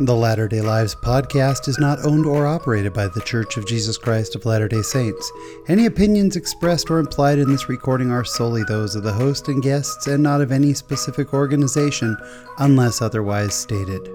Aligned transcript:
The 0.00 0.14
Latter 0.14 0.46
day 0.46 0.60
Lives 0.60 0.94
podcast 0.94 1.66
is 1.66 1.80
not 1.80 2.04
owned 2.04 2.24
or 2.24 2.46
operated 2.46 2.92
by 2.92 3.08
The 3.08 3.20
Church 3.22 3.56
of 3.56 3.66
Jesus 3.66 3.98
Christ 3.98 4.36
of 4.36 4.46
Latter 4.46 4.68
day 4.68 4.80
Saints. 4.80 5.32
Any 5.66 5.86
opinions 5.86 6.36
expressed 6.36 6.88
or 6.88 7.00
implied 7.00 7.40
in 7.40 7.50
this 7.50 7.68
recording 7.68 8.12
are 8.12 8.24
solely 8.24 8.62
those 8.62 8.94
of 8.94 9.02
the 9.02 9.12
host 9.12 9.48
and 9.48 9.60
guests 9.60 10.06
and 10.06 10.22
not 10.22 10.40
of 10.40 10.52
any 10.52 10.72
specific 10.72 11.34
organization 11.34 12.16
unless 12.58 13.02
otherwise 13.02 13.56
stated. 13.56 14.08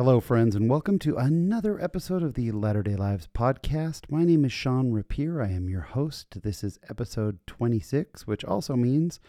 Hello, 0.00 0.18
friends, 0.18 0.56
and 0.56 0.70
welcome 0.70 0.98
to 1.00 1.18
another 1.18 1.78
episode 1.78 2.22
of 2.22 2.32
the 2.32 2.50
Latter 2.52 2.82
day 2.82 2.96
Lives 2.96 3.28
podcast. 3.34 4.08
My 4.08 4.24
name 4.24 4.46
is 4.46 4.50
Sean 4.50 4.92
Rapier. 4.92 5.42
I 5.42 5.50
am 5.50 5.68
your 5.68 5.82
host. 5.82 6.40
This 6.42 6.64
is 6.64 6.78
episode 6.88 7.38
26, 7.46 8.26
which 8.26 8.42
also 8.42 8.76
means 8.76 9.20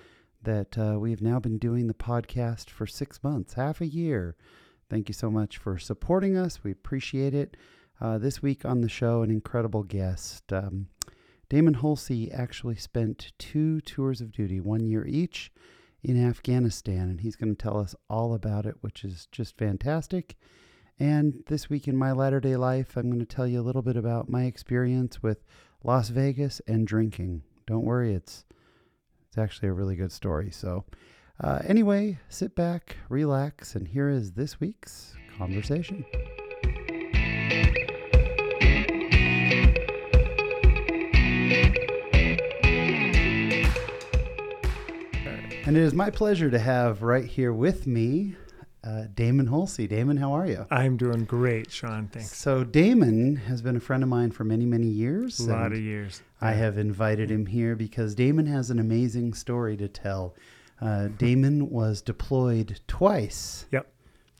that 0.41 0.77
uh, 0.77 0.97
we've 0.97 1.21
now 1.21 1.41
been 1.41 1.57
doing 1.57 1.88
the 1.88 1.94
podcast 1.94 2.70
for 2.70 2.88
six 2.88 3.21
months, 3.21 3.55
half 3.55 3.81
a 3.81 3.85
year. 3.85 4.38
Thank 4.89 5.09
you 5.09 5.13
so 5.13 5.30
much 5.30 5.57
for 5.57 5.77
supporting 5.77 6.38
us. 6.38 6.63
We 6.63 6.72
appreciate 6.72 7.33
it. 7.33 7.58
Uh, 7.99 8.17
this 8.17 8.41
week 8.41 8.63
on 8.63 8.80
the 8.80 8.88
show, 8.88 9.23
an 9.23 9.30
incredible 9.30 9.83
guest. 9.83 10.53
Um, 10.53 10.88
Damon 11.49 11.75
Hulsey 11.75 12.33
actually 12.33 12.77
spent 12.77 13.33
two 13.38 13.81
tours 13.81 14.22
of 14.22 14.31
duty, 14.31 14.61
one 14.61 14.85
year 14.85 15.05
each, 15.05 15.52
in 16.03 16.23
Afghanistan, 16.23 17.09
and 17.09 17.21
he's 17.21 17.35
going 17.35 17.55
to 17.55 17.61
tell 17.61 17.77
us 17.77 17.95
all 18.09 18.33
about 18.33 18.65
it, 18.65 18.75
which 18.81 19.03
is 19.03 19.27
just 19.31 19.57
fantastic. 19.57 20.35
And 20.99 21.43
this 21.47 21.69
week 21.69 21.87
in 21.87 21.97
my 21.97 22.11
latter 22.11 22.39
day 22.39 22.55
life, 22.55 22.95
I'm 22.95 23.09
going 23.09 23.19
to 23.19 23.25
tell 23.25 23.47
you 23.47 23.59
a 23.59 23.63
little 23.63 23.81
bit 23.81 23.97
about 23.97 24.29
my 24.29 24.45
experience 24.45 25.23
with 25.23 25.43
Las 25.83 26.09
Vegas 26.09 26.61
and 26.67 26.85
drinking. 26.85 27.43
Don't 27.65 27.85
worry, 27.85 28.13
it's 28.13 28.45
it's 29.27 29.37
actually 29.37 29.69
a 29.69 29.73
really 29.73 29.95
good 29.95 30.11
story. 30.11 30.52
So, 30.52 30.83
uh, 31.41 31.59
anyway, 31.66 32.19
sit 32.27 32.53
back, 32.53 32.97
relax, 33.08 33.75
and 33.75 33.88
here 33.88 34.09
is 34.09 34.33
this 34.33 34.59
week's 34.59 35.15
conversation. 35.38 36.05
And 45.72 45.77
it 45.77 45.83
is 45.83 45.94
my 45.94 46.09
pleasure 46.09 46.52
to 46.52 46.59
have 46.59 47.02
right 47.02 47.23
here 47.23 47.53
with 47.53 47.88
me 47.88 48.36
uh, 48.83 49.05
Damon 49.16 49.47
Hulsey. 49.47 49.88
Damon, 49.88 50.17
how 50.17 50.33
are 50.33 50.45
you? 50.45 50.66
I'm 50.69 50.97
doing 50.97 51.23
great, 51.23 51.72
Sean. 51.72 52.09
Thanks. 52.11 52.36
So 52.36 52.66
Damon 52.66 53.38
has 53.38 53.61
been 53.61 53.77
a 53.77 53.80
friend 53.80 54.03
of 54.03 54.09
mine 54.09 54.31
for 54.31 54.44
many, 54.44 54.66
many 54.66 54.88
years. 54.88 55.39
A 55.39 55.49
lot 55.49 55.72
of 55.72 55.80
years. 55.80 56.23
I 56.42 56.52
have 56.52 56.77
invited 56.77 57.31
him 57.31 57.45
here 57.45 57.77
because 57.77 58.16
Damon 58.16 58.47
has 58.47 58.69
an 58.69 58.80
amazing 58.80 59.33
story 59.33 59.77
to 59.77 59.88
tell. 59.88 60.36
Uh, 60.81 61.08
Damon 61.08 61.69
was 61.69 62.02
deployed 62.02 62.81
twice 62.89 63.66
Yep. 63.72 63.88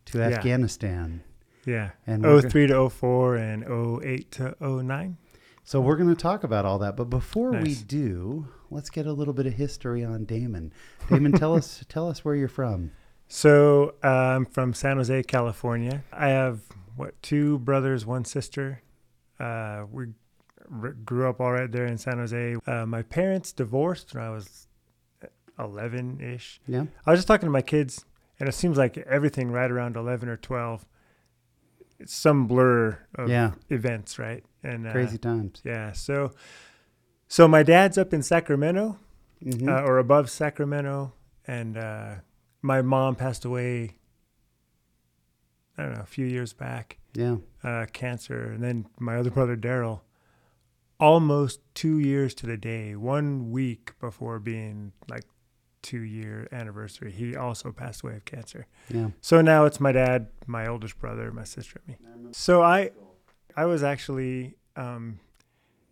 to 0.08 0.18
Yeah. 0.18 0.26
Afghanistan. 0.32 1.24
Yeah. 1.66 1.92
And 2.06 2.26
03 2.26 2.68
to 2.68 2.90
04 2.90 3.38
and 3.38 3.64
08 4.04 4.32
to 4.32 4.58
09. 4.60 5.16
So 5.64 5.80
we're 5.80 5.96
going 5.96 6.10
to 6.10 6.20
talk 6.20 6.44
about 6.44 6.66
all 6.66 6.80
that, 6.80 6.98
but 6.98 7.10
before 7.10 7.52
we 7.52 7.76
do, 7.76 8.48
let's 8.70 8.90
get 8.90 9.06
a 9.06 9.14
little 9.14 9.34
bit 9.34 9.46
of 9.46 9.54
history 9.54 10.04
on 10.04 10.26
Damon. 10.26 10.74
Damon, 11.10 11.32
tell 11.34 11.56
us 11.56 11.86
tell 11.90 12.10
us 12.10 12.26
where 12.26 12.36
you're 12.36 12.48
from. 12.48 12.92
So 13.28 13.94
I'm 14.04 14.46
from 14.46 14.74
San 14.74 14.98
Jose, 14.98 15.24
California. 15.24 16.04
I 16.12 16.30
have, 16.30 16.62
what, 16.98 17.22
two 17.22 17.60
brothers, 17.60 18.06
one 18.06 18.26
sister. 18.26 18.82
Uh, 19.40 19.86
we 19.90 20.08
r- 20.82 20.92
grew 21.06 21.30
up 21.30 21.40
all 21.40 21.52
right 21.54 21.72
there 21.72 21.86
in 21.86 21.98
San 21.98 22.18
Jose. 22.18 22.56
Uh, 22.68 22.86
my 22.86 23.04
parents 23.04 23.54
divorced 23.54 24.14
when 24.14 24.24
I 24.24 24.30
was 24.32 24.68
11 25.58 26.20
ish. 26.22 26.60
Yeah. 26.68 26.86
I 27.06 27.12
was 27.12 27.20
just 27.20 27.28
talking 27.28 27.48
to 27.48 27.52
my 27.52 27.62
kids, 27.62 28.04
and 28.40 28.50
it 28.50 28.54
seems 28.54 28.78
like 28.78 28.98
everything 28.98 29.52
right 29.52 29.72
around 29.72 29.96
11 29.96 30.28
or 30.28 30.38
12, 30.38 30.82
it's 30.82 30.86
some 32.06 32.48
blur 32.48 32.98
of 33.16 33.30
Yeah. 33.30 33.52
events, 33.70 34.18
right? 34.20 34.44
And 34.64 34.88
uh, 34.88 34.92
Crazy 34.92 35.18
times. 35.18 35.62
Yeah. 35.64 35.92
So, 35.94 36.32
so 37.28 37.48
my 37.48 37.64
dad's 37.64 37.98
up 37.98 38.14
in 38.14 38.22
Sacramento, 38.24 38.98
Mhm. 39.44 39.68
uh, 39.68 39.84
or 39.84 39.98
above 39.98 40.30
Sacramento, 40.30 41.14
and 41.48 41.78
uh, 41.78 42.16
my 42.62 42.82
mom 42.82 43.16
passed 43.16 43.44
away. 43.46 43.98
I 45.78 45.84
don't 45.84 45.94
know, 45.96 46.02
a 46.02 46.06
few 46.06 46.26
years 46.26 46.54
back, 46.54 46.98
yeah. 47.16 47.38
uh, 47.64 47.86
cancer, 47.92 48.44
and 48.52 48.62
then 48.64 48.86
my 49.00 49.18
other 49.18 49.32
brother 49.32 49.56
Daryl, 49.58 50.02
almost 51.00 51.62
two 51.74 51.98
years 51.98 52.36
to 52.36 52.46
the 52.46 52.58
day, 52.58 52.96
one 52.96 53.50
week 53.52 53.94
before 54.00 54.38
being 54.40 54.92
like 55.10 55.24
two 55.82 56.02
year 56.02 56.48
anniversary, 56.52 57.12
he 57.12 57.36
also 57.36 57.72
passed 57.72 58.04
away 58.04 58.16
of 58.16 58.26
cancer. 58.26 58.68
Yeah. 58.90 59.10
So 59.22 59.42
now 59.42 59.66
it's 59.66 59.80
my 59.80 59.92
dad, 59.92 60.28
my 60.48 60.68
oldest 60.68 61.00
brother, 61.00 61.32
my 61.32 61.44
sister, 61.44 61.82
and 61.88 62.26
me. 62.26 62.30
So 62.32 62.62
I, 62.62 62.92
I 63.56 63.66
was 63.66 63.84
actually 63.84 64.56
um, 64.76 65.20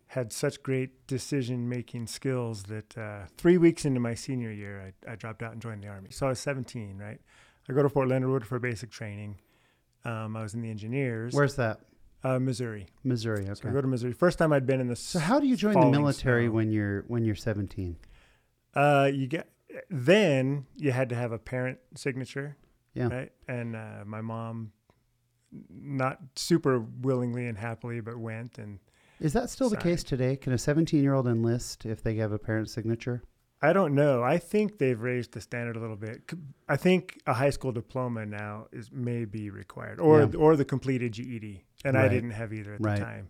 had 0.08 0.32
such 0.32 0.62
great 0.62 1.06
decision 1.06 1.68
making 1.68 2.06
skills 2.06 2.64
that 2.64 2.96
uh, 2.96 3.26
three 3.36 3.58
weeks 3.58 3.84
into 3.84 4.00
my 4.00 4.14
senior 4.14 4.50
year, 4.50 4.92
I, 5.06 5.12
I 5.12 5.16
dropped 5.16 5.42
out 5.42 5.52
and 5.52 5.60
joined 5.60 5.82
the 5.82 5.88
army. 5.88 6.10
So 6.10 6.26
I 6.26 6.30
was 6.30 6.40
17, 6.40 6.98
right? 6.98 7.20
I 7.68 7.72
go 7.72 7.82
to 7.82 7.88
Fort 7.88 8.08
Leonard 8.08 8.30
Wood 8.30 8.46
for 8.46 8.58
basic 8.58 8.90
training. 8.90 9.38
Um, 10.04 10.36
I 10.36 10.42
was 10.42 10.54
in 10.54 10.62
the 10.62 10.70
engineers. 10.70 11.34
Where's 11.34 11.56
that? 11.56 11.80
uh, 12.22 12.38
Missouri? 12.38 12.86
Missouri. 13.04 13.46
So 13.54 13.68
I 13.68 13.72
go 13.72 13.80
to 13.80 13.86
Missouri. 13.86 14.12
First 14.12 14.38
time 14.38 14.52
I'd 14.52 14.66
been 14.66 14.80
in 14.80 14.88
the. 14.88 14.96
So 14.96 15.18
how 15.18 15.40
do 15.40 15.46
you 15.46 15.56
join 15.56 15.74
the 15.74 15.86
military 15.86 16.46
snow. 16.46 16.52
when 16.52 16.70
you're 16.70 17.02
when 17.08 17.24
you're 17.24 17.34
17? 17.34 17.96
Uh, 18.74 19.10
you 19.12 19.26
get 19.26 19.48
then 19.88 20.66
you 20.76 20.92
had 20.92 21.08
to 21.10 21.14
have 21.14 21.32
a 21.32 21.38
parent 21.38 21.78
signature. 21.94 22.56
Yeah. 22.94 23.08
Right. 23.08 23.32
And 23.48 23.76
uh, 23.76 24.04
my 24.04 24.20
mom, 24.20 24.72
not 25.70 26.18
super 26.36 26.80
willingly 26.80 27.46
and 27.46 27.56
happily, 27.58 28.00
but 28.00 28.16
went 28.18 28.58
and 28.58 28.78
Is 29.20 29.32
that 29.32 29.50
still 29.50 29.68
the 29.68 29.76
case 29.76 30.02
today? 30.02 30.36
Can 30.36 30.52
a 30.52 30.58
17 30.58 31.02
year 31.02 31.14
old 31.14 31.26
enlist 31.26 31.86
if 31.86 32.02
they 32.02 32.16
have 32.16 32.32
a 32.32 32.38
parent 32.38 32.68
signature? 32.70 33.22
I 33.62 33.74
don't 33.74 33.94
know. 33.94 34.22
I 34.22 34.38
think 34.38 34.78
they've 34.78 34.98
raised 35.00 35.32
the 35.32 35.40
standard 35.42 35.76
a 35.76 35.80
little 35.80 35.96
bit. 35.96 36.22
I 36.66 36.76
think 36.76 37.20
a 37.26 37.34
high 37.34 37.50
school 37.50 37.72
diploma 37.72 38.24
now 38.24 38.68
is 38.72 38.90
may 38.90 39.26
be 39.26 39.50
required, 39.50 40.00
or 40.00 40.20
Yeah. 40.20 40.38
or 40.38 40.56
the 40.56 40.64
completed 40.64 41.12
GED, 41.12 41.62
and 41.84 41.98
I 41.98 42.08
didn't 42.08 42.30
have 42.30 42.54
either 42.54 42.74
at 42.74 42.80
Right. 42.80 42.98
the 42.98 43.04
time. 43.04 43.28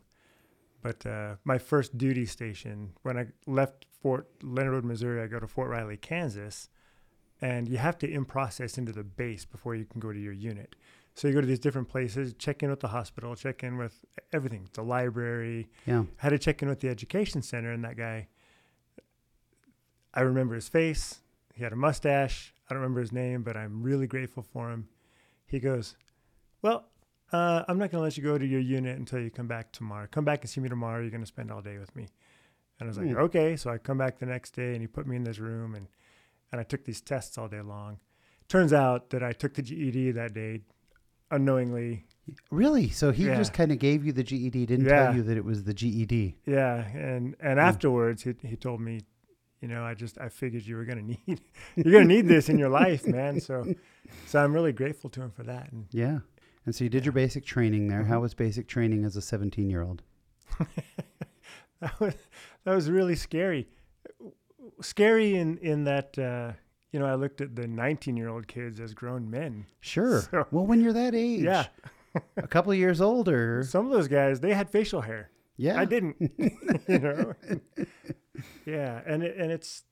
But 0.83 1.05
uh, 1.05 1.34
my 1.45 1.59
first 1.59 1.99
duty 1.99 2.27
station, 2.27 2.93
when 3.03 3.19
I 3.19 3.27
left 3.47 3.87
Fort 4.03 4.28
Leonard 4.43 4.75
Wood, 4.75 4.84
Missouri, 4.84 5.22
I 5.22 5.27
go 5.27 5.38
to 5.41 5.47
Fort 5.47 5.69
Riley, 5.71 5.97
Kansas, 5.97 6.69
and 7.41 7.69
you 7.69 7.78
have 7.78 7.99
to 7.99 8.11
in 8.11 8.25
process 8.25 8.78
into 8.78 8.93
the 8.93 9.05
base 9.05 9.44
before 9.44 9.75
you 9.75 9.84
can 9.84 10.00
go 10.00 10.12
to 10.12 10.19
your 10.19 10.33
unit. 10.33 10.75
So 11.15 11.28
you 11.28 11.34
go 11.34 11.41
to 11.41 11.47
these 11.47 11.59
different 11.59 11.88
places, 11.88 12.34
check 12.34 12.62
in 12.62 12.71
with 12.71 12.81
the 12.81 12.89
hospital, 12.89 13.34
check 13.34 13.62
in 13.62 13.77
with 13.77 14.05
everything, 14.33 14.69
the 14.75 14.83
library, 14.83 15.69
Yeah. 15.87 16.05
had 16.16 16.31
to 16.31 16.39
check 16.39 16.62
in 16.62 16.69
with 16.69 16.81
the 16.81 16.89
education 16.89 17.43
center, 17.43 17.72
and 17.72 17.84
that 17.84 17.97
guy, 17.97 18.28
I 20.15 20.21
remember 20.22 20.55
his 20.55 20.69
face. 20.69 21.21
He 21.55 21.62
had 21.62 21.72
a 21.72 21.77
mustache. 21.77 22.55
I 22.69 22.75
don't 22.75 22.83
remember 22.83 23.00
his 23.00 23.12
name, 23.12 23.43
but 23.43 23.56
I'm 23.56 23.83
really 23.83 24.06
grateful 24.06 24.43
for 24.43 24.71
him. 24.71 24.89
He 25.47 25.59
goes, 25.60 25.97
Well, 26.62 26.87
uh, 27.33 27.65
I'm 27.69 27.78
not 27.78 27.91
going 27.91 28.00
to 28.00 28.05
let 28.05 28.16
you 28.16 28.22
go 28.22 28.39
to 28.39 28.47
your 28.47 28.60
unit 28.60 28.99
until 28.99 29.21
you 29.21 29.31
come 29.31 29.47
back 29.47 29.72
tomorrow. 29.72 30.06
Come 30.10 30.25
back 30.25 30.41
and 30.43 30.50
see 30.50 30.60
me 30.60 30.69
tomorrow. 30.69 31.00
You're 31.00 31.10
going 31.10 31.22
to 31.22 31.27
spend 31.27 31.50
all 31.50 31.60
day 31.62 31.78
with 31.78 31.94
me. 31.94 32.09
And 32.80 32.86
I 32.86 32.88
was 32.88 32.98
like, 32.98 33.08
Hmm. 33.08 33.16
Okay. 33.18 33.56
So 33.56 33.70
I 33.70 33.78
come 33.78 33.98
back 33.98 34.18
the 34.18 34.26
next 34.26 34.52
day, 34.52 34.72
and 34.72 34.80
he 34.80 34.86
put 34.86 35.06
me 35.06 35.16
in 35.16 35.24
this 35.24 35.38
room, 35.38 35.74
and, 35.74 35.86
and 36.50 36.60
I 36.60 36.64
took 36.64 36.84
these 36.84 37.00
tests 37.00 37.36
all 37.38 37.46
day 37.48 37.60
long. 37.60 37.98
Turns 38.48 38.72
out 38.72 39.10
that 39.10 39.22
I 39.22 39.32
took 39.32 39.54
the 39.54 39.62
GED 39.62 40.12
that 40.12 40.32
day 40.34 40.62
unknowingly. 41.30 42.06
Really? 42.50 42.88
So 42.88 43.12
he 43.12 43.26
Yeah. 43.26 43.36
just 43.36 43.52
kind 43.52 43.70
of 43.70 43.78
gave 43.78 44.04
you 44.04 44.12
the 44.12 44.22
GED, 44.24 44.66
didn't 44.66 44.86
Yeah. 44.86 45.04
tell 45.06 45.14
you 45.16 45.22
that 45.24 45.36
it 45.36 45.44
was 45.44 45.64
the 45.64 45.74
GED. 45.74 46.36
Yeah, 46.46 46.88
and 46.88 47.36
and 47.41 47.58
Hmm. 47.60 47.66
afterwards 47.66 48.22
he 48.24 48.34
he 48.42 48.56
told 48.56 48.80
me, 48.80 49.00
you 49.60 49.68
know, 49.68 49.84
I 49.84 49.94
just 49.94 50.18
I 50.18 50.28
figured 50.28 50.65
you 50.66 50.76
were 50.76 50.84
gonna 50.84 51.03
need 51.03 51.41
you're 51.76 51.92
gonna 51.92 52.04
need 52.06 52.26
this 52.26 52.48
in 52.48 52.59
your 52.59 52.68
life, 52.71 53.06
man. 53.06 53.41
So 53.41 53.74
so 54.26 54.42
I'm 54.42 54.53
really 54.53 54.72
grateful 54.72 55.10
to 55.10 55.22
him 55.22 55.30
for 55.30 55.42
that. 55.44 55.71
And 55.72 55.86
Yeah. 55.92 56.21
And 56.66 56.74
so 56.74 56.83
you 56.84 56.91
did 56.91 57.04
your 57.04 57.12
basic 57.12 57.44
training 57.44 57.88
there. 57.88 58.04
How 58.04 58.18
Mhm. 58.18 58.22
was 58.22 58.34
basic 58.34 58.66
training 58.68 59.04
as 59.04 59.16
a 59.16 59.22
17 59.22 59.71
year 59.71 59.83
old? 59.83 60.03
that 61.80 61.98
was 62.00 62.15
that 62.65 62.74
was 62.74 62.91
really 62.91 63.16
scary, 63.16 63.68
scary 64.80 65.36
in 65.36 65.59
in 65.59 65.84
that 65.84 66.18
uh, 66.18 66.53
you 66.92 66.98
know 67.00 67.06
I 67.06 67.15
looked 67.15 67.41
at 67.41 67.56
the 67.56 67.66
19 67.66 68.16
year 68.16 68.28
old 68.28 68.47
kids 68.47 68.80
as 68.80 68.94
grown 68.94 69.30
men. 69.30 69.66
Sure. 69.80 70.22
So- 70.22 70.47
well, 70.50 70.66
when 70.66 70.80
you're 70.80 70.92
that 70.92 71.15
age, 71.15 71.42
Yeah, 71.42 71.66
a 72.36 72.47
couple 72.47 72.72
of 72.72 72.78
years 72.78 73.00
older. 73.00 73.62
some 73.68 73.86
of 73.86 73.92
those 73.92 74.09
guys 74.09 74.41
they 74.41 74.54
had 74.54 74.68
facial 74.71 75.00
hair. 75.03 75.30
yeah. 75.56 75.78
I 75.80 75.84
didn't. 75.84 76.16
you 76.88 76.98
know. 76.98 77.34
yeah, 78.66 79.00
and 79.06 79.22
it, 79.22 79.36
and 79.36 79.50
it's 79.53 79.84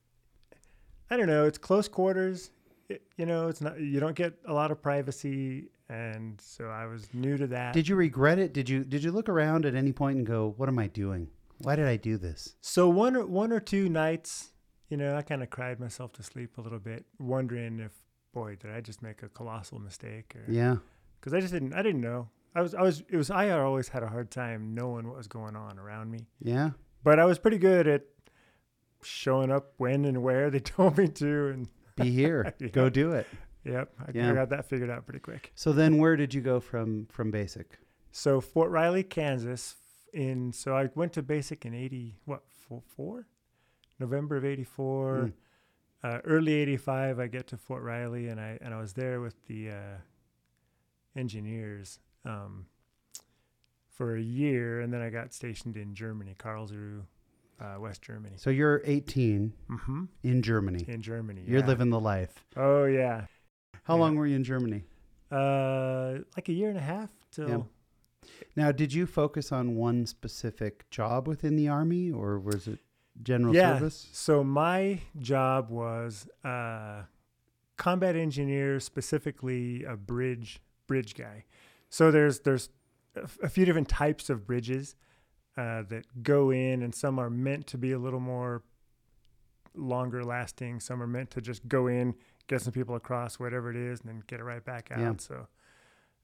I 1.11 1.17
don't 1.17 1.27
know. 1.27 1.45
It's 1.47 1.59
close 1.59 1.89
quarters. 1.89 2.51
It, 2.89 3.03
you 3.17 3.27
know, 3.27 3.49
it's 3.49 3.61
not. 3.61 3.79
You 3.81 4.01
don't 4.01 4.15
get 4.17 4.35
a 4.47 4.53
lot 4.53 4.71
of 4.71 4.81
privacy, 4.83 5.69
and 5.91 6.41
so 6.41 6.67
I 6.69 6.87
was 6.87 7.09
new 7.13 7.37
to 7.37 7.47
that. 7.49 7.75
Did 7.75 7.87
you 7.89 7.97
regret 7.97 8.39
it? 8.39 8.53
Did 8.55 8.69
you 8.69 8.85
did 8.85 9.05
you 9.05 9.13
look 9.13 9.29
around 9.29 9.67
at 9.67 9.75
any 9.75 9.93
point 9.93 10.17
and 10.19 10.27
go, 10.27 10.55
"What 10.57 10.69
am 10.71 10.79
I 10.79 10.87
doing? 10.87 11.29
Why 11.59 11.77
did 11.77 11.87
I 11.87 11.97
do 11.97 12.17
this?" 12.17 12.55
so 12.61 12.89
one 12.89 13.17
or 13.17 13.27
one 13.27 13.53
or 13.53 13.61
two 13.61 13.89
nights, 13.89 14.51
you 14.89 14.97
know, 14.97 15.17
I 15.17 15.23
kind 15.23 15.43
of 15.43 15.51
cried 15.51 15.79
myself 15.81 16.13
to 16.15 16.23
sleep 16.23 16.57
a 16.59 16.61
little 16.61 16.79
bit, 16.79 17.05
wondering 17.19 17.81
if, 17.81 17.93
boy, 18.33 18.57
did 18.57 18.71
I 18.71 18.81
just 18.81 19.03
make 19.03 19.23
a 19.23 19.29
colossal 19.29 19.79
mistake? 19.79 20.35
Or 20.37 20.51
Yeah. 20.51 20.77
because 21.21 21.35
I 21.35 21.41
just 21.41 21.53
didn't, 21.53 21.75
I 21.75 21.83
didn't 21.83 22.01
know. 22.01 22.29
I 22.55 22.63
was, 22.63 22.75
I 22.75 22.83
was, 22.83 23.03
it 23.11 23.17
was. 23.17 23.31
I 23.31 23.51
always 23.51 23.89
had 23.89 24.03
a 24.03 24.09
hard 24.09 24.31
time 24.31 24.75
knowing 24.75 25.07
what 25.07 25.17
was 25.17 25.29
going 25.29 25.55
on 25.57 25.79
around 25.79 26.11
me, 26.11 26.27
Yeah. 26.41 26.71
but 27.05 27.19
I 27.19 27.25
was 27.27 27.39
pretty 27.39 27.59
good 27.59 27.87
at 27.87 28.03
showing 29.03 29.51
up 29.51 29.75
when 29.77 30.05
and 30.05 30.23
where 30.23 30.51
they 30.51 30.61
told 30.77 30.99
me 30.99 31.09
to, 31.09 31.49
and 31.49 31.69
Be 31.97 32.11
here. 32.11 32.55
Yeah. 32.61 32.69
Go 32.69 32.89
do 32.89 33.13
it. 33.13 33.27
yep, 33.65 33.93
I, 34.01 34.11
Yeah. 34.15 34.31
I 34.31 34.35
got 34.35 34.49
that 34.51 34.69
figured 34.69 34.91
out 34.91 35.05
pretty 35.07 35.21
quick. 35.21 35.53
So 35.55 35.73
then 35.73 35.99
where 35.99 36.17
did 36.17 36.33
you 36.35 36.41
go 36.41 36.59
from 36.61 37.07
from 37.11 37.31
basic? 37.31 37.79
So 38.11 38.41
Fort 38.41 38.71
Riley, 38.71 39.03
Kansas. 39.03 39.77
In 40.13 40.53
so 40.53 40.77
I 40.77 40.89
went 40.95 41.13
to 41.15 41.23
basic 41.23 41.65
in 41.67 41.75
eighty 41.75 42.17
what 42.25 42.43
four, 42.69 42.83
four? 42.97 43.27
November 43.99 44.37
of 44.37 44.45
eighty 44.45 44.65
four. 44.65 45.31
Mm. 45.31 45.33
Uh, 46.03 46.19
early 46.25 46.53
eighty 46.53 46.77
five, 46.77 47.19
I 47.19 47.27
get 47.27 47.47
to 47.49 47.57
Fort 47.57 47.83
Riley, 47.83 48.29
and 48.29 48.41
I 48.41 48.59
and 48.63 48.73
I 48.73 48.81
was 48.81 48.93
there 48.95 49.21
with 49.21 49.35
the 49.47 49.71
uh, 49.71 49.97
engineers 51.17 51.99
um, 52.25 52.67
for 53.91 54.17
a 54.17 54.21
year, 54.23 54.81
and 54.81 54.93
then 54.93 55.01
I 55.01 55.11
got 55.11 55.35
stationed 55.35 55.77
in 55.77 55.95
Germany, 55.95 56.37
Karlsruhe, 56.39 57.03
uh, 57.61 57.77
West 57.81 58.03
Germany. 58.03 58.35
So 58.37 58.51
you're 58.51 58.81
18 58.85 59.53
Mm-hmm. 59.71 60.05
in 60.23 60.43
Germany. 60.43 60.85
In 60.87 61.03
Germany, 61.03 61.43
You're 61.47 61.61
yeah. 61.61 61.67
living 61.67 61.91
the 61.91 62.01
life. 62.01 62.45
Oh 62.57 62.85
yeah, 62.85 63.27
How 63.85 63.97
Yeah. 63.97 64.01
long 64.01 64.17
were 64.17 64.27
you 64.27 64.37
in 64.37 64.45
Germany? 64.45 64.85
uh, 65.31 66.19
like 66.37 66.49
a 66.49 66.53
year 66.53 66.69
and 66.71 66.79
a 66.79 66.83
half 66.83 67.11
till. 67.33 67.69
Now, 68.57 68.73
did 68.73 68.93
you 68.93 69.07
focus 69.07 69.53
on 69.53 69.77
one 69.77 70.07
specific 70.07 70.89
job 70.91 71.29
within 71.29 71.57
the 71.57 71.69
army 71.69 72.11
or 72.11 72.39
was 72.39 72.67
it 72.67 72.81
general 73.23 73.55
Yeah. 73.55 73.75
service? 73.75 74.09
So 74.13 74.43
my 74.43 75.01
job 75.19 75.71
was 75.71 76.29
uh, 76.45 77.05
combat 77.77 78.17
engineer, 78.17 78.81
specifically 78.81 79.85
a 79.85 79.97
bridge 79.97 80.61
bridge 80.87 81.15
guy. 81.15 81.45
So 81.91 82.11
there's 82.11 82.41
there's 82.41 82.71
a 83.43 83.49
few 83.49 83.65
different 83.65 83.89
types 83.89 84.31
of 84.31 84.47
bridges 84.47 84.97
uh, 85.57 85.83
that 85.89 86.23
go 86.23 86.51
in, 86.51 86.83
and 86.83 86.95
some 86.95 87.19
are 87.19 87.31
meant 87.31 87.67
to 87.69 87.79
be 87.79 87.93
a 87.93 87.99
little 87.99 88.21
more 88.21 88.63
longer 89.75 90.25
lasting. 90.25 90.81
Some 90.81 91.03
are 91.03 91.07
meant 91.07 91.31
to 91.33 91.41
just 91.41 91.67
go 91.69 91.87
in, 91.87 92.15
get 92.47 92.63
some 92.63 92.73
people 92.73 92.95
across, 92.95 93.39
whatever 93.39 93.71
it 93.71 93.77
is, 93.77 94.01
and 94.01 94.09
then 94.09 94.23
get 94.27 94.41
it 94.41 94.45
right 94.45 94.65
back 94.65 94.91
out. 94.93 94.99
Yeah. 95.01 95.13
So 95.19 95.47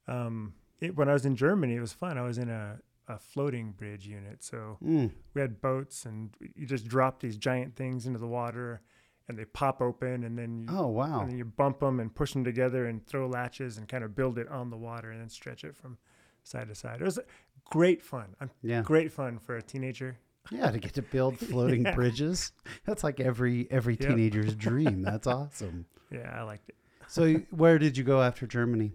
um, 0.07 0.53
it, 0.81 0.95
when 0.95 1.09
I 1.09 1.13
was 1.13 1.25
in 1.25 1.35
Germany, 1.35 1.75
it 1.75 1.79
was 1.81 1.93
fun. 1.93 2.17
I 2.17 2.21
was 2.23 2.37
in 2.37 2.49
a, 2.49 2.79
a 3.07 3.17
floating 3.19 3.71
bridge 3.71 4.05
unit, 4.07 4.43
so 4.43 4.77
Mm. 4.83 5.11
we 5.33 5.41
had 5.41 5.61
boats 5.61 6.05
and 6.05 6.35
you 6.55 6.65
just 6.65 6.87
drop 6.87 7.19
these 7.19 7.37
giant 7.37 7.75
things 7.75 8.05
into 8.07 8.19
the 8.19 8.27
water 8.27 8.81
and 9.27 9.37
they 9.39 9.45
pop 9.45 9.81
open 9.81 10.23
and 10.23 10.37
then 10.37 10.59
you, 10.59 10.67
Oh, 10.69 10.87
wow. 10.87 11.21
and 11.21 11.31
then 11.31 11.37
you 11.37 11.45
bump 11.45 11.79
them 11.79 11.99
and 11.99 12.13
push 12.13 12.33
them 12.33 12.43
together 12.43 12.85
and 12.85 13.05
throw 13.05 13.27
latches 13.27 13.77
and 13.77 13.87
kind 13.87 14.03
of 14.03 14.15
build 14.15 14.37
it 14.37 14.47
on 14.49 14.69
the 14.69 14.77
water 14.77 15.11
and 15.11 15.19
then 15.21 15.29
stretch 15.29 15.63
it 15.63 15.75
from 15.75 15.97
side 16.43 16.67
to 16.67 16.75
side. 16.75 17.01
It 17.01 17.05
was 17.05 17.19
great 17.65 18.03
fun. 18.03 18.35
Yeah. 18.61 18.81
Great 18.83 19.11
fun 19.11 19.39
for 19.39 19.55
a 19.57 19.61
teenager. 19.63 20.17
Yeah, 20.51 20.69
to 20.69 20.77
get 20.77 20.93
to 20.93 21.01
build 21.01 21.39
floating 21.49 21.83
Yeah. 21.85 21.95
bridges. 21.95 22.51
That's 22.85 23.03
like 23.03 23.19
every 23.19 23.67
every 23.71 23.97
Yep. 23.99 24.09
teenager's 24.09 24.55
dream. 24.67 25.01
That's 25.01 25.25
awesome. 25.25 25.85
Yeah, 26.11 26.31
I 26.37 26.43
liked 26.43 26.69
it. 26.69 26.75
So 27.07 27.33
where 27.49 27.79
did 27.79 27.97
you 27.97 28.03
go 28.03 28.21
after 28.21 28.45
Germany? 28.45 28.91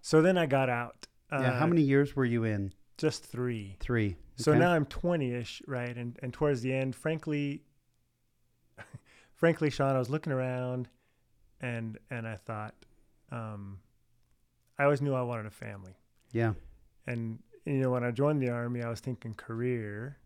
So 0.00 0.22
then 0.22 0.38
I 0.38 0.46
got 0.46 0.68
out. 0.70 1.08
Yeah, 1.36 1.52
how 1.52 1.66
Uh, 1.66 1.66
many 1.66 1.82
years 1.82 2.14
were 2.16 2.24
you 2.24 2.44
in? 2.44 2.72
Just 2.96 3.24
three. 3.24 3.76
3. 3.80 4.16
So 4.36 4.54
Okay. 4.54 4.58
now 4.58 4.72
I'm 4.72 4.86
20ish, 4.86 5.62
right? 5.66 5.96
And 5.96 6.18
and 6.22 6.32
towards 6.32 6.62
the 6.62 6.72
end, 6.72 6.94
frankly, 6.96 7.62
frankly, 9.34 9.70
Sean, 9.70 9.94
I 9.96 9.98
was 9.98 10.10
looking 10.10 10.32
around, 10.32 10.88
and 11.60 11.98
and 12.10 12.26
I 12.26 12.36
thought, 12.36 12.74
um, 13.30 13.80
I 14.78 14.84
always 14.84 15.00
knew 15.02 15.14
I 15.14 15.22
wanted 15.22 15.46
a 15.46 15.50
family, 15.50 15.94
Yeah. 16.32 16.54
and 17.06 17.38
you 17.64 17.74
know 17.80 17.90
when 17.90 18.04
I 18.04 18.10
joined 18.10 18.42
the 18.42 18.50
army, 18.50 18.82
I 18.82 18.88
was 18.88 19.00
thinking 19.00 19.34
career, 19.34 20.18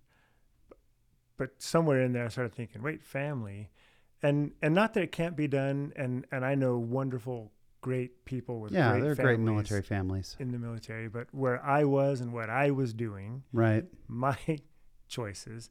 but 1.36 1.60
somewhere 1.62 2.00
in 2.00 2.12
there, 2.12 2.24
I 2.24 2.28
started 2.28 2.54
thinking, 2.54 2.82
wait, 2.82 3.02
family, 3.02 3.70
and 4.22 4.52
and 4.62 4.74
not 4.74 4.94
that 4.94 5.02
it 5.02 5.12
can't 5.12 5.36
be 5.36 5.46
done, 5.48 5.92
and 5.96 6.26
and 6.32 6.44
I 6.44 6.54
know 6.54 6.78
wonderful, 6.78 7.52
great 7.86 8.24
people 8.24 8.58
with 8.60 8.72
Yeah, 8.72 8.90
great 8.98 9.02
they're 9.04 9.14
great 9.14 9.38
military 9.38 9.82
families. 9.82 10.34
in 10.40 10.50
the 10.50 10.58
military, 10.58 11.08
but 11.08 11.28
where 11.32 11.64
I 11.64 11.84
was 11.84 12.20
and 12.20 12.32
what 12.32 12.50
I 12.50 12.72
was 12.72 12.92
doing 12.92 13.44
Right. 13.52 13.84
my 14.08 14.36
choices. 15.08 15.70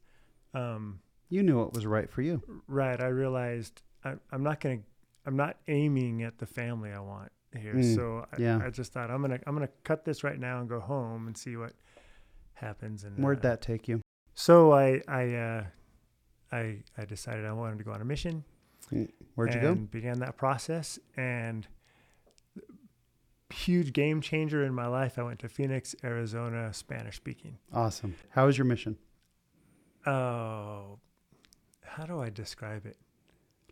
Um, 0.53 1.01
You 1.29 1.43
knew 1.43 1.57
what 1.57 1.73
was 1.73 1.85
right 1.85 2.09
for 2.09 2.21
you. 2.21 2.41
right, 2.67 3.01
I 3.01 3.07
realized 3.07 3.81
I, 4.05 4.13
I'm 4.31 4.43
not 4.43 4.61
gonna, 4.61 4.79
I'm 5.25 5.35
not 5.35 5.57
aiming 5.67 6.23
at 6.23 6.37
the 6.37 6.45
family 6.45 6.89
I 6.91 6.99
want 6.99 7.33
here. 7.57 7.73
Mm, 7.73 7.95
so 7.95 8.25
I, 8.31 8.37
yeah. 8.41 8.61
I 8.63 8.69
just 8.69 8.93
thought 8.93 9.11
I'm 9.11 9.21
gonna, 9.21 9.39
I'm 9.45 9.53
gonna 9.53 9.67
cut 9.83 10.05
this 10.05 10.23
right 10.23 10.39
now 10.39 10.59
and 10.61 10.69
go 10.69 10.79
home 10.79 11.27
and 11.27 11.35
see 11.37 11.57
what 11.57 11.73
happens. 12.53 13.03
And 13.03 13.21
Where'd 13.21 13.39
uh, 13.39 13.49
that 13.49 13.61
take 13.61 13.89
you? 13.89 13.99
So 14.35 14.71
I, 14.71 15.01
I, 15.07 15.33
uh, 15.33 15.63
I, 16.53 16.83
I 16.97 17.03
decided 17.05 17.43
I 17.45 17.51
wanted 17.51 17.77
to 17.79 17.83
go 17.83 17.91
on 17.91 17.99
a 18.01 18.05
mission. 18.05 18.45
Where'd 19.35 19.53
you 19.53 19.59
go? 19.59 19.71
and 19.73 19.91
go? 19.91 19.99
Began 19.99 20.19
that 20.19 20.37
process 20.37 20.97
and 21.17 21.67
huge 23.65 23.93
game 23.93 24.21
changer 24.21 24.63
in 24.63 24.73
my 24.73 24.87
life. 24.87 25.17
I 25.17 25.23
went 25.23 25.39
to 25.39 25.49
Phoenix, 25.49 25.95
Arizona, 26.03 26.73
Spanish 26.73 27.15
speaking. 27.17 27.57
Awesome. 27.73 28.15
How 28.29 28.45
was 28.45 28.57
your 28.57 28.65
mission? 28.65 28.97
Oh, 30.05 30.99
how 31.83 32.05
do 32.05 32.19
I 32.21 32.29
describe 32.29 32.85
it? 32.85 32.97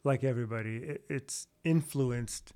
Like 0.04 0.24
everybody, 0.24 0.78
it, 0.78 1.06
it's 1.10 1.48
influenced 1.64 2.54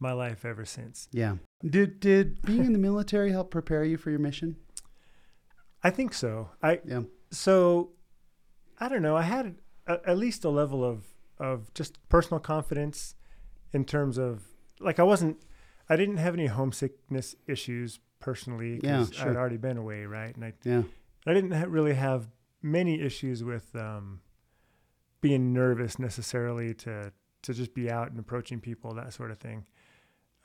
my 0.00 0.12
life 0.12 0.44
ever 0.44 0.64
since. 0.64 1.08
Yeah. 1.12 1.36
Did 1.64 2.00
did 2.00 2.42
being 2.42 2.64
in 2.64 2.72
the 2.72 2.78
military 2.78 3.30
help 3.32 3.50
prepare 3.50 3.84
you 3.84 3.96
for 3.96 4.10
your 4.10 4.18
mission? 4.18 4.56
I 5.82 5.90
think 5.90 6.12
so. 6.14 6.50
I 6.62 6.80
Yeah. 6.84 7.02
so 7.30 7.90
I 8.80 8.88
don't 8.88 9.02
know. 9.02 9.16
I 9.16 9.22
had 9.22 9.56
a, 9.86 9.98
at 10.06 10.18
least 10.18 10.44
a 10.44 10.50
level 10.50 10.84
of 10.84 11.04
of 11.38 11.72
just 11.74 11.98
personal 12.08 12.40
confidence 12.40 13.14
in 13.72 13.84
terms 13.84 14.18
of 14.18 14.42
like 14.80 14.98
I 14.98 15.04
wasn't. 15.04 15.36
I 15.88 15.96
didn't 15.96 16.18
have 16.18 16.34
any 16.34 16.46
homesickness 16.46 17.34
issues 17.46 18.00
personally 18.20 18.80
Yeah, 18.82 19.06
I'd 19.20 19.36
already 19.36 19.56
been 19.56 19.76
away, 19.76 20.04
right? 20.04 20.34
And 20.34 20.44
I 20.44 20.52
Yeah. 20.64 20.82
I 21.26 21.34
didn't 21.34 21.52
ha- 21.52 21.66
really 21.68 21.94
have 21.94 22.28
many 22.62 23.00
issues 23.00 23.44
with 23.44 23.74
um, 23.76 24.20
being 25.20 25.52
nervous 25.52 25.98
necessarily 25.98 26.74
to 26.74 27.12
to 27.42 27.54
just 27.54 27.72
be 27.72 27.88
out 27.90 28.10
and 28.10 28.18
approaching 28.18 28.60
people, 28.60 28.94
that 28.94 29.12
sort 29.12 29.30
of 29.30 29.38
thing. 29.38 29.64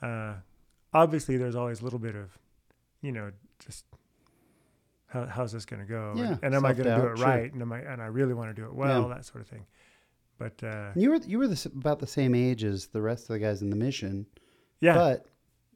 Uh, 0.02 0.36
obviously, 0.94 1.38
there's 1.38 1.56
always 1.56 1.82
a 1.82 1.84
little 1.84 1.98
bit 1.98 2.16
of, 2.16 2.38
you 3.02 3.12
know, 3.12 3.32
just 3.58 3.86
how, 5.08 5.26
how's 5.26 5.52
this 5.52 5.66
going 5.66 5.82
to 5.82 5.88
go? 5.88 6.14
Yeah, 6.16 6.28
and, 6.28 6.40
and 6.44 6.56
am 6.56 6.66
I 6.66 6.74
going 6.74 6.88
to 6.88 6.96
do 6.96 7.08
it 7.08 7.18
sure. 7.18 7.26
right? 7.26 7.52
And 7.52 7.62
am 7.62 7.72
I 7.72 7.80
and 7.80 8.02
I 8.02 8.06
really 8.06 8.34
want 8.34 8.56
to 8.56 8.62
do 8.62 8.68
it 8.68 8.74
well? 8.74 9.10
That 9.10 9.26
sort 9.26 9.42
of 9.42 9.48
thing. 9.48 9.66
But 10.38 10.64
uh, 10.64 10.92
You 10.96 11.12
were 11.12 11.20
you 11.26 11.40
were 11.40 11.48
the, 11.48 11.72
about 11.76 12.00
the 12.00 12.08
same 12.08 12.36
age 12.36 12.64
as 12.64 12.88
the 12.88 13.02
rest 13.02 13.24
of 13.24 13.30
the 13.30 13.40
guys 13.40 13.62
in 13.62 13.70
the 13.70 13.76
mission, 13.76 14.26
yeah, 14.82 14.94
but 14.96 15.26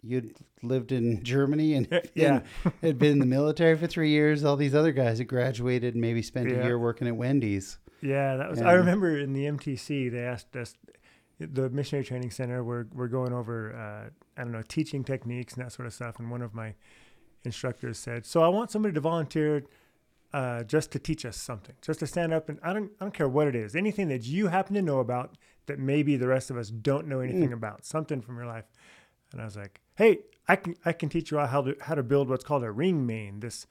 you'd 0.03 0.35
lived 0.63 0.91
in 0.91 1.23
Germany 1.23 1.73
and 1.73 1.87
yeah, 2.13 2.41
and 2.63 2.73
had 2.81 2.99
been 2.99 3.13
in 3.13 3.19
the 3.19 3.25
military 3.25 3.77
for 3.77 3.87
three 3.87 4.09
years. 4.09 4.43
All 4.43 4.55
these 4.55 4.75
other 4.75 4.91
guys 4.91 5.17
had 5.17 5.27
graduated 5.27 5.93
and 5.95 6.01
maybe 6.01 6.21
spent 6.21 6.51
a 6.51 6.63
year 6.63 6.77
working 6.79 7.07
at 7.07 7.15
Wendy's. 7.15 7.77
Yeah, 8.01 8.37
that 8.37 8.49
was. 8.49 8.59
Yeah. 8.59 8.69
I 8.69 8.73
remember 8.73 9.17
in 9.17 9.33
the 9.33 9.45
MTC 9.45 10.11
they 10.11 10.23
asked 10.23 10.55
us, 10.55 10.75
the 11.39 11.69
missionary 11.69 12.05
training 12.05 12.31
center. 12.31 12.63
We're 12.63 12.85
we're 12.93 13.07
going 13.07 13.33
over, 13.33 13.75
uh, 13.75 14.09
I 14.39 14.43
don't 14.43 14.51
know, 14.51 14.63
teaching 14.67 15.03
techniques 15.03 15.53
and 15.53 15.65
that 15.65 15.71
sort 15.71 15.85
of 15.87 15.93
stuff. 15.93 16.19
And 16.19 16.31
one 16.31 16.41
of 16.41 16.53
my 16.53 16.75
instructors 17.43 17.99
said, 17.99 18.25
"So 18.25 18.41
I 18.41 18.47
want 18.47 18.71
somebody 18.71 18.93
to 18.93 18.99
volunteer, 18.99 19.63
uh, 20.33 20.63
just 20.63 20.91
to 20.91 20.99
teach 20.99 21.25
us 21.25 21.37
something, 21.37 21.75
just 21.81 21.99
to 21.99 22.07
stand 22.07 22.33
up 22.33 22.49
and 22.49 22.59
I 22.63 22.73
don't 22.73 22.91
I 22.99 23.05
don't 23.05 23.13
care 23.13 23.29
what 23.29 23.47
it 23.47 23.55
is, 23.55 23.75
anything 23.75 24.07
that 24.09 24.25
you 24.25 24.47
happen 24.47 24.75
to 24.75 24.81
know 24.81 24.99
about 24.99 25.37
that 25.67 25.79
maybe 25.79 26.15
the 26.15 26.27
rest 26.27 26.49
of 26.49 26.57
us 26.57 26.69
don't 26.69 27.07
know 27.07 27.19
anything 27.19 27.53
about, 27.53 27.85
something 27.85 28.21
from 28.21 28.37
your 28.37 28.47
life." 28.47 28.65
And 29.31 29.41
I 29.41 29.45
was 29.45 29.57
like, 29.57 29.81
"Hey, 29.97 30.19
I 30.47 30.55
can 30.55 30.75
I 30.85 30.93
can 30.93 31.09
teach 31.09 31.31
you 31.31 31.37
how 31.37 31.61
to 31.61 31.75
how 31.81 31.95
to 31.95 32.03
build 32.03 32.29
what's 32.29 32.43
called 32.43 32.63
a 32.63 32.71
ring 32.71 33.05
main. 33.05 33.41
This 33.41 33.67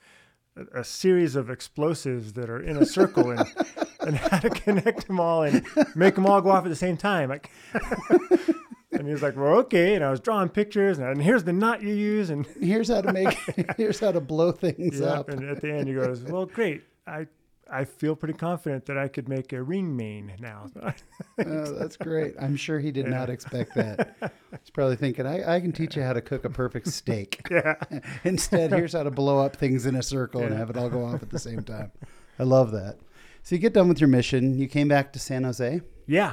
a, 0.56 0.80
a 0.80 0.84
series 0.84 1.36
of 1.36 1.50
explosives 1.50 2.34
that 2.34 2.50
are 2.50 2.60
in 2.60 2.76
a 2.76 2.86
circle 2.86 3.30
and." 3.30 3.46
and 4.06 4.16
how 4.16 4.38
to 4.38 4.50
connect 4.50 5.06
them 5.06 5.20
all 5.20 5.42
and 5.42 5.66
make 5.94 6.14
them 6.14 6.26
all 6.26 6.40
go 6.40 6.50
off 6.50 6.64
at 6.64 6.68
the 6.68 6.76
same 6.76 6.96
time. 6.96 7.28
Like, 7.28 7.50
and 8.92 9.06
he 9.06 9.12
was 9.12 9.22
like, 9.22 9.36
"Well, 9.36 9.58
okay." 9.58 9.94
And 9.94 10.04
I 10.04 10.10
was 10.10 10.20
drawing 10.20 10.48
pictures, 10.48 10.98
and, 10.98 11.08
and 11.08 11.22
here's 11.22 11.44
the 11.44 11.52
knot 11.52 11.82
you 11.82 11.92
use, 11.92 12.30
and 12.30 12.46
Here's 12.60 12.88
how 12.88 13.00
to 13.02 13.12
make. 13.12 13.36
here's 13.76 14.00
how 14.00 14.12
to 14.12 14.20
blow 14.20 14.52
things 14.52 15.00
yeah. 15.00 15.06
up. 15.06 15.28
And 15.28 15.48
at 15.48 15.60
the 15.60 15.72
end, 15.72 15.88
he 15.88 15.94
goes, 15.94 16.22
"Well, 16.22 16.46
great. 16.46 16.82
I 17.06 17.26
I 17.70 17.84
feel 17.84 18.14
pretty 18.16 18.34
confident 18.34 18.86
that 18.86 18.96
I 18.96 19.08
could 19.08 19.28
make 19.28 19.52
a 19.52 19.62
ring 19.62 19.96
main 19.96 20.32
now." 20.38 20.66
Oh, 21.38 21.72
that's 21.78 21.96
great. 21.98 22.34
I'm 22.40 22.56
sure 22.56 22.78
he 22.78 22.90
did 22.90 23.04
Yeah. 23.06 23.10
not 23.18 23.28
expect 23.30 23.74
that. 23.74 24.16
He's 24.50 24.70
probably 24.72 24.96
thinking, 24.96 25.26
I, 25.26 25.56
I 25.56 25.60
can 25.60 25.70
teach 25.70 25.94
you 25.94 26.02
how 26.02 26.14
to 26.14 26.22
cook 26.22 26.46
a 26.46 26.50
perfect 26.50 26.88
steak. 26.88 27.42
yeah, 27.50 27.74
Instead, 28.24 28.72
here's 28.72 28.94
how 28.94 29.02
to 29.02 29.10
blow 29.10 29.38
up 29.44 29.54
things 29.56 29.84
in 29.84 29.96
a 29.96 30.02
circle 30.02 30.40
and 30.42 30.54
have 30.54 30.70
it 30.70 30.78
all 30.78 30.88
go 30.88 31.04
off 31.04 31.22
at 31.22 31.28
the 31.28 31.38
same 31.38 31.62
time. 31.62 31.92
I 32.38 32.44
love 32.44 32.72
that. 32.72 32.96
So 33.42 33.54
you 33.54 33.60
get 33.60 33.74
done 33.74 33.86
with 33.88 34.00
your 34.00 34.08
mission. 34.08 34.58
You 34.58 34.66
came 34.66 34.88
back 34.88 35.12
to 35.12 35.18
San 35.18 35.44
Jose. 35.44 35.80
yeah. 36.06 36.32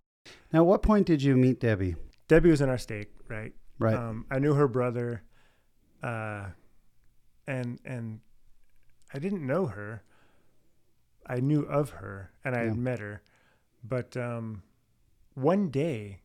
Now, 0.53 0.59
at 0.59 0.65
what 0.67 0.81
point 0.83 1.05
did 1.05 1.21
you 1.21 1.35
meet 1.35 1.59
Debbie? 1.59 1.95
Debbie 2.29 2.49
was 2.49 2.61
in 2.61 2.69
our 2.69 2.77
state, 2.77 3.09
right? 3.27 3.51
Right. 3.77 3.95
Um, 3.95 4.25
I 4.31 4.39
knew 4.39 4.53
her 4.53 4.69
brother, 4.69 5.23
uh, 6.01 6.45
and 7.45 7.79
and 7.83 8.19
I 9.13 9.19
didn't 9.19 9.45
know 9.45 9.65
her. 9.65 10.03
I 11.25 11.39
knew 11.39 11.61
of 11.63 11.91
her, 11.91 12.31
and 12.43 12.55
I 12.55 12.63
Yeah. 12.63 12.69
had 12.69 12.77
met 12.77 12.99
her, 12.99 13.21
but 13.83 14.15
um, 14.17 14.63
one 15.33 15.69
day, 15.69 16.21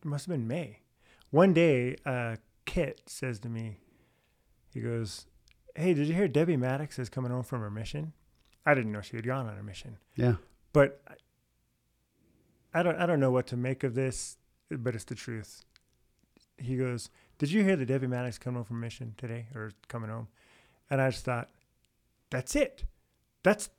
it 0.00 0.04
must 0.06 0.26
have 0.26 0.32
been 0.36 0.46
May. 0.48 0.80
One 1.30 1.52
day, 1.52 1.96
uh, 2.06 2.36
Kit 2.64 3.02
says 3.06 3.38
to 3.40 3.48
me, 3.48 3.80
he 4.72 4.80
goes, 4.80 5.26
"Hey, 5.74 5.94
did 5.94 6.06
you 6.08 6.14
hear 6.14 6.28
Debbie 6.28 6.56
Maddox 6.56 6.98
is 6.98 7.08
coming 7.08 7.30
home 7.32 7.42
from 7.42 7.60
her 7.60 7.70
mission?" 7.70 8.12
I 8.66 8.74
didn't 8.74 8.92
know 8.92 9.00
she 9.00 9.16
had 9.16 9.24
gone 9.26 9.46
on 9.46 9.56
her 9.56 9.62
mission 9.62 9.96
yeah. 10.14 10.36
but 10.74 11.00
I- 11.08 11.14
I 12.74 12.82
don't 12.82 12.96
I 12.96 13.06
don't 13.06 13.18
know 13.20 13.30
what 13.30 13.46
to 13.48 13.56
make 13.56 13.82
of 13.82 13.94
this, 13.94 14.36
but 14.70 14.94
it's 14.94 15.04
the 15.04 15.14
truth. 15.14 15.64
He 16.58 16.76
goes, 16.76 17.08
"Did 17.38 17.50
you 17.50 17.64
hear 17.64 17.76
that 17.76 17.86
Debbie 17.86 18.06
Maddox 18.06 18.38
coming 18.38 18.56
home 18.56 18.64
from 18.64 18.80
mission 18.80 19.14
today 19.16 19.48
or 19.54 19.72
coming 19.88 20.10
home?" 20.10 20.28
And 20.90 21.00
I 21.00 21.10
just 21.10 21.24
thought, 21.24 21.50
"That's 22.30 22.54
it. 22.54 22.84
That's 23.42 23.70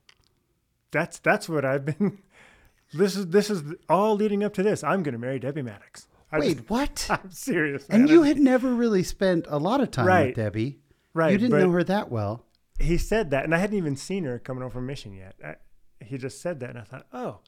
that's 0.91 1.19
that's 1.19 1.47
what 1.49 1.65
I've 1.65 1.85
been. 1.85 2.19
this 2.93 3.15
is 3.15 3.27
this 3.27 3.49
is 3.49 3.63
all 3.87 4.15
leading 4.15 4.43
up 4.43 4.53
to 4.55 4.63
this. 4.63 4.83
I'm 4.83 5.03
going 5.03 5.13
to 5.13 5.19
marry 5.19 5.39
Debbie 5.39 5.61
Maddox. 5.61 6.07
I 6.31 6.39
Wait, 6.39 6.57
just- 6.57 6.69
what? 6.69 7.07
I'm 7.09 7.31
serious. 7.31 7.87
man. 7.89 8.01
And 8.01 8.09
you 8.09 8.23
had 8.23 8.37
never 8.37 8.73
really 8.73 9.03
spent 9.03 9.45
a 9.49 9.57
lot 9.57 9.81
of 9.81 9.91
time 9.91 10.05
Right. 10.05 10.27
with 10.27 10.35
Debbie. 10.35 10.79
right? 11.13 11.31
you 11.31 11.37
didn't 11.37 11.59
know 11.59 11.71
her 11.71 11.83
that 11.83 12.11
well. 12.11 12.45
He 12.79 12.97
said 12.97 13.31
that, 13.31 13.43
and 13.43 13.53
I 13.53 13.57
hadn't 13.57 13.77
even 13.77 13.95
seen 13.97 14.23
her 14.23 14.39
coming 14.39 14.61
home 14.61 14.71
from 14.71 14.85
mission 14.85 15.11
yet. 15.13 15.35
I, 15.45 15.55
he 16.03 16.17
just 16.17 16.41
said 16.41 16.59
that, 16.61 16.69
and 16.69 16.79
I 16.79 16.83
thought, 16.83 17.07
oh, 17.11 17.39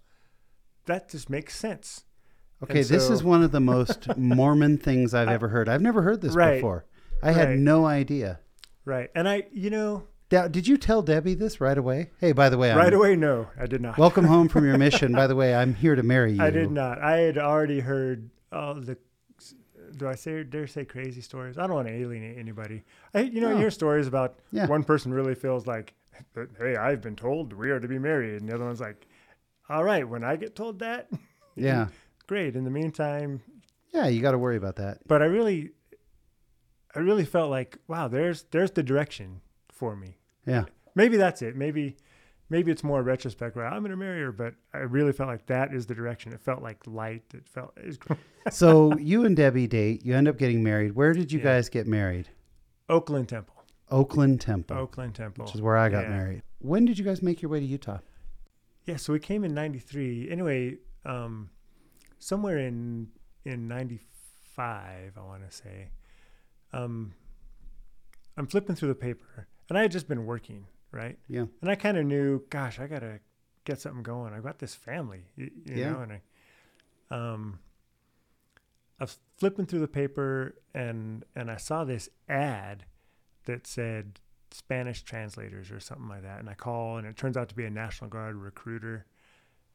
that 0.88 1.10
just 1.10 1.30
makes 1.30 1.56
sense. 1.56 2.04
Okay, 2.64 2.80
And 2.80 2.88
this 2.90 3.10
is 3.10 3.24
one 3.24 3.42
of 3.44 3.52
the 3.52 3.62
most 3.62 4.08
Mormon 4.18 4.78
things 4.78 5.14
I've 5.14 5.30
ever 5.30 5.48
heard. 5.48 5.70
I've 5.70 5.82
never 5.82 6.02
heard 6.02 6.22
this 6.22 6.36
Right. 6.36 6.56
before. 6.56 6.86
I 7.24 7.32
had 7.32 7.58
no 7.60 7.86
idea. 7.86 8.40
Right, 8.84 9.10
and 9.16 9.30
I, 9.30 9.44
you 9.54 9.70
know, 9.70 10.08
Now, 10.32 10.48
did 10.48 10.66
you 10.68 10.78
tell 10.78 11.02
Debbie 11.02 11.34
this 11.34 11.60
right 11.60 11.78
away? 11.78 12.12
Hey, 12.20 12.32
by 12.32 12.48
the 12.50 12.58
way, 12.58 12.72
right 12.74 12.88
I'm, 12.88 12.94
away, 12.94 13.16
no, 13.18 13.48
I 13.60 13.66
did 13.66 13.82
not. 13.82 13.98
welcome 13.98 14.24
home 14.26 14.48
from 14.48 14.64
your 14.66 14.78
mission. 14.88 15.14
By 15.14 15.28
the 15.28 15.36
way, 15.36 15.54
I'm 15.54 15.76
here 15.76 15.96
to 15.96 16.04
marry 16.04 16.34
you. 16.34 16.42
I 16.42 16.50
did 16.52 16.72
not. 16.72 17.00
I 17.02 17.18
had 17.18 17.38
already 17.38 17.80
heard 17.82 18.30
all 18.52 18.76
the. 18.76 18.98
Do 19.98 20.08
I 20.08 20.16
say 20.16 20.44
dare 20.44 20.68
say 20.68 20.86
crazy 20.86 21.20
stories? 21.20 21.58
I 21.58 21.68
don't 21.68 21.76
want 21.76 21.90
to 21.90 21.94
alienate 21.94 22.38
anybody. 22.38 22.84
I, 23.14 23.22
you 23.22 23.42
know, 23.42 23.50
you 23.52 23.58
hear 23.58 23.72
stories 23.72 24.08
about 24.08 24.40
Yeah. 24.52 24.68
one 24.68 24.86
person 24.86 25.14
really 25.14 25.36
feels 25.36 25.68
like, 25.68 25.94
"Hey, 26.58 26.78
I've 26.78 27.02
been 27.02 27.18
told 27.18 27.52
we 27.52 27.70
are 27.72 27.80
to 27.82 27.88
be 27.90 28.00
married," 28.00 28.40
and 28.42 28.48
the 28.50 28.56
other 28.56 28.64
one's 28.64 28.80
like, 28.80 29.06
"All 29.68 29.84
right, 29.84 30.08
when 30.08 30.24
I 30.24 30.38
get 30.38 30.56
told 30.56 30.80
that, 30.80 31.10
Yeah. 31.58 31.88
great." 32.28 32.56
In 32.56 32.64
the 32.64 32.70
meantime, 32.70 33.42
Yeah, 33.94 34.08
you 34.08 34.22
got 34.22 34.32
to 34.32 34.38
worry 34.38 34.56
about 34.56 34.78
that. 34.78 35.00
but 35.08 35.22
I 35.22 35.26
really, 35.26 35.72
I 36.96 37.00
really 37.00 37.26
felt 37.26 37.50
like, 37.52 37.78
wow, 37.90 38.08
there's 38.08 38.44
there's 38.52 38.72
the 38.72 38.84
direction 38.84 39.42
for 39.70 39.94
me. 39.98 40.20
Yeah. 40.46 40.66
Maybe 40.96 41.18
that's 41.18 41.42
it. 41.42 41.56
Maybe, 41.56 41.98
maybe 42.50 42.72
it's 42.72 42.84
more 42.84 43.02
retrospect. 43.04 43.56
Where 43.56 43.66
I'm 43.66 43.84
to 43.86 43.96
marry 43.96 44.22
her, 44.22 44.32
but 44.32 44.56
I 44.74 44.80
really 44.80 45.14
felt 45.14 45.30
like 45.30 45.46
that 45.48 45.74
is 45.74 45.86
the 45.86 45.96
direction. 45.96 46.34
It 46.34 46.42
felt 46.42 46.62
like 46.62 46.86
light. 46.88 47.24
It 47.34 47.48
felt. 47.48 47.74
It 47.78 47.98
So 48.52 48.98
you 48.98 49.26
and 49.26 49.36
Debbie 49.38 49.68
date. 49.68 50.04
You 50.06 50.16
end 50.16 50.28
up 50.28 50.38
getting 50.38 50.64
married. 50.64 50.94
Where 50.96 51.14
did 51.14 51.32
you 51.32 51.40
Yeah. 51.40 51.46
guys 51.46 51.70
get 51.70 51.88
married? 51.88 52.30
Oakland 52.90 53.30
Temple. 53.30 53.56
Oakland 53.90 54.40
Temple, 54.42 54.78
Oakland 54.78 55.14
Temple. 55.16 55.46
which 55.46 55.54
is 55.56 55.62
where 55.62 55.76
I 55.78 55.90
got 55.90 56.04
Yeah. 56.06 56.10
married. 56.10 56.44
When 56.60 56.86
did 56.86 56.98
you 56.98 57.04
guys 57.06 57.22
make 57.22 57.42
your 57.42 57.50
way 57.52 57.60
to 57.60 57.66
Utah? 57.66 58.00
Yeah, 58.86 58.96
so 58.96 59.12
we 59.14 59.20
came 59.20 59.44
in 59.44 59.54
'93. 59.54 60.30
Anyway, 60.32 60.78
um, 61.06 61.50
somewhere 62.20 62.58
in 62.58 63.10
in 63.46 63.68
'95, 63.68 65.18
I 65.18 65.22
want 65.22 65.50
to 65.50 65.56
say. 65.56 65.90
Um, 66.74 67.14
I'm 68.38 68.48
flipping 68.48 68.76
through 68.76 68.90
the 68.90 68.96
paper, 68.96 69.48
and 69.70 69.78
I 69.78 69.84
had 69.84 69.92
just 69.92 70.08
been 70.08 70.26
working, 70.26 70.66
right? 70.92 71.18
Yeah. 71.28 71.46
And 71.62 71.70
I 71.70 71.76
kind 71.76 71.98
of 71.98 72.06
knew, 72.06 72.44
gosh, 72.50 72.80
I 72.80 72.88
gotta 72.88 73.20
get 73.66 73.80
something 73.80 74.04
going. 74.04 74.34
I've 74.34 74.44
got 74.44 74.60
this 74.60 74.76
family, 74.76 75.24
you, 75.36 75.52
you 75.66 75.76
Yeah. 75.76 75.92
know, 75.92 76.00
and 76.02 76.12
I, 76.14 76.22
um, 77.16 77.60
I 79.00 79.04
was 79.06 79.20
flipping 79.38 79.66
through 79.66 79.80
the 79.80 79.88
paper, 79.88 80.56
and 80.74 81.26
and 81.36 81.50
I 81.50 81.58
saw 81.58 81.84
this 81.84 82.08
ad 82.30 82.86
that 83.46 83.66
said 83.66 84.20
Spanish 84.52 85.02
translators 85.04 85.72
or 85.72 85.80
something 85.80 86.08
like 86.08 86.22
that. 86.22 86.40
And 86.40 86.50
I 86.50 86.54
call, 86.54 86.98
and 86.98 87.08
it 87.08 87.18
turns 87.18 87.36
out 87.36 87.50
to 87.50 87.56
be 87.56 87.66
a 87.66 87.70
National 87.72 88.10
Guard 88.10 88.36
recruiter. 88.36 89.06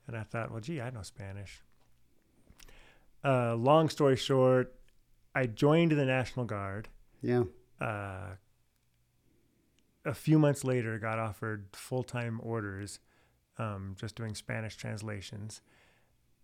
And 0.07 0.17
I 0.17 0.23
thought, 0.23 0.53
well, 0.53 0.61
gee, 0.61 0.81
I 0.81 0.91
know 0.91 1.03
Spanish. 1.03 1.63
Uh, 3.25 3.57
long 3.57 3.89
story 3.89 4.15
short, 4.17 4.75
I 5.35 5.47
joined 5.47 5.91
the 5.93 6.05
National 6.05 6.47
Guard. 6.47 6.89
Yeah. 7.23 7.45
Uh, 7.81 8.37
a 10.07 10.15
few 10.15 10.39
months 10.39 10.65
later, 10.65 10.99
got 10.99 11.19
offered 11.19 11.67
full 11.73 12.03
time 12.03 12.41
orders, 12.43 13.01
um, 13.59 13.95
just 14.01 14.15
doing 14.17 14.35
Spanish 14.35 14.77
translations, 14.77 15.61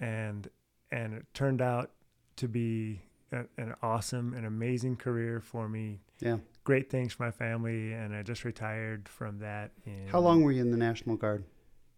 and 0.01 0.49
and 0.91 1.15
it 1.15 1.27
turned 1.33 1.63
out 1.63 1.91
to 2.37 2.49
be 2.49 3.01
a, 3.33 3.45
an 3.57 3.75
awesome 3.83 4.35
and 4.35 4.45
amazing 4.45 4.97
career 4.97 5.41
for 5.41 5.69
me 5.69 6.01
Yeah. 6.21 6.39
great 6.65 6.91
things 6.91 7.13
for 7.15 7.23
my 7.25 7.31
family, 7.31 7.93
and 7.93 8.15
I 8.15 8.23
just 8.23 8.45
retired 8.45 9.09
from 9.09 9.39
that. 9.39 9.71
In 9.87 10.09
How 10.09 10.21
long 10.21 10.43
were 10.43 10.53
you 10.53 10.61
in 10.61 10.71
the 10.71 10.77
National 10.77 11.17
Guard? 11.17 11.45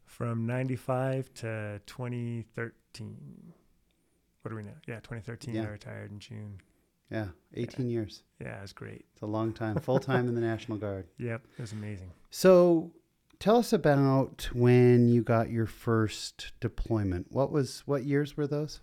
From 0.04 0.46
'95 0.46 1.32
to 1.34 1.80
2013. 1.86 3.52
What 4.42 4.52
are 4.52 4.56
we 4.56 4.62
now? 4.62 4.72
Yeah, 4.86 4.96
2013. 4.96 5.54
Yeah. 5.54 5.62
I 5.62 5.66
retired 5.68 6.10
in 6.12 6.18
June. 6.18 6.60
Yeah, 7.10 7.28
18 7.54 7.90
years. 7.90 8.22
Yeah, 8.40 8.62
it's 8.62 8.72
great. 8.72 9.04
It's 9.12 9.22
a 9.22 9.26
long 9.26 9.52
time. 9.52 9.76
Full 9.78 9.98
time 10.00 10.26
in 10.28 10.34
the 10.34 10.40
National 10.40 10.78
Guard. 10.78 11.06
Yep, 11.18 11.42
it 11.58 11.60
was 11.60 11.72
amazing. 11.72 12.10
So, 12.30 12.92
tell 13.38 13.56
us 13.56 13.72
about 13.72 14.48
when 14.52 15.08
you 15.08 15.22
got 15.22 15.50
your 15.50 15.66
first 15.66 16.52
deployment. 16.60 17.30
What 17.30 17.52
was 17.52 17.82
what 17.86 18.04
years 18.04 18.36
were 18.36 18.46
those? 18.46 18.80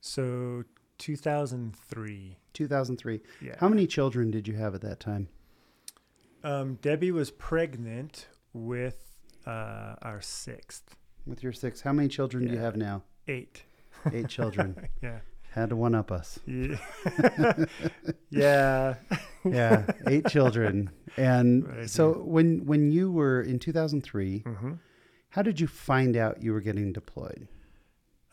So 0.00 0.64
2003. 0.98 2.36
2003. 2.52 3.20
Yeah. 3.40 3.54
How 3.58 3.68
many 3.68 3.86
children 3.86 4.30
did 4.30 4.46
you 4.46 4.54
have 4.54 4.74
at 4.74 4.80
that 4.82 5.00
time? 5.00 5.28
Um, 6.44 6.74
Debbie 6.82 7.10
was 7.12 7.30
pregnant 7.30 8.26
with 8.52 9.16
uh, 9.46 9.94
our 10.02 10.20
sixth, 10.20 10.96
With 11.26 11.42
your 11.42 11.52
six, 11.52 11.80
how 11.82 11.92
many 11.92 12.08
children 12.08 12.46
do 12.46 12.52
you 12.52 12.58
have 12.58 12.76
now? 12.76 13.02
eight. 13.28 13.62
Eight 14.12 14.28
children. 14.28 14.88
Yeah. 15.02 15.18
Had 15.52 15.68
to 15.70 15.76
one 15.76 15.94
up 15.94 16.10
us. 16.10 16.38
Yeah. 16.46 16.76
yeah. 18.30 18.94
Yeah, 19.44 19.84
eight 20.06 20.26
children. 20.28 20.90
And 21.16 21.66
Right, 21.76 21.90
so 21.90 22.08
yeah. 22.10 22.22
when 22.22 22.64
when 22.64 22.90
you 22.90 23.10
were 23.12 23.42
in 23.42 23.58
2003, 23.58 24.38
hmm 24.46 24.72
how 25.30 25.40
did 25.40 25.58
you 25.58 25.66
find 25.66 26.14
out 26.14 26.42
you 26.42 26.52
were 26.52 26.60
getting 26.60 26.92
deployed? 26.92 27.48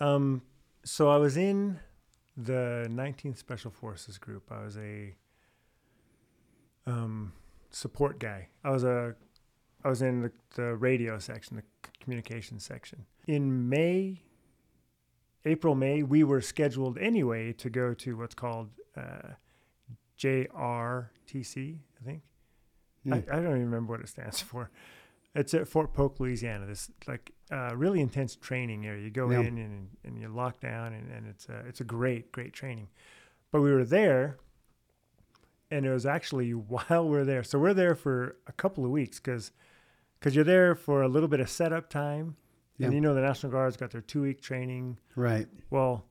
Um, 0.02 0.42
so 0.84 1.10
I 1.10 1.16
was 1.16 1.38
in 1.38 1.80
the 2.36 2.88
19th 2.90 3.38
Special 3.38 3.72
Forces 3.72 4.18
group. 4.18 4.52
I 4.52 4.64
was 4.64 4.76
a 4.78 5.16
um, 6.86 7.32
support 7.70 8.20
guy. 8.20 8.50
I 8.66 8.72
was 8.72 8.84
a 8.84 9.16
I 9.84 9.88
was 9.90 10.02
in 10.02 10.24
the, 10.24 10.32
the 10.56 10.76
radio 10.76 11.20
section, 11.20 11.56
the 11.56 11.64
communications 12.02 12.66
section. 12.66 13.06
In 13.28 13.70
May, 13.70 14.24
April, 15.46 15.74
May, 15.76 16.04
we 16.04 16.24
were 16.24 16.42
scheduled 16.42 16.98
anyway 16.98 17.54
to 17.54 17.70
go 17.70 17.94
to 17.94 18.18
what's 18.18 18.36
called 18.36 18.70
uh, 18.98 19.30
JRTC, 20.18 21.78
I 22.02 22.06
think. 22.06 22.22
Hmm. 23.04 23.14
I, 23.14 23.18
I 23.18 23.36
don't 23.38 23.46
even 23.48 23.66
remember 23.66 23.94
what 23.94 24.02
it 24.02 24.10
stands 24.10 24.42
for. 24.52 24.70
It's 25.36 25.54
at 25.54 25.68
Fort 25.68 25.94
Polk, 25.94 26.20
Louisiana. 26.20 26.66
This 26.66 26.90
like 27.08 27.32
uh, 27.52 27.76
really 27.76 28.02
intense 28.02 28.36
training 28.36 28.86
area. 28.88 29.04
You 29.04 29.12
go 29.12 29.30
Yeah. 29.30 29.42
in 29.42 29.58
and, 29.60 29.88
and 30.04 30.20
you 30.20 30.28
lock 30.28 30.60
down, 30.60 30.94
and, 30.94 31.12
and 31.12 31.28
it's 31.28 31.48
a 31.48 31.64
it's 31.68 31.82
a 31.82 31.84
great 31.84 32.32
great 32.32 32.52
training. 32.52 32.88
But 33.52 33.62
we 33.62 33.72
were 33.72 33.86
there, 33.86 34.38
and 35.70 35.86
it 35.86 35.92
was 35.92 36.06
actually 36.06 36.52
while 36.54 37.08
we're 37.08 37.26
there. 37.26 37.44
So 37.44 37.60
we're 37.60 37.76
there 37.76 37.94
for 37.96 38.38
a 38.48 38.52
couple 38.52 38.84
of 38.84 38.92
weeks 38.92 39.20
because 39.20 39.52
because 40.20 40.36
you're 40.36 40.44
there 40.44 40.74
for 40.76 41.04
a 41.04 41.08
little 41.08 41.30
bit 41.30 41.40
of 41.40 41.50
setup 41.50 41.90
time, 41.92 42.36
and 42.86 42.94
you 42.94 43.02
know 43.02 43.14
the 43.14 43.22
National 43.22 43.52
Guard's 43.52 43.78
got 43.78 43.92
their 43.92 44.02
two 44.02 44.22
week 44.22 44.42
training. 44.42 44.98
Right. 45.16 45.48
Well, 45.70 46.06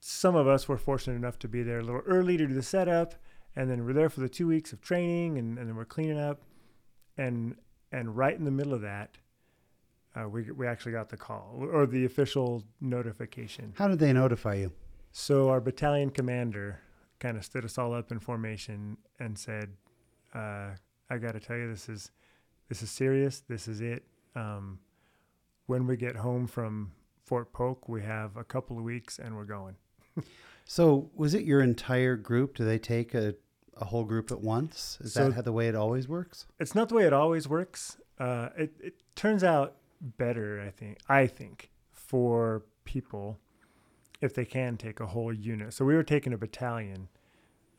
some 0.00 0.34
of 0.34 0.48
us 0.48 0.68
were 0.68 0.78
fortunate 0.78 1.14
enough 1.14 1.38
to 1.40 1.48
be 1.48 1.62
there 1.62 1.78
a 1.78 1.82
little 1.82 2.02
early 2.06 2.36
to 2.36 2.46
do 2.46 2.54
the 2.54 2.62
setup, 2.62 3.14
and 3.54 3.70
then 3.70 3.84
we're 3.84 3.92
there 3.92 4.10
for 4.10 4.20
the 4.20 4.28
two 4.28 4.48
weeks 4.48 4.72
of 4.72 4.80
training, 4.80 5.38
and, 5.38 5.58
and 5.58 5.68
then 5.68 5.76
we're 5.76 5.84
cleaning 5.84 6.18
up, 6.18 6.42
and 7.16 7.56
and 7.92 8.16
right 8.16 8.36
in 8.36 8.44
the 8.44 8.50
middle 8.50 8.74
of 8.74 8.80
that, 8.80 9.16
uh, 10.16 10.28
we 10.28 10.50
we 10.50 10.66
actually 10.66 10.92
got 10.92 11.08
the 11.08 11.16
call 11.16 11.68
or 11.72 11.86
the 11.86 12.04
official 12.04 12.64
notification. 12.80 13.72
How 13.76 13.88
did 13.88 13.98
they 13.98 14.12
notify 14.12 14.54
you? 14.54 14.72
So 15.12 15.50
our 15.50 15.60
battalion 15.60 16.10
commander 16.10 16.80
kind 17.20 17.36
of 17.36 17.44
stood 17.44 17.64
us 17.64 17.78
all 17.78 17.94
up 17.94 18.10
in 18.10 18.18
formation 18.18 18.96
and 19.20 19.38
said, 19.38 19.70
uh, 20.34 20.70
"I 21.10 21.18
got 21.18 21.32
to 21.32 21.40
tell 21.40 21.56
you, 21.56 21.68
this 21.68 21.88
is 21.88 22.10
this 22.68 22.82
is 22.82 22.90
serious. 22.90 23.40
This 23.40 23.68
is 23.68 23.80
it. 23.80 24.04
Um, 24.34 24.78
when 25.72 25.86
we 25.86 25.96
get 25.96 26.16
home 26.16 26.46
from 26.46 26.92
Fort 27.24 27.50
Polk. 27.54 27.88
We 27.88 28.02
have 28.02 28.36
a 28.36 28.44
couple 28.44 28.76
of 28.76 28.84
weeks, 28.84 29.18
and 29.18 29.34
we're 29.36 29.44
going. 29.58 29.76
So, 30.64 31.10
was 31.16 31.34
it 31.34 31.42
your 31.42 31.60
entire 31.60 32.14
group? 32.16 32.54
Do 32.54 32.64
they 32.64 32.78
take 32.78 33.14
a, 33.14 33.34
a 33.76 33.84
whole 33.86 34.04
group 34.04 34.30
at 34.30 34.40
once? 34.40 34.96
Is 35.00 35.12
So- 35.12 35.24
that 35.24 35.34
how 35.34 35.42
the 35.42 35.50
way 35.52 35.66
it 35.66 35.74
always 35.74 36.06
works? 36.06 36.46
It's 36.60 36.72
not 36.76 36.88
the 36.88 36.94
way 36.94 37.04
it 37.04 37.12
always 37.12 37.48
works. 37.48 37.96
Uh, 38.16 38.50
it 38.56 38.70
it 38.80 38.94
turns 39.16 39.42
out 39.42 39.74
better, 40.00 40.62
I 40.64 40.70
think. 40.70 40.98
I 41.08 41.26
think 41.26 41.70
for 41.90 42.62
people 42.84 43.40
if 44.20 44.34
they 44.34 44.44
can 44.44 44.76
take 44.76 45.00
a 45.00 45.06
whole 45.06 45.32
unit. 45.32 45.74
So 45.74 45.84
we 45.84 45.94
were 45.96 46.04
taking 46.04 46.32
a 46.32 46.38
battalion. 46.38 47.08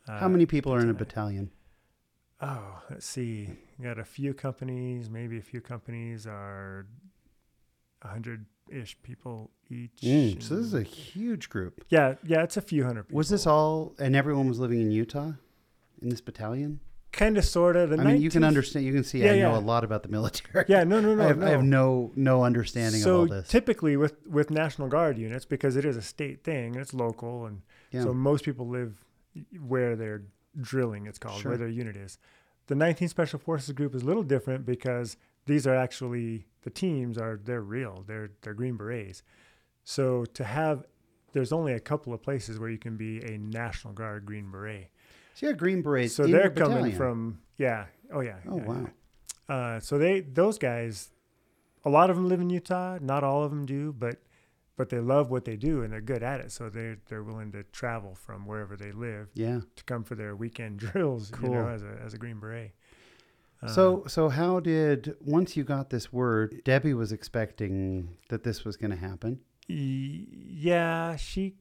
Uh, 0.06 0.18
How 0.18 0.28
many 0.28 0.44
people 0.44 0.70
are 0.74 0.80
in 0.80 0.90
a 0.90 0.94
battalion. 0.94 1.50
battalion? 2.42 2.60
Oh, 2.66 2.82
let's 2.90 3.06
see. 3.06 3.48
We 3.78 3.84
got 3.86 3.98
a 3.98 4.04
few 4.04 4.34
companies. 4.34 5.08
Maybe 5.08 5.38
a 5.38 5.42
few 5.52 5.62
companies 5.62 6.26
are 6.26 6.86
hundred 8.04 8.46
ish 8.68 8.96
people 9.02 9.50
each. 9.70 10.00
Mm, 10.02 10.42
so 10.42 10.56
this 10.56 10.66
is 10.66 10.74
a 10.74 10.82
huge 10.82 11.48
group. 11.48 11.84
yeah, 11.88 12.14
yeah. 12.24 12.42
It's 12.42 12.56
a 12.56 12.62
few 12.62 12.84
hundred. 12.84 13.04
People. 13.04 13.18
Was 13.18 13.28
this 13.28 13.46
all, 13.46 13.94
and 13.98 14.14
everyone 14.16 14.48
was 14.48 14.58
living 14.58 14.80
in 14.80 14.90
Utah 14.90 15.32
in 16.02 16.08
this 16.08 16.20
battalion? 16.20 16.80
kind 17.14 17.38
of, 17.38 17.44
sort 17.44 17.76
of? 17.76 17.92
I 17.92 17.96
mean, 17.96 18.20
you 18.20 18.30
can 18.30 18.42
understand, 18.44 18.84
you 18.84 18.92
can 18.92 19.04
see 19.04 19.20
Yeah, 19.20 19.32
I 19.32 19.38
know 19.38 19.52
yeah. 19.52 19.58
a 19.58 19.60
lot 19.60 19.84
about 19.84 20.02
the 20.02 20.08
military. 20.08 20.64
Yeah, 20.68 20.84
no, 20.84 21.00
no, 21.00 21.14
no. 21.16 21.22
I, 21.22 21.26
have, 21.28 21.38
no. 21.38 21.46
I 21.46 21.50
have 21.50 21.62
no 21.62 22.12
no 22.16 22.44
understanding 22.44 23.00
so 23.00 23.14
of 23.14 23.20
all 23.20 23.36
this. 23.36 23.48
typically 23.48 23.96
with 23.96 24.14
with 24.26 24.50
National 24.50 24.88
Guard 24.88 25.16
units, 25.16 25.44
because 25.44 25.76
it 25.76 25.84
is 25.84 25.96
a 25.96 26.02
state 26.02 26.42
thing, 26.44 26.74
it's 26.74 26.92
local, 26.92 27.46
and 27.46 27.62
yeah. 27.92 28.02
so 28.02 28.12
most 28.12 28.44
people 28.44 28.68
live 28.68 29.04
where 29.66 29.96
they're 29.96 30.22
drilling. 30.60 31.06
It's 31.06 31.18
called 31.18 31.40
Sure. 31.40 31.52
where 31.52 31.58
their 31.58 31.68
unit 31.68 31.96
is. 31.96 32.18
The 32.66 32.74
19th 32.74 33.10
Special 33.10 33.38
Forces 33.38 33.72
Group 33.72 33.94
is 33.94 34.02
a 34.02 34.06
little 34.06 34.22
different 34.22 34.64
because 34.64 35.16
these 35.46 35.66
are 35.66 35.74
actually 35.74 36.46
the 36.62 36.70
teams 36.70 37.18
are 37.18 37.38
they're 37.42 37.60
real. 37.62 38.04
They're 38.06 38.30
they're 38.42 38.54
Green 38.54 38.76
Berets. 38.76 39.22
So 39.84 40.24
to 40.24 40.44
have 40.44 40.84
there's 41.32 41.52
only 41.52 41.72
a 41.72 41.80
couple 41.80 42.12
of 42.14 42.22
places 42.22 42.58
where 42.58 42.70
you 42.70 42.78
can 42.78 42.96
be 42.96 43.18
a 43.24 43.38
National 43.38 43.92
Guard 43.92 44.24
Green 44.24 44.50
Beret. 44.50 44.88
so 45.34 45.46
you 45.46 45.48
had 45.48 45.58
Green 45.58 45.82
Berets. 45.82 46.14
So 46.14 46.26
they're 46.26 46.50
coming 46.50 46.76
battalion. 46.76 46.96
from 46.96 47.38
yeah. 47.58 47.86
Oh 48.12 48.20
yeah. 48.20 48.36
Oh 48.48 48.58
yeah, 48.58 48.64
wow. 48.64 48.86
yeah. 49.48 49.54
Uh, 49.54 49.80
so 49.80 49.98
they 49.98 50.20
those 50.20 50.58
guys, 50.58 51.10
a 51.84 51.90
lot 51.90 52.08
of 52.10 52.16
them 52.16 52.28
live 52.28 52.40
in 52.40 52.50
Utah. 52.50 52.98
Not 53.00 53.24
all 53.24 53.42
of 53.44 53.50
them 53.50 53.66
do, 53.66 53.92
but 53.92 54.18
but 54.76 54.88
they 54.88 54.98
love 54.98 55.30
what 55.30 55.44
they 55.44 55.56
do 55.56 55.82
and 55.82 55.92
they're 55.92 56.00
good 56.00 56.22
at 56.22 56.40
it. 56.40 56.50
So 56.50 56.68
they're 56.70 56.96
they're 57.08 57.22
willing 57.22 57.52
to 57.52 57.62
travel 57.64 58.14
from 58.14 58.46
wherever 58.46 58.76
they 58.76 58.90
live 58.92 59.28
Yeah. 59.34 59.60
to 59.76 59.84
come 59.84 60.02
for 60.04 60.14
their 60.14 60.34
weekend 60.34 60.78
drills. 60.78 61.30
You 61.30 61.36
Cool. 61.36 61.54
know, 61.54 61.68
as 61.68 61.82
a 61.82 61.98
as 62.04 62.14
a 62.14 62.18
Green 62.18 62.38
Beret. 62.40 62.72
So 63.68 63.98
uh-huh. 63.98 64.08
so 64.08 64.28
how 64.28 64.60
did 64.60 65.14
once 65.20 65.56
you 65.56 65.64
got 65.64 65.90
this 65.90 66.12
word, 66.12 66.60
Debbie 66.64 66.94
was 66.94 67.12
expecting 67.12 68.16
that 68.28 68.42
this 68.44 68.64
was 68.64 68.76
going 68.76 68.90
to 68.90 68.96
happen. 68.96 69.40
y- 69.68 70.26
yeah, 70.30 71.16
she 71.16 71.54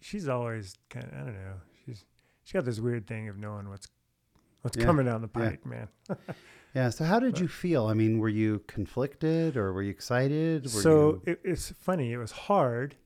she's 0.00 0.28
always 0.28 0.74
kind 0.90 1.06
of 1.06 1.12
I 1.12 1.16
don't 1.24 1.34
know. 1.34 1.60
She's 1.86 2.04
she 2.44 2.54
got 2.54 2.64
this 2.64 2.80
weird 2.80 3.06
thing 3.06 3.28
of 3.28 3.38
knowing 3.38 3.68
what's 3.68 3.86
what's 4.62 4.76
Yeah, 4.76 4.84
coming 4.84 5.06
down 5.06 5.22
the 5.22 5.30
yeah. 5.40 5.52
man. 5.64 5.88
Yeah. 6.74 6.90
So 6.90 7.04
how 7.04 7.20
did 7.20 7.34
But- 7.34 7.40
you 7.42 7.46
feel? 7.48 7.86
I 7.86 7.94
mean, 7.94 8.18
were 8.18 8.28
you 8.28 8.62
conflicted 8.66 9.56
or 9.56 9.72
were 9.72 9.82
you 9.82 9.90
excited? 9.92 10.64
Were 10.64 10.68
so 10.70 11.22
you, 11.24 11.32
it, 11.32 11.40
it's 11.44 11.70
funny. 11.70 12.12
It 12.12 12.16
was 12.16 12.32
hard. 12.32 12.96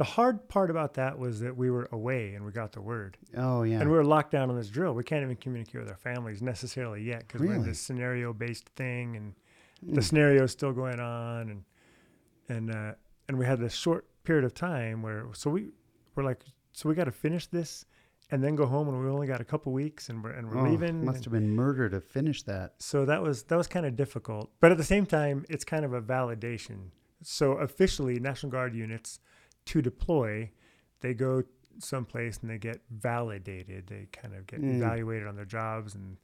The 0.00 0.04
hard 0.04 0.48
part 0.48 0.70
about 0.70 0.94
that 0.94 1.18
was 1.18 1.40
that 1.40 1.54
we 1.54 1.70
were 1.70 1.86
away 1.92 2.32
and 2.34 2.42
we 2.46 2.52
got 2.52 2.72
the 2.72 2.80
word. 2.80 3.18
oh 3.36 3.62
yeah. 3.64 3.80
And 3.80 3.90
we 3.90 3.96
were 3.96 4.04
locked 4.04 4.30
down 4.30 4.48
on 4.48 4.56
this 4.56 4.70
drill. 4.70 4.94
We 4.94 5.04
can't 5.04 5.22
even 5.22 5.36
communicate 5.36 5.78
with 5.82 5.90
our 5.90 5.96
families 6.10 6.40
necessarily 6.40 7.02
yet 7.02 7.20
because 7.26 7.42
we're 7.42 7.52
in 7.54 7.64
this 7.66 7.78
scenario 7.80 8.32
based 8.32 8.68
thing 8.76 9.16
and 9.16 9.34
Mm. 9.84 9.94
the 9.94 10.02
scenario 10.02 10.42
is 10.44 10.50
still 10.52 10.72
going 10.72 11.00
on 11.00 11.48
and 11.50 11.64
and 12.54 12.70
uh, 12.74 12.92
and 13.28 13.38
we 13.38 13.44
had 13.46 13.58
this 13.58 13.72
short 13.74 14.04
period 14.24 14.44
of 14.44 14.52
time 14.54 15.00
where 15.02 15.26
so 15.32 15.48
we 15.50 15.68
we're 16.14 16.22
like 16.30 16.40
so 16.72 16.88
we 16.88 16.94
got 16.94 17.04
to 17.04 17.10
finish 17.12 17.46
this 17.46 17.86
and 18.30 18.44
then 18.44 18.56
go 18.56 18.66
home 18.66 18.88
and 18.88 18.96
we 19.02 19.08
only 19.10 19.26
got 19.26 19.40
a 19.40 19.44
couple 19.52 19.72
weeks 19.72 20.08
and 20.10 20.22
we're 20.24 20.32
and 20.32 20.48
we're 20.50 20.58
Oh, 20.66 20.70
leaving. 20.70 21.02
Must 21.04 21.16
and- 21.16 21.24
have 21.26 21.32
been 21.32 21.50
murder 21.54 21.88
to 21.90 22.00
finish 22.00 22.42
that. 22.44 22.74
so 22.78 23.04
that 23.06 23.22
was 23.22 23.42
that 23.44 23.56
was 23.56 23.66
kind 23.66 23.84
of 23.86 23.96
difficult, 23.96 24.50
but 24.60 24.70
at 24.70 24.76
the 24.78 24.84
same 24.94 25.04
time, 25.06 25.44
it's 25.48 25.64
kind 25.64 25.84
of 25.84 25.92
a 25.94 26.00
validation. 26.02 26.90
So 27.22 27.52
officially, 27.52 28.18
National 28.20 28.50
Guard 28.52 28.74
units 28.74 29.18
to 29.70 29.82
deploy, 29.82 30.50
they 31.00 31.14
go 31.14 31.42
someplace 31.78 32.38
and 32.42 32.50
they 32.50 32.58
get 32.58 32.80
validated. 32.90 33.86
They 33.86 34.06
kind 34.12 34.34
of 34.34 34.46
get 34.46 34.60
Mm. 34.60 34.76
evaluated 34.76 35.26
on 35.26 35.36
their 35.36 35.44
jobs 35.44 35.94
and 35.94 36.16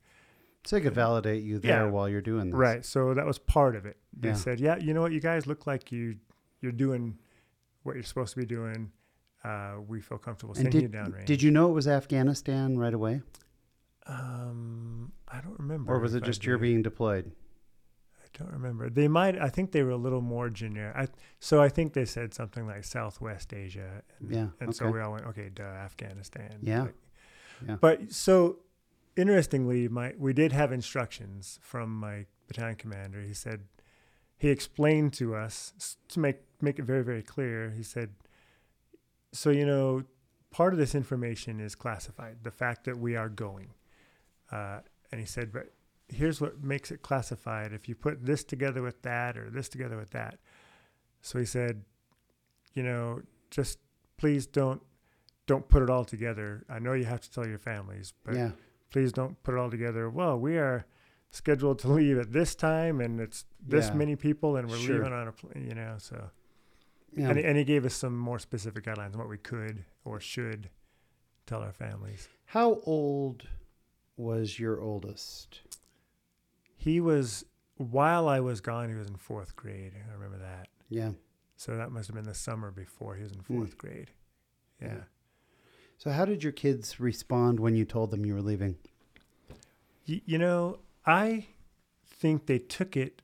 So 0.65 0.77
they 0.77 0.83
could 0.83 0.95
validate 0.95 1.43
you 1.45 1.59
there 1.59 1.85
Yeah. 1.85 1.91
while 1.91 2.09
you're 2.09 2.21
doing 2.21 2.51
this. 2.51 2.59
right. 2.59 2.85
So 2.85 3.15
that 3.15 3.25
was 3.25 3.39
part 3.39 3.77
of 3.77 3.87
it. 3.87 3.97
They 4.13 4.29
Yeah. 4.31 4.35
said, 4.35 4.61
"Yeah, 4.61 4.77
you 4.79 4.93
know 4.95 5.01
what? 5.03 5.13
You 5.13 5.21
guys 5.21 5.47
look 5.47 5.67
like 5.67 5.91
you 5.93 6.17
you're 6.61 6.73
doing 6.73 7.19
what 7.85 7.95
you're 7.95 8.03
supposed 8.03 8.35
to 8.35 8.41
be 8.41 8.47
doing. 8.47 8.91
Uh, 9.45 9.77
we 9.87 10.01
feel 10.01 10.19
comfortable 10.19 10.55
And 10.55 10.63
sending 10.65 10.83
you 10.83 10.89
did, 10.89 10.97
downrange." 10.99 11.27
did 11.27 11.43
you 11.43 11.51
know 11.53 11.69
it 11.71 11.73
was 11.75 11.87
Afghanistan 11.87 12.77
right 12.79 12.95
away? 12.95 13.23
um, 14.07 15.13
I 15.29 15.41
don't 15.41 15.59
remember. 15.59 15.93
Or 15.93 15.99
was 15.99 16.15
it 16.15 16.23
just 16.25 16.45
you're 16.45 16.59
being 16.59 16.83
deployed? 16.83 17.33
I 18.39 18.43
don't 18.45 18.53
remember. 18.53 18.91
They 18.91 19.09
might. 19.09 19.39
I 19.41 19.49
think 19.49 19.73
they 19.73 19.83
were 19.83 19.91
a 19.91 19.97
little 19.97 20.21
more 20.21 20.51
generic. 20.51 20.97
I, 20.97 21.09
so 21.41 21.63
I 21.63 21.69
think 21.69 21.93
they 21.95 22.05
said 22.05 22.35
something 22.35 22.67
like 22.67 22.85
Southwest 22.85 23.53
Asia. 23.55 24.03
And, 24.21 24.31
Yeah, 24.31 24.49
And 24.61 24.75
so 24.75 24.91
we 24.91 25.01
all 25.01 25.13
went, 25.13 25.27
okay, 25.27 25.49
duh, 25.49 25.63
Afghanistan. 25.63 26.59
Yeah, 26.63 26.83
Like- 26.83 26.95
yeah. 27.67 27.77
But 27.81 28.13
so 28.13 28.59
interestingly, 29.17 29.89
my 29.89 30.15
we 30.19 30.33
did 30.33 30.53
have 30.53 30.73
instructions 30.73 31.59
from 31.63 31.91
my 31.95 32.27
battalion 32.49 32.77
commander. 32.77 33.23
He 33.23 33.33
said 33.35 33.63
he 34.37 34.51
explained 34.51 35.15
to 35.15 35.35
us 35.35 35.97
to 36.09 36.21
make 36.21 36.41
make 36.61 36.79
it 36.79 36.85
very 36.85 37.03
very 37.03 37.23
clear. 37.23 37.71
He 37.71 37.83
said, 37.83 38.11
so 39.33 39.51
you 39.51 39.65
know, 39.65 40.05
part 40.51 40.75
of 40.75 40.79
this 40.79 40.95
information 40.95 41.61
is 41.61 41.75
classified. 41.75 42.39
The 42.43 42.51
fact 42.51 42.85
that 42.85 42.99
we 42.99 43.17
are 43.17 43.29
going, 43.31 43.71
uh, 44.53 44.81
and 45.11 45.21
he 45.21 45.27
said, 45.27 45.53
but 45.53 45.73
here's 46.09 46.41
what 46.41 46.63
makes 46.63 46.91
it 46.91 47.03
classified. 47.03 47.73
If 47.73 47.89
you 47.89 47.95
put 47.95 48.25
this 48.25 48.45
together 48.45 48.83
with 48.83 49.03
that 49.03 49.37
or 49.37 49.51
this 49.51 49.69
together 49.69 49.97
with 49.97 50.11
that, 50.11 50.39
so 51.21 51.39
he 51.39 51.45
said, 51.45 51.83
you 52.75 52.83
know, 52.83 53.23
just 53.51 53.79
please 54.17 54.47
don't 54.47 54.83
don't 55.47 55.69
put 55.69 55.83
it 55.83 55.91
all 55.91 56.05
together. 56.05 56.65
I 56.69 56.79
know 56.79 56.93
you 56.93 57.05
have 57.05 57.21
to 57.21 57.31
tell 57.31 57.47
your 57.47 57.59
families, 57.59 58.13
but 58.25 58.35
yeah. 58.35 58.51
please 58.91 59.13
don't 59.13 59.41
put 59.45 59.55
it 59.55 59.59
all 59.59 59.71
together. 59.71 60.11
Well, 60.11 60.39
we 60.39 60.57
are 60.59 60.87
scheduled 61.31 61.79
to 61.81 61.89
leave 61.93 62.19
at 62.19 62.33
this 62.33 62.55
time, 62.55 63.01
and 63.01 63.21
it's 63.21 63.45
this 63.61 63.89
Yeah. 63.89 63.95
many 63.95 64.17
people, 64.17 64.57
and 64.57 64.69
we're 64.69 64.79
Sure. 64.79 64.97
leaving 64.99 65.13
on 65.13 65.29
a 65.29 65.33
plane. 65.33 65.67
You 65.69 65.75
know, 65.75 65.95
so 65.99 66.31
yeah. 67.17 67.31
and, 67.31 67.39
and 67.39 67.57
he 67.59 67.65
gave 67.65 67.85
us 67.85 67.95
some 67.95 68.17
more 68.17 68.39
specific 68.39 68.85
guidelines 68.85 69.13
on 69.15 69.19
what 69.19 69.29
we 69.29 69.39
could 69.39 69.85
or 70.05 70.19
should 70.21 70.71
tell 71.47 71.63
our 71.63 71.73
families. 71.73 72.29
How 72.47 72.81
old 72.85 73.49
was 74.17 74.59
your 74.59 74.81
oldest? 74.81 75.61
He 76.87 77.01
was 77.01 77.45
while 77.79 78.29
I 78.29 78.39
was 78.39 78.61
gone. 78.61 78.89
He 78.89 78.95
was 78.95 79.09
in 79.09 79.17
fourth 79.17 79.57
grade. 79.57 79.93
I 80.09 80.13
remember 80.15 80.39
that. 80.39 80.69
Yeah. 80.89 81.11
So 81.57 81.77
that 81.77 81.91
must 81.91 82.07
have 82.07 82.15
been 82.15 82.25
the 82.25 82.33
summer 82.33 82.71
before 82.71 83.17
he 83.17 83.25
was 83.25 83.33
in 83.33 83.41
Hmm. 83.41 83.59
fourth 83.59 83.77
grade. 83.77 84.13
Yeah. 84.81 84.95
Yeah. 84.95 85.05
So 85.99 86.11
how 86.13 86.25
did 86.25 86.45
your 86.45 86.53
kids 86.53 87.01
respond 87.01 87.59
when 87.59 87.75
you 87.75 87.85
told 87.85 88.13
them 88.13 88.25
you 88.25 88.35
were 88.35 88.41
leaving? 88.43 88.77
Y- 90.09 90.23
you 90.25 90.39
know, 90.39 90.79
I 91.05 91.49
think 92.07 92.47
they 92.47 92.61
took 92.61 92.97
it 92.97 93.21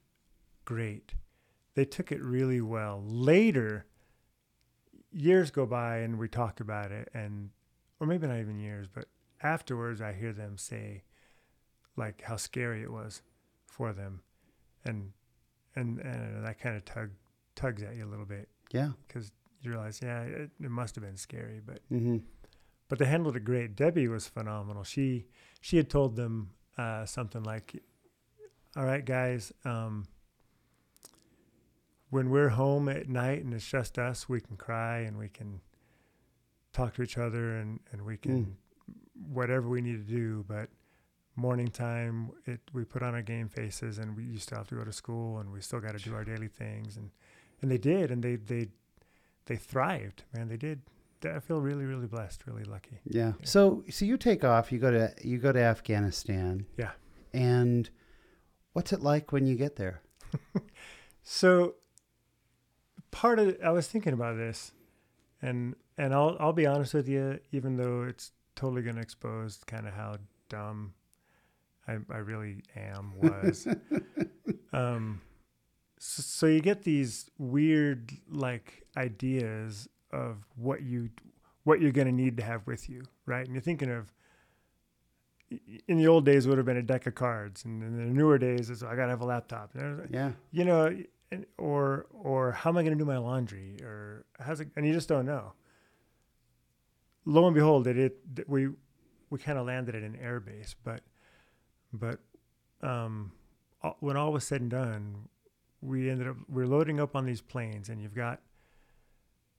great. 0.65 1.15
They 1.75 1.85
took 1.85 2.11
it 2.11 2.21
really 2.21 2.61
well. 2.61 3.01
Later, 3.07 3.87
years 5.13 5.51
go 5.53 5.67
by 5.67 5.99
and 5.99 6.19
we 6.19 6.29
talk 6.29 6.59
about 6.59 6.91
it, 6.91 7.09
and 7.15 7.51
or 8.01 8.07
maybe 8.09 8.27
not 8.27 8.39
even 8.41 8.59
years, 8.59 8.89
but 8.93 9.07
afterwards, 9.41 10.01
I 10.01 10.13
hear 10.15 10.33
them 10.33 10.59
say, 10.59 11.05
like 11.97 12.23
how 12.23 12.37
scary 12.37 12.83
it 12.83 12.91
was 12.91 13.23
for 13.73 13.93
them, 13.93 14.21
and 14.85 15.13
and 15.75 15.99
and 16.01 16.45
that 16.45 16.61
kind 16.61 16.77
of 16.77 16.85
tug 16.85 17.11
tugs 17.55 17.83
at 17.83 17.97
you 17.97 18.05
a 18.05 18.11
little 18.13 18.27
bit 18.27 18.49
Yeah. 18.73 18.91
because 19.07 19.31
you 19.61 19.71
realize, 19.71 20.01
yeah, 20.03 20.23
it, 20.23 20.51
it 20.61 20.71
must 20.71 20.95
have 20.97 21.05
been 21.05 21.17
scary, 21.17 21.61
but 21.65 21.81
Mm-hmm. 21.91 22.19
but 22.89 22.99
they 22.99 23.07
handled 23.07 23.37
it 23.37 23.45
great. 23.45 23.75
Debbie 23.77 24.09
was 24.09 24.27
phenomenal. 24.27 24.85
She 24.85 25.27
she 25.61 25.77
had 25.79 25.89
told 25.89 26.17
them 26.17 26.51
uh, 26.77 27.05
something 27.07 27.43
like, 27.45 27.83
"All 28.77 28.85
right, 28.85 29.05
guys, 29.05 29.53
um, 29.65 30.05
when 32.11 32.29
we're 32.31 32.51
home 32.51 32.89
at 32.89 33.09
night 33.09 33.43
and 33.45 33.55
it's 33.55 33.67
just 33.67 33.99
us, 33.99 34.29
we 34.29 34.41
can 34.41 34.57
cry 34.57 34.99
and 35.01 35.17
we 35.19 35.29
can 35.29 35.61
talk 36.73 36.95
to 36.95 37.03
each 37.03 37.17
other 37.19 37.57
and 37.57 37.81
and 37.93 38.03
we 38.03 38.17
can 38.17 38.57
whatever 39.33 39.69
we 39.69 39.81
need 39.81 40.07
to 40.07 40.13
do. 40.13 40.45
But 40.49 40.69
morning 41.37 41.69
time, 41.69 42.31
it 42.47 42.61
we 42.73 42.85
put 42.85 43.03
on 43.03 43.15
our 43.15 43.23
game 43.23 43.49
faces 43.49 43.99
and 43.99 44.17
we 44.17 44.37
still 44.37 44.59
have 44.59 44.69
to 44.69 44.75
go 44.75 44.85
to 44.85 44.93
school 44.93 45.39
and 45.39 45.53
we 45.53 45.61
still 45.61 45.81
got 45.81 45.97
to 45.97 45.99
do 45.99 46.15
our 46.15 46.25
daily 46.25 46.49
things 46.49 46.97
and 46.97 47.11
and 47.61 47.71
they 47.71 47.79
did 47.79 48.11
and 48.11 48.23
they 48.23 48.37
they 48.37 48.69
they 49.47 49.57
thrived. 49.57 50.25
Man, 50.35 50.49
they 50.49 50.57
did. 50.57 50.83
I 51.25 51.39
feel 51.39 51.61
really, 51.61 51.85
really 51.85 52.09
blessed, 52.09 52.47
really 52.47 52.65
lucky. 52.65 52.99
Yeah. 53.05 53.33
So 53.45 53.85
so 53.91 54.05
you 54.05 54.17
take 54.17 54.45
off, 54.45 54.73
you 54.73 54.79
go 54.79 54.91
to 54.91 55.15
you 55.23 55.39
go 55.39 55.53
to 55.53 55.61
Afghanistan. 55.61 56.67
Yeah. 56.77 56.91
And 57.33 57.89
what's 58.73 58.93
it 58.93 59.01
like 59.01 59.33
when 59.33 59.47
you 59.47 59.57
get 59.57 59.77
there? 59.77 60.03
So 61.23 61.75
part 63.11 63.39
of 63.39 63.57
I 63.65 63.71
was 63.71 63.87
thinking 63.87 64.13
about 64.13 64.37
this, 64.37 64.73
and 65.41 65.75
and 65.97 66.13
I'll 66.13 66.37
I'll 66.41 66.53
be 66.53 66.67
honest 66.67 66.95
with 66.95 67.09
you, 67.09 67.39
even 67.53 67.77
though 67.77 68.03
it's 68.03 68.33
totally 68.57 68.83
going 68.83 68.97
to 68.97 69.03
expose 69.03 69.61
kind 69.67 69.87
of 69.87 69.95
how 69.95 70.17
dumb 70.49 70.95
I 71.87 71.99
I 72.11 72.19
really 72.19 72.63
am 72.77 73.13
was. 73.19 73.67
um, 74.73 75.21
so, 75.99 76.23
so 76.23 76.47
you 76.47 76.61
get 76.61 76.83
these 76.83 77.31
weird 77.39 78.13
like 78.29 78.85
ideas 78.97 79.89
of 80.11 80.45
what 80.57 80.83
you 80.83 81.11
what 81.65 81.81
you're 81.81 81.93
going 81.93 82.09
to 82.09 82.13
need 82.13 82.37
to 82.37 82.43
have 82.43 82.67
with 82.67 82.89
you, 82.89 83.03
right? 83.27 83.45
And 83.45 83.55
you're 83.55 83.63
thinking 83.63 83.91
of 83.91 84.13
in 85.87 85.99
the 85.99 86.07
old 86.07 86.25
days 86.25 86.47
would 86.47 86.59
have 86.59 86.67
been 86.67 86.77
a 86.77 86.83
deck 86.83 87.07
of 87.07 87.15
cards, 87.15 87.65
and 87.65 87.83
in 87.83 87.97
the 87.97 88.05
newer 88.05 88.39
days 88.39 88.71
is 88.71 88.83
I 88.83 88.97
got 88.97 89.05
to 89.05 89.11
have 89.11 89.21
a 89.21 89.27
laptop. 89.27 89.73
Yeah. 90.11 90.33
You 90.51 90.65
know, 90.65 90.97
or 91.59 92.07
or 92.11 92.53
how 92.53 92.71
am 92.71 92.77
I 92.77 92.83
going 92.83 92.97
to 92.97 92.99
do 92.99 93.09
my 93.09 93.19
laundry, 93.19 93.77
or 93.83 94.25
how's 94.39 94.61
it? 94.61 94.69
And 94.77 94.87
you 94.87 94.93
just 94.93 95.09
don't 95.09 95.27
know. 95.27 95.53
Lo 97.25 97.47
and 97.47 97.55
behold, 97.55 97.87
it, 97.87 97.97
it 97.97 98.49
we 98.49 98.71
we 99.31 99.39
kind 99.39 99.59
of 99.59 99.67
landed 99.67 99.95
at 99.95 100.03
an 100.03 100.19
air 100.21 100.41
base, 100.41 100.75
but 100.85 101.03
but 101.93 102.19
um, 102.83 103.33
when 104.01 104.17
all 104.17 104.33
was 104.33 104.45
said 104.45 104.61
and 104.61 104.71
done, 104.71 105.29
we 105.81 106.09
ended 106.11 106.29
up 106.29 106.37
we're 106.49 106.67
loading 106.67 107.01
up 107.01 107.17
on 107.17 107.27
these 107.27 107.41
planes, 107.41 107.89
and 107.89 108.01
you've 108.01 108.15
got 108.15 108.41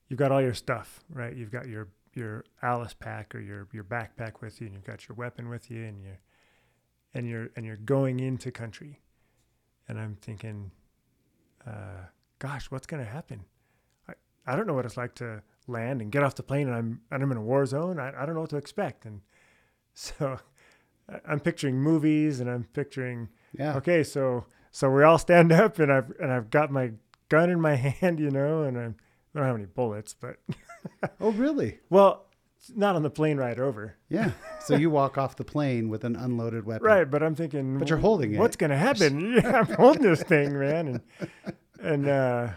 you've 0.08 0.18
got 0.18 0.32
all 0.32 0.40
your 0.40 0.54
stuff, 0.54 1.00
right? 1.10 1.34
You've 1.34 1.52
got 1.52 1.68
your 1.68 1.88
your 2.14 2.44
Alice 2.62 2.94
pack 2.94 3.34
or 3.34 3.40
your 3.40 3.68
your 3.72 3.84
backpack 3.84 4.40
with 4.40 4.60
you, 4.60 4.66
and 4.66 4.74
you've 4.74 4.84
got 4.84 5.08
your 5.08 5.16
weapon 5.16 5.48
with 5.48 5.70
you, 5.70 5.84
and 5.84 6.02
you're 6.02 6.20
and 7.12 7.28
you're 7.28 7.50
and 7.56 7.64
you're 7.64 7.76
going 7.76 8.20
into 8.20 8.50
country, 8.50 9.00
and 9.88 9.98
I'm 9.98 10.16
thinking, 10.20 10.70
uh, 11.66 12.06
gosh, 12.38 12.70
what's 12.70 12.86
going 12.86 13.04
to 13.04 13.10
happen? 13.10 13.44
I 14.08 14.14
I 14.46 14.56
don't 14.56 14.66
know 14.66 14.74
what 14.74 14.86
it's 14.86 14.96
like 14.96 15.14
to 15.16 15.42
land 15.66 16.02
and 16.02 16.10
get 16.10 16.22
off 16.22 16.34
the 16.34 16.42
plane, 16.42 16.68
and 16.68 16.76
I'm 16.76 17.00
and 17.10 17.22
I'm 17.22 17.30
in 17.30 17.38
a 17.38 17.42
war 17.42 17.66
zone. 17.66 17.98
I 17.98 18.12
I 18.22 18.26
don't 18.26 18.34
know 18.34 18.42
what 18.42 18.50
to 18.50 18.56
expect, 18.56 19.04
and 19.04 19.20
so 19.92 20.38
I'm 21.26 21.40
picturing 21.40 21.76
movies, 21.76 22.40
and 22.40 22.48
I'm 22.48 22.64
picturing, 22.64 23.28
yeah, 23.52 23.76
okay, 23.76 24.02
so 24.02 24.46
so 24.70 24.90
we 24.90 25.02
all 25.02 25.18
stand 25.18 25.52
up, 25.52 25.78
and 25.78 25.92
I've 25.92 26.12
and 26.20 26.32
I've 26.32 26.50
got 26.50 26.70
my 26.70 26.92
gun 27.28 27.50
in 27.50 27.60
my 27.60 27.74
hand, 28.00 28.20
you 28.20 28.30
know, 28.30 28.62
and 28.62 28.78
I'm 28.78 28.96
I 29.34 29.38
don't 29.38 29.46
have 29.46 29.56
any 29.56 29.66
bullets, 29.66 30.14
but 30.14 30.36
oh, 31.20 31.32
really? 31.32 31.80
Well, 31.90 32.26
not 32.74 32.96
on 32.96 33.02
the 33.02 33.10
plane 33.10 33.36
ride 33.36 33.58
over. 33.58 33.96
Yeah. 34.08 34.30
So 34.60 34.76
you 34.76 34.88
walk 34.88 35.18
off 35.18 35.36
the 35.36 35.44
plane 35.44 35.88
with 35.88 36.04
an 36.04 36.16
unloaded 36.16 36.64
weapon. 36.64 36.86
Right, 36.86 37.10
but 37.10 37.22
I'm 37.22 37.34
thinking, 37.34 37.78
but 37.78 37.88
you're 37.88 37.98
holding 37.98 38.32
it. 38.32 38.36
it. 38.36 38.38
What's 38.38 38.56
going 38.56 38.70
to 38.70 38.76
happen? 38.76 39.34
yeah, 39.34 39.60
I'm 39.60 39.74
holding 39.74 40.02
this 40.02 40.22
thing, 40.22 40.58
man, 40.58 40.88
and 40.88 41.54
and 41.80 42.08
uh, 42.08 42.48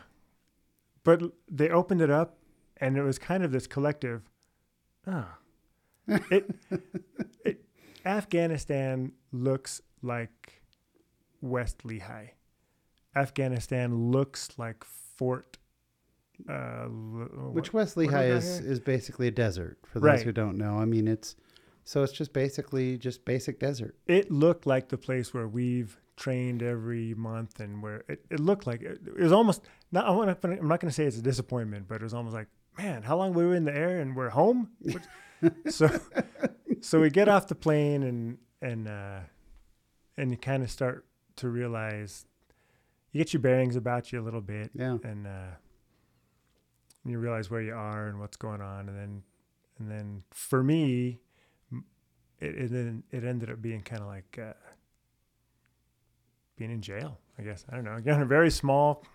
but 1.04 1.22
they 1.50 1.70
opened 1.70 2.02
it 2.02 2.10
up, 2.10 2.38
and 2.78 2.96
it 2.98 3.04
was 3.04 3.18
kind 3.20 3.44
of 3.44 3.52
this 3.52 3.68
collective. 3.68 4.22
Oh, 5.08 5.28
it, 6.08 6.50
it 7.44 7.66
Afghanistan 8.08 9.12
looks 9.32 9.82
like 10.02 10.62
West 11.42 11.80
Lehi. 11.80 12.30
Afghanistan 13.16 14.12
looks 14.12 14.50
like 14.58 14.84
Fort 14.84 15.58
uh, 16.48 16.86
Which 16.86 17.74
West 17.74 17.96
Lehi 17.96 18.30
is 18.30 18.60
is 18.60 18.80
basically 18.80 19.28
a 19.28 19.32
desert 19.32 19.80
for 19.84 20.00
those 20.00 20.08
right. 20.08 20.22
who 20.22 20.32
don't 20.32 20.58
know. 20.58 20.78
I 20.78 20.86
mean, 20.86 21.08
it's 21.08 21.36
so 21.84 22.04
it's 22.04 22.14
just 22.14 22.32
basically 22.32 22.98
just 22.98 23.26
basic 23.26 23.60
desert. 23.60 23.96
It 24.06 24.32
looked 24.32 24.66
like 24.68 24.90
the 24.90 24.98
place 24.98 25.34
where 25.34 25.48
we've 25.48 26.00
trained 26.16 26.62
every 26.62 27.14
month, 27.16 27.60
and 27.60 27.82
where 27.82 28.04
it, 28.08 28.24
it 28.30 28.40
looked 28.40 28.68
like 28.68 28.82
it, 28.82 29.00
it 29.08 29.20
was 29.20 29.32
almost 29.32 29.64
not. 29.92 30.08
I'm 30.08 30.26
not, 30.28 30.44
I'm 30.44 30.68
not 30.68 30.80
going 30.80 30.90
to 30.90 30.96
say 30.96 31.06
it's 31.06 31.18
a 31.18 31.22
disappointment, 31.22 31.88
but 31.88 31.96
it 31.96 32.04
was 32.04 32.14
almost 32.14 32.36
like, 32.36 32.48
man, 32.78 33.02
how 33.02 33.18
long 33.18 33.34
we 33.34 33.44
were 33.46 33.56
in 33.56 33.66
the 33.66 33.76
air 33.76 34.00
and 34.00 34.16
we're 34.16 34.30
home. 34.30 34.70
so, 35.70 35.90
so 36.82 37.00
we 37.00 37.10
get 37.10 37.28
off 37.28 37.48
the 37.48 37.56
plane 37.56 38.04
and 38.04 38.38
and 38.62 38.88
uh, 38.88 39.20
and 40.18 40.32
you 40.32 40.38
kind 40.38 40.64
of 40.64 40.72
start 40.72 41.06
to 41.38 41.50
realize 41.50 42.26
you 43.12 43.20
get 43.20 43.34
your 43.34 43.42
bearings 43.42 43.76
about 43.76 44.12
you 44.12 44.22
a 44.22 44.24
little 44.24 44.42
bit, 44.42 44.72
yeah, 44.74 44.98
and. 45.04 45.28
Uh, 45.28 45.56
and 47.08 47.14
you 47.14 47.20
realize 47.20 47.50
where 47.50 47.62
you 47.62 47.74
are 47.74 48.08
and 48.08 48.20
what's 48.20 48.36
going 48.36 48.60
on 48.60 48.90
and 48.90 48.98
then 48.98 49.24
and 49.80 49.90
then 49.90 50.24
for 50.32 50.62
me 50.62 51.22
it 52.42 52.54
it, 52.56 52.70
then 52.70 53.02
it 53.12 53.24
ended 53.24 53.50
up 53.50 53.62
being 53.62 53.80
kind 53.80 54.02
of 54.02 54.10
like 54.10 54.38
uh, 54.42 54.52
being 56.58 56.70
in 56.70 56.82
jail 56.82 57.18
i 57.40 57.44
guess. 57.44 57.64
I 57.70 57.76
don't 57.76 57.86
know. 57.86 57.96
Again 57.96 58.22
a 58.22 58.26
very 58.26 58.52
small 58.52 59.06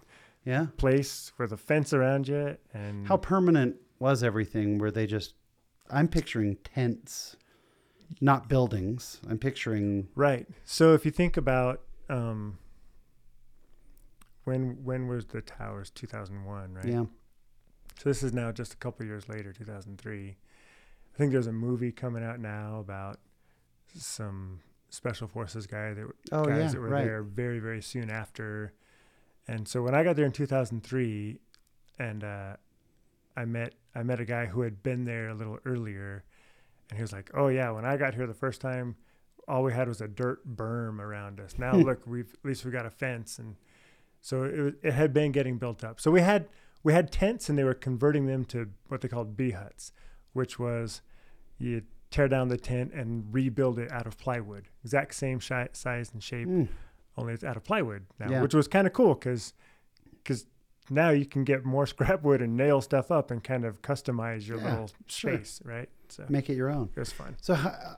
yeah. 0.47 0.69
place 0.79 1.33
with 1.39 1.53
a 1.53 1.57
fence 1.59 1.93
around 1.93 2.29
you 2.29 2.57
and 2.73 3.07
how 3.07 3.19
permanent 3.19 3.77
was 3.99 4.23
everything? 4.23 4.79
Were 4.79 4.91
they 4.91 5.07
just 5.07 5.35
i'm 5.93 6.09
picturing 6.09 6.57
tents 6.57 7.37
not 8.21 8.49
buildings 8.49 9.21
i'm 9.29 9.39
picturing 9.39 10.09
right 10.15 10.47
so 10.65 10.95
if 10.95 11.05
you 11.05 11.11
think 11.11 11.37
about 11.37 11.81
um 12.09 12.59
when 14.45 14.85
when 14.85 15.07
was 15.07 15.27
the 15.27 15.41
towers 15.41 15.91
2001 15.91 16.75
right 16.75 16.85
yeah 16.85 17.05
so 18.03 18.09
this 18.09 18.25
is 18.25 18.33
now 18.33 18.51
just 18.51 18.75
a 18.75 18.77
couple 18.77 19.07
years 19.07 19.29
later, 19.29 19.53
2003. 19.53 20.31
I 20.31 21.17
think 21.17 21.31
there's 21.31 21.47
a 21.47 21.53
movie 21.53 21.93
coming 21.93 22.25
out 22.25 22.41
now 22.41 22.81
about 22.81 23.21
some 23.95 24.61
special 24.91 25.29
forces 25.29 25.67
guy 25.69 25.95
that 25.95 26.07
oh, 26.33 26.45
guys 26.45 26.59
yeah, 26.59 26.69
that 26.69 26.81
were 26.81 26.89
right. 26.89 27.05
there 27.05 27.23
very 27.23 27.61
very 27.61 27.81
soon 27.81 28.11
after. 28.11 28.73
And 29.47 29.69
so 29.69 29.83
when 29.83 29.95
I 29.95 30.03
got 30.03 30.17
there 30.17 30.25
in 30.25 30.33
2003, 30.33 31.39
and 31.99 32.25
uh, 32.25 32.57
I 33.37 33.45
met 33.45 33.75
I 33.95 34.03
met 34.03 34.21
a 34.21 34.25
guy 34.25 34.47
who 34.47 34.63
had 34.63 34.83
been 34.83 35.05
there 35.05 35.29
a 35.29 35.35
little 35.35 35.59
earlier, 35.65 36.25
and 36.91 36.99
he 36.99 37.03
was 37.03 37.13
like, 37.13 37.31
"Oh 37.35 37.49
yeah, 37.49 37.71
when 37.71 37.85
I 37.85 37.97
got 37.97 38.15
here 38.15 38.27
the 38.27 38.35
first 38.35 38.61
time, 38.61 38.97
all 39.49 39.63
we 39.63 39.73
had 39.73 39.89
was 39.89 40.01
a 40.01 40.09
dirt 40.09 40.57
berm 40.57 40.99
around 40.99 41.41
us. 41.41 41.59
Now 41.59 41.75
look, 41.75 42.07
we've 42.07 42.33
at 42.33 42.45
least 42.45 42.65
we 42.65 42.71
got 42.71 42.87
a 42.87 42.91
fence." 42.91 43.39
And 43.39 43.57
so 44.21 44.45
it, 44.45 44.75
it 44.83 44.93
had 44.93 45.13
been 45.13 45.33
getting 45.33 45.59
built 45.59 45.85
up. 45.85 46.01
So 46.01 46.11
we 46.11 46.21
had 46.21 46.49
we 46.83 46.93
had 46.93 47.13
tents 47.13 47.49
and 47.49 47.59
they 47.59 47.65
were 47.65 47.75
converting 47.75 48.27
them 48.27 48.45
to 48.47 48.71
what 48.89 49.01
they 49.01 49.09
called 49.09 49.37
B-huts, 49.37 49.93
which 50.33 50.59
was 50.59 51.01
you 51.59 51.83
tear 52.11 52.29
down 52.29 52.49
the 52.49 52.57
tent 52.57 52.93
and 52.93 53.33
rebuild 53.33 53.79
it 53.79 53.91
out 53.91 54.07
of 54.07 54.19
plywood, 54.19 54.69
exact 54.85 55.15
same 55.15 55.39
shi- 55.39 55.69
size 55.73 56.11
and 56.13 56.23
shape, 56.23 56.47
mm. 56.49 56.69
only 57.17 57.33
it's 57.33 57.45
out 57.45 57.57
of 57.57 57.65
plywood 57.65 58.05
now, 58.19 58.31
Yeah. 58.31 58.43
which 58.43 58.55
was 58.55 58.69
kind 58.69 58.87
of 58.87 58.93
cool 58.93 59.15
because 59.15 59.55
because 60.23 60.47
now 60.91 61.11
you 61.11 61.27
can 61.27 61.45
get 61.45 61.65
more 61.65 61.87
scrap 61.93 62.23
wood 62.23 62.41
and 62.43 62.57
nail 62.57 62.81
stuff 62.81 63.11
up 63.11 63.31
and 63.31 63.43
kind 63.43 63.65
of 63.65 63.83
customize 63.83 64.47
your 64.47 64.59
Yeah, 64.59 64.71
little 64.71 64.91
sure. 65.07 65.35
space, 65.37 65.61
right? 65.65 65.89
So 66.09 66.25
make 66.29 66.51
it 66.51 66.55
your 66.57 66.71
own 66.71 66.91
it 66.95 67.01
was 67.01 67.13
fun. 67.13 67.37
so 67.41 67.55
ho- 67.55 67.95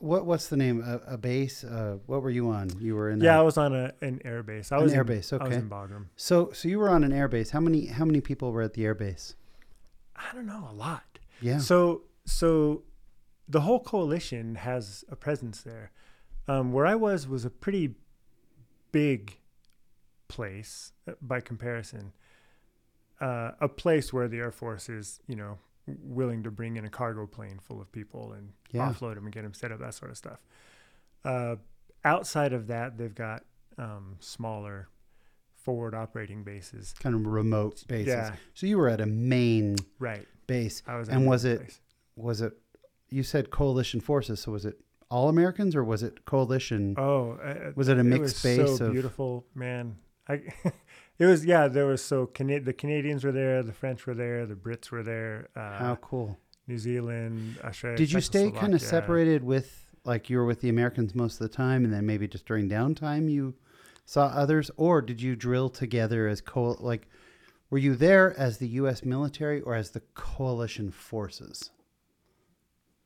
what 0.00 0.24
what's 0.26 0.46
the 0.48 0.56
name 0.56 0.80
a, 0.86 1.14
a 1.14 1.18
base 1.18 1.64
uh, 1.64 1.98
what 2.06 2.22
were 2.22 2.30
you 2.30 2.50
on 2.50 2.70
you 2.78 2.94
were 2.94 3.10
in 3.10 3.20
Yeah, 3.20 3.36
I 3.38 3.40
a, 3.40 3.44
was 3.44 3.56
on 3.58 3.74
a, 3.74 3.92
an 4.00 4.20
air 4.24 4.42
base. 4.44 4.70
I 4.70 4.76
An 4.78 4.90
air 4.92 5.02
base, 5.04 5.32
I 5.32 5.36
was 5.38 5.48
okay. 5.48 5.56
in 5.56 5.68
Bagram. 5.68 6.06
so 6.14 6.52
so 6.52 6.68
you 6.68 6.78
were 6.78 6.88
on 6.88 7.02
an 7.02 7.12
air 7.12 7.26
base 7.26 7.50
how 7.50 7.58
many 7.60 7.86
how 7.86 8.04
many 8.04 8.20
people 8.20 8.52
were 8.52 8.62
at 8.62 8.74
the 8.74 8.84
air 8.84 8.94
base 8.94 9.34
I 10.14 10.32
don't 10.34 10.46
know 10.46 10.68
a 10.70 10.74
lot. 10.74 11.18
yeah 11.40 11.58
So 11.58 12.02
so 12.26 12.82
the 13.48 13.62
whole 13.62 13.80
coalition 13.80 14.56
has 14.56 15.04
a 15.10 15.16
presence 15.16 15.62
there. 15.62 15.90
Um, 16.46 16.72
where 16.72 16.86
I 16.86 16.94
was 16.94 17.26
was 17.26 17.44
a 17.44 17.50
pretty 17.50 17.94
big 18.92 19.38
place 20.28 20.92
uh, 21.08 21.12
by 21.20 21.40
comparison. 21.40 22.12
Uh, 23.20 23.52
a 23.60 23.68
place 23.68 24.12
where 24.12 24.28
the 24.28 24.38
Air 24.38 24.50
Force 24.52 24.88
is, 24.88 25.20
you 25.26 25.34
know, 25.36 25.58
willing 25.86 26.42
to 26.44 26.50
bring 26.50 26.76
in 26.76 26.84
a 26.84 26.90
cargo 26.90 27.26
plane 27.26 27.58
full 27.60 27.80
of 27.80 27.90
people 27.92 28.32
and 28.32 28.52
Yeah. 28.70 28.88
offload 28.92 29.14
them 29.14 29.24
and 29.24 29.32
get 29.32 29.42
them 29.42 29.54
set 29.54 29.72
up, 29.72 29.80
that 29.80 29.94
sort 29.94 30.10
of 30.10 30.16
stuff. 30.16 30.44
Uh, 31.24 31.56
outside 32.04 32.52
of 32.52 32.66
that, 32.68 32.96
they've 32.98 33.14
got 33.14 33.44
um, 33.78 34.16
smaller 34.20 34.88
forward 35.54 35.94
operating 35.94 36.42
bases. 36.44 36.94
kind 37.00 37.14
of 37.14 37.26
remote 37.26 37.84
bases 37.88 38.06
Yeah, 38.08 38.34
so 38.54 38.66
you 38.66 38.76
were 38.78 38.88
at 38.88 39.00
a 39.00 39.06
main 39.06 39.76
right. 39.98 40.26
base 40.46 40.82
I 40.86 40.96
was. 40.96 41.08
And 41.08 41.26
was 41.26 41.44
it- 41.44 41.58
place. 41.60 41.80
was 42.16 42.40
it 42.40 42.52
you 43.08 43.22
said 43.22 43.50
coalition 43.50 44.00
forces 44.00 44.40
so 44.40 44.52
was 44.52 44.64
it 44.66 44.80
all 45.10 45.28
americans 45.28 45.74
or 45.76 45.82
was 45.84 46.02
it 46.02 46.24
coalition 46.24 46.94
Oh, 46.98 47.32
uh, 47.42 47.72
was 47.76 47.88
it 47.88 47.96
a 47.96 48.00
it 48.00 48.04
mixed 48.04 48.22
was 48.22 48.36
space 48.36 48.78
so 48.78 48.86
of 48.86 48.92
beautiful, 48.92 49.46
man. 49.54 49.96
I, 50.28 50.42
it 51.18 51.26
was 51.26 51.44
yeah. 51.44 51.68
There 51.68 51.86
was 51.86 52.02
so 52.02 52.26
Cana- 52.26 52.60
the 52.60 52.72
Canadians 52.72 53.24
were 53.24 53.32
there, 53.32 53.62
the 53.62 53.72
French 53.72 54.06
were 54.06 54.14
there, 54.14 54.46
the 54.46 54.54
Brits 54.54 54.90
were 54.90 55.02
there, 55.02 55.48
uh, 55.56 55.78
how 55.78 55.96
cool 55.96 56.38
New 56.66 56.78
Zealand, 56.78 57.58
Australia. 57.64 57.96
did 57.98 58.12
you 58.12 58.20
stay 58.20 58.50
kind 58.50 58.74
of 58.74 58.80
separated 58.82 59.42
with 59.42 59.86
like 60.04 60.30
you 60.30 60.36
were 60.38 60.44
with 60.46 60.60
the 60.60 60.68
americans 60.68 61.14
most 61.14 61.34
of 61.34 61.40
the 61.40 61.48
time 61.54 61.84
and 61.84 61.92
then 61.92 62.06
maybe 62.06 62.26
just 62.28 62.46
during 62.46 62.68
downtime 62.68 63.28
you 63.30 63.54
saw 64.04 64.26
others 64.26 64.70
or 64.76 65.02
did 65.02 65.20
you 65.20 65.34
drill 65.34 65.68
together 65.68 66.28
as 66.28 66.40
co 66.40 66.76
like 66.78 67.08
were 67.68 67.78
you 67.78 67.94
there 67.96 68.38
as 68.38 68.58
the 68.58 68.68
us 68.68 69.04
military 69.04 69.60
or 69.62 69.74
as 69.74 69.90
the 69.90 70.00
coalition 70.14 70.90
forces 70.90 71.70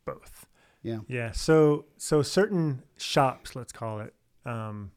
Both. 0.05 0.47
yeah 0.83 0.99
Yeah. 1.09 1.33
So 1.33 1.87
so 1.97 2.23
certain 2.23 2.83
shops, 2.99 3.57
let's 3.57 3.73
call 3.73 4.01
it, 4.01 4.15
um, 4.45 4.91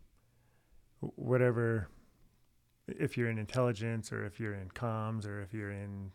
whatever 0.99 1.87
if 2.87 3.17
you're 3.17 3.29
in 3.29 3.37
intelligence 3.37 4.11
or 4.11 4.25
if 4.25 4.39
you're 4.39 4.53
in 4.53 4.69
comms 4.69 5.25
or 5.27 5.41
if 5.41 5.53
you're 5.53 5.71
in 5.71 6.11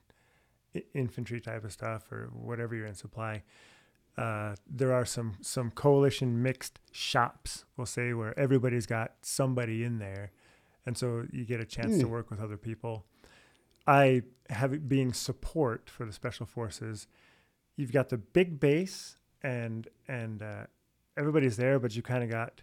infantry 0.94 1.40
type 1.40 1.64
of 1.64 1.72
stuff 1.72 2.11
or 2.12 2.28
whatever 2.33 2.74
you're 2.74 2.87
in 2.87 2.94
supply. 2.94 3.42
Uh, 4.16 4.54
there 4.68 4.92
are 4.92 5.04
some 5.04 5.35
some 5.40 5.70
coalition 5.70 6.42
mixed 6.42 6.78
shops, 6.92 7.64
we'll 7.76 7.87
say, 7.87 8.12
where 8.12 8.38
everybody's 8.38 8.87
got 8.87 9.12
somebody 9.22 9.83
in 9.85 9.98
there, 9.98 10.30
and 10.85 10.98
so 10.98 11.24
you 11.33 11.44
get 11.44 11.61
a 11.61 11.64
chance 11.64 11.98
to 11.98 12.06
Hmm. 12.06 12.11
work 12.12 12.30
with 12.30 12.40
other 12.40 12.56
people. 12.56 13.06
I 13.87 14.22
have 14.50 14.72
it 14.72 14.88
being 14.88 15.12
support 15.12 15.88
for 15.88 16.04
the 16.04 16.12
special 16.12 16.44
forces. 16.44 17.06
You've 17.76 17.92
got 17.92 18.09
the 18.11 18.18
big 18.18 18.61
base, 18.61 19.16
and 19.42 19.88
and 20.06 20.42
uh, 20.42 20.66
everybody's 21.16 21.56
there, 21.56 21.78
but 21.78 21.96
you 21.96 22.02
kind 22.02 22.22
of 22.22 22.30
got 22.30 22.62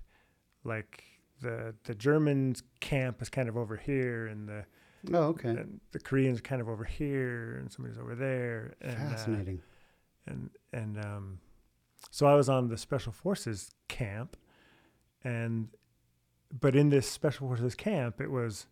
like 0.63 1.03
the 1.41 1.75
the 1.83 1.95
Germans 1.95 2.63
camp 2.79 3.21
is 3.21 3.29
kind 3.29 3.49
of 3.49 3.57
over 3.57 3.75
here, 3.75 4.27
and 4.27 4.47
the 4.47 4.65
Oh, 5.13 5.27
okay. 5.29 5.49
and 5.49 5.79
the 5.91 5.99
Koreans 5.99 6.41
kind 6.41 6.59
of 6.61 6.67
over 6.67 6.83
here, 6.83 7.57
and 7.59 7.71
somebody's 7.71 7.99
over 7.99 8.15
there. 8.15 8.75
And, 8.81 8.95
uh, 8.97 9.09
Fascinating. 9.11 9.61
and 10.25 10.49
and 10.73 10.97
um, 11.05 11.39
so 12.11 12.25
I 12.25 12.35
was 12.35 12.49
on 12.49 12.67
the 12.67 12.77
special 12.77 13.11
forces 13.11 13.71
camp, 13.87 14.35
and 15.23 15.69
but 16.59 16.75
in 16.75 16.89
this 16.89 17.09
special 17.09 17.47
forces 17.47 17.75
camp, 17.75 18.19
it 18.21 18.31
was 18.31 18.65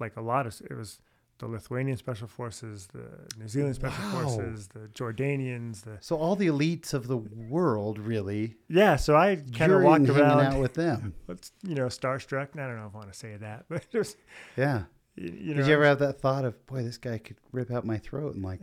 like 0.00 0.16
a 0.16 0.20
lot 0.20 0.46
of 0.46 0.60
it 0.68 0.74
was 0.74 1.00
the 1.38 1.46
Lithuanian 1.48 1.96
special 1.96 2.28
forces, 2.28 2.86
the 2.92 3.06
New 3.38 3.48
Zealand 3.48 3.74
special 3.74 4.04
Wow. 4.04 4.22
forces, 4.28 4.68
the 4.68 4.88
Jordanians, 4.94 5.82
the 5.82 5.98
so 6.00 6.16
all 6.16 6.36
the 6.36 6.46
elites 6.46 6.94
of 6.94 7.06
the 7.08 7.16
world 7.16 7.98
really 7.98 8.54
yeah. 8.68 8.96
So 8.96 9.16
I 9.16 9.36
kind 9.52 9.72
of 9.72 9.82
walked 9.82 10.08
around, 10.08 10.40
out 10.54 10.60
with 10.60 10.74
them. 10.74 11.14
what's 11.26 11.52
you 11.62 11.74
know 11.74 11.86
starstruck. 11.86 12.48
I 12.58 12.66
don't 12.66 12.76
know 12.76 12.86
if 12.86 12.94
I 12.94 12.98
want 12.98 13.12
to 13.12 13.18
say 13.18 13.36
that, 13.36 13.64
but 13.68 13.88
just 13.90 14.16
Yeah. 14.56 14.84
y- 15.18 15.24
you 15.24 15.54
know. 15.54 15.60
Did 15.62 15.66
you 15.68 15.74
ever 15.74 15.84
have 15.86 15.98
that 15.98 16.20
thought 16.20 16.44
of, 16.44 16.64
boy, 16.66 16.82
this 16.82 16.98
guy 16.98 17.18
could 17.18 17.36
rip 17.52 17.70
out 17.70 17.84
my 17.84 17.98
throat 17.98 18.34
in 18.36 18.42
like 18.42 18.60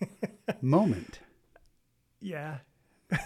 moment? 0.62 1.20
yeah. 2.20 2.58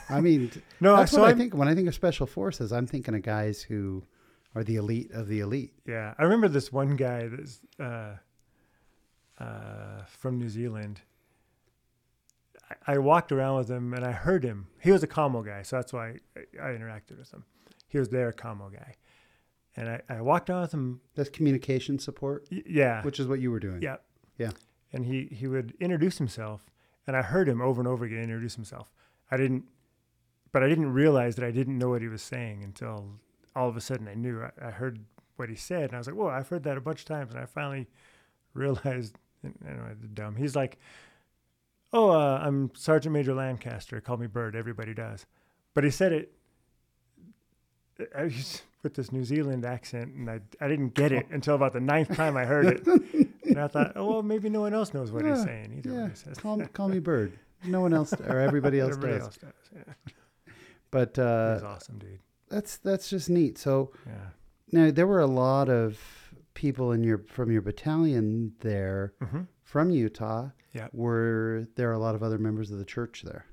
I 0.08 0.22
mean, 0.22 0.50
No, 0.80 0.96
that's 0.96 1.12
so 1.12 1.18
what 1.20 1.26
I 1.26 1.28
I'm- 1.30 1.38
think 1.38 1.54
when 1.54 1.68
I 1.68 1.74
think 1.74 1.88
of 1.88 1.94
special 1.94 2.26
forces. 2.26 2.72
I'm 2.72 2.86
thinking 2.86 3.14
of 3.14 3.20
guys 3.22 3.60
who 3.62 4.02
are 4.54 4.64
the 4.64 4.76
elite 4.76 5.10
of 5.12 5.28
the 5.28 5.40
elite. 5.40 5.74
Yeah, 5.84 6.14
I 6.16 6.22
remember 6.22 6.48
this 6.48 6.72
one 6.72 6.96
guy 6.96 7.26
that's 7.28 7.60
uh, 7.78 8.16
uh, 9.44 10.04
from 10.06 10.38
New 10.38 10.48
Zealand. 10.48 11.00
I, 12.86 12.94
I 12.94 12.98
walked 12.98 13.32
around 13.32 13.56
with 13.58 13.70
him 13.70 13.92
and 13.94 14.04
I 14.04 14.12
heard 14.12 14.44
him. 14.44 14.68
He 14.80 14.90
was 14.92 15.02
a 15.02 15.06
commo 15.06 15.44
guy, 15.44 15.62
so 15.62 15.76
that's 15.76 15.92
why 15.92 16.18
I, 16.36 16.40
I 16.62 16.68
interacted 16.70 17.18
with 17.18 17.30
him. 17.32 17.44
He 17.88 17.98
was 17.98 18.08
their 18.08 18.32
commo 18.32 18.72
guy, 18.72 18.94
and 19.76 19.88
I, 19.88 20.00
I 20.08 20.20
walked 20.20 20.50
around 20.50 20.62
with 20.62 20.74
him. 20.74 21.00
That's 21.14 21.28
communication 21.30 21.98
support, 21.98 22.46
y- 22.50 22.62
Yeah, 22.66 23.02
which 23.02 23.20
is 23.20 23.26
what 23.28 23.40
you 23.40 23.50
were 23.50 23.60
doing. 23.60 23.82
yeah, 23.82 23.96
Yeah. 24.38 24.50
And 24.92 25.04
he 25.06 25.26
he 25.30 25.46
would 25.46 25.74
introduce 25.80 26.18
himself, 26.18 26.66
and 27.06 27.16
I 27.16 27.22
heard 27.22 27.48
him 27.48 27.60
over 27.60 27.80
and 27.80 27.88
over 27.88 28.04
again 28.04 28.18
introduce 28.22 28.54
himself. 28.56 28.92
I 29.30 29.36
didn't, 29.36 29.64
but 30.52 30.62
I 30.62 30.68
didn't 30.68 30.92
realize 30.92 31.34
that 31.36 31.44
I 31.44 31.50
didn't 31.50 31.78
know 31.78 31.88
what 31.90 32.00
he 32.02 32.08
was 32.08 32.22
saying 32.22 32.62
until 32.64 33.10
all 33.56 33.68
of 33.68 33.76
a 33.76 33.80
sudden 33.80 34.06
I 34.08 34.14
knew. 34.14 34.42
I, 34.42 34.68
I 34.68 34.70
heard 34.70 35.00
what 35.36 35.48
he 35.48 35.56
said, 35.56 35.84
and 35.86 35.94
I 35.94 35.98
was 35.98 36.06
like, 36.06 36.16
"Whoa!" 36.16 36.28
I've 36.28 36.48
heard 36.48 36.62
that 36.64 36.76
a 36.76 36.80
bunch 36.80 37.00
of 37.00 37.06
times, 37.06 37.32
and 37.32 37.40
I 37.40 37.46
finally 37.46 37.86
realized. 38.54 39.18
It's 39.44 40.08
dumb. 40.14 40.36
He's 40.36 40.54
like, 40.56 40.78
"Oh, 41.92 42.10
uh, 42.10 42.40
I'm 42.42 42.70
Sergeant 42.74 43.12
Major 43.12 43.34
Lancaster. 43.34 44.00
Call 44.00 44.16
me 44.16 44.26
Bird. 44.26 44.54
Everybody 44.56 44.94
does." 44.94 45.26
But 45.74 45.84
he 45.84 45.90
said 45.90 46.12
it 46.12 46.32
I 48.16 48.24
was 48.24 48.62
with 48.82 48.94
this 48.94 49.12
New 49.12 49.24
Zealand 49.24 49.64
accent, 49.64 50.14
and 50.14 50.28
I 50.30 50.40
I 50.60 50.68
didn't 50.68 50.94
get 50.94 51.12
it 51.12 51.26
until 51.30 51.54
about 51.54 51.72
the 51.72 51.80
ninth 51.80 52.14
time 52.16 52.36
I 52.36 52.44
heard 52.44 52.66
it. 52.66 52.86
And 53.44 53.58
I 53.58 53.68
thought, 53.68 53.92
oh 53.96 54.08
well, 54.10 54.22
maybe 54.22 54.48
no 54.48 54.60
one 54.60 54.74
else 54.74 54.92
knows 54.94 55.12
what 55.12 55.24
he's 55.24 55.42
saying 55.42 55.74
either. 55.78 55.90
Yeah, 55.94 56.00
When 56.02 56.10
he 56.10 56.16
says 56.16 56.38
call, 56.38 56.60
call 56.72 56.88
me 56.88 56.98
Bird. 56.98 57.32
No 57.66 57.80
one 57.80 57.94
else 57.94 58.12
or 58.12 58.40
everybody 58.40 58.80
else 58.80 58.96
Everybody 58.96 59.18
does. 59.18 59.26
else 59.26 59.36
does. 59.38 59.52
Yeah, 59.86 60.12
But 60.90 61.18
uh, 61.18 61.54
he's 61.54 61.62
awesome, 61.62 61.98
dude. 61.98 62.18
that's 62.48 62.76
that's 62.78 63.08
just 63.08 63.30
neat. 63.30 63.58
So 63.58 63.92
Yeah. 64.06 64.12
now 64.72 64.90
there 64.90 65.06
were 65.06 65.20
a 65.20 65.26
lot 65.26 65.68
of 65.68 65.98
people 66.54 66.92
in 66.92 67.02
your 67.04 67.18
from 67.18 67.50
your 67.50 67.62
battalion 67.62 68.52
there 68.60 69.12
Mm-hmm. 69.22 69.42
from 69.62 69.90
Utah. 69.90 70.50
Yeah. 70.72 70.88
Were 70.92 71.66
there 71.76 71.92
a 71.92 71.98
lot 71.98 72.14
of 72.14 72.22
other 72.22 72.38
members 72.38 72.70
of 72.70 72.78
the 72.78 72.84
church 72.84 73.22
there? 73.24 73.46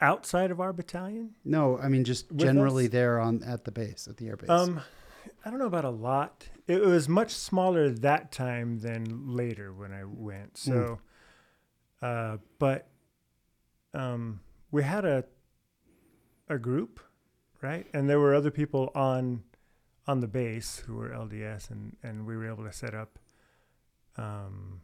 Outside 0.00 0.50
of 0.50 0.60
our 0.60 0.72
battalion, 0.72 1.34
No, 1.44 1.78
I 1.78 1.88
mean 1.88 2.04
just 2.04 2.30
With 2.32 2.40
generally 2.40 2.86
us? 2.86 2.90
there 2.92 3.20
on 3.20 3.42
at 3.42 3.64
the 3.64 3.70
base 3.72 4.08
at 4.08 4.16
the 4.16 4.28
air 4.28 4.36
base. 4.36 4.48
um, 4.48 4.80
I 5.44 5.50
don't 5.50 5.58
know 5.58 5.66
about 5.66 5.84
a 5.84 5.90
lot. 5.90 6.48
It 6.66 6.80
was 6.80 7.06
much 7.08 7.32
smaller 7.34 7.90
that 7.90 8.32
time 8.32 8.78
than 8.78 9.34
later 9.36 9.72
when 9.74 9.92
I 9.92 10.04
went. 10.04 10.56
So, 10.56 11.00
uh, 12.00 12.38
but 12.58 12.88
um, 13.92 14.40
we 14.70 14.82
had 14.82 15.04
a 15.04 15.24
a 16.48 16.58
group, 16.58 17.00
right? 17.60 17.86
And 17.92 18.08
there 18.08 18.18
were 18.20 18.34
other 18.34 18.50
people 18.50 18.90
on 18.94 19.42
on 20.10 20.20
the 20.20 20.26
base 20.28 20.70
who 20.86 20.94
were 20.96 21.10
LDS, 21.10 21.70
and 21.70 21.96
and 22.02 22.26
we 22.26 22.36
were 22.36 22.46
able 22.52 22.64
to 22.64 22.72
set 22.72 22.94
up 22.94 23.18
um, 24.16 24.80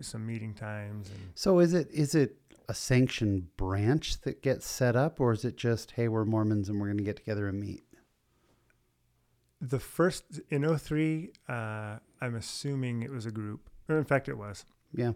some 0.00 0.24
meeting 0.26 0.54
times 0.54 1.08
and 1.10 1.18
so 1.34 1.58
is 1.58 1.72
it 1.74 1.88
is 1.90 2.14
it 2.14 2.36
a 2.68 2.74
sanctioned 2.74 3.56
branch 3.56 4.20
that 4.20 4.42
gets 4.42 4.66
set 4.66 4.94
up, 4.94 5.18
or 5.20 5.32
is 5.32 5.44
it 5.44 5.56
just 5.56 5.92
hey 5.92 6.06
we're 6.08 6.24
Mormons 6.24 6.68
and 6.68 6.78
we're 6.80 6.86
going 6.86 6.98
to 6.98 7.02
get 7.04 7.16
together 7.16 7.48
and 7.48 7.58
meet? 7.60 7.82
the 9.64 9.78
first 9.78 10.24
in 10.50 10.62
03 10.76 11.30
uh, 11.48 11.96
i'm 12.20 12.34
assuming 12.34 13.02
it 13.02 13.10
was 13.12 13.26
a 13.26 13.30
group 13.30 13.70
or 13.88 13.96
in 13.96 14.04
fact 14.04 14.28
it 14.28 14.36
was 14.36 14.64
Yeah. 14.92 15.12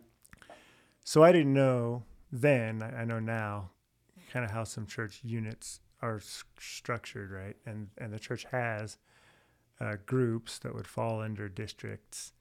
so 1.03 1.25
i 1.25 1.33
didn't 1.33 1.53
know 1.53 2.05
then 2.31 2.81
i, 2.81 3.01
I 3.01 3.05
know 3.05 3.19
now 3.19 3.71
kind 4.33 4.45
of 4.45 4.53
how 4.53 4.63
some 4.63 4.87
church 4.87 5.19
units 5.25 5.81
are 6.01 6.19
s- 6.19 6.45
structured 6.61 7.33
right 7.33 7.57
and 7.67 7.89
and 7.99 8.13
the 8.13 8.21
church 8.21 8.45
has 8.53 8.99
uh, 9.81 9.97
groups 10.07 10.59
that 10.59 10.75
would 10.75 10.87
fall 10.87 11.21
under 11.21 11.49
districts 11.49 12.33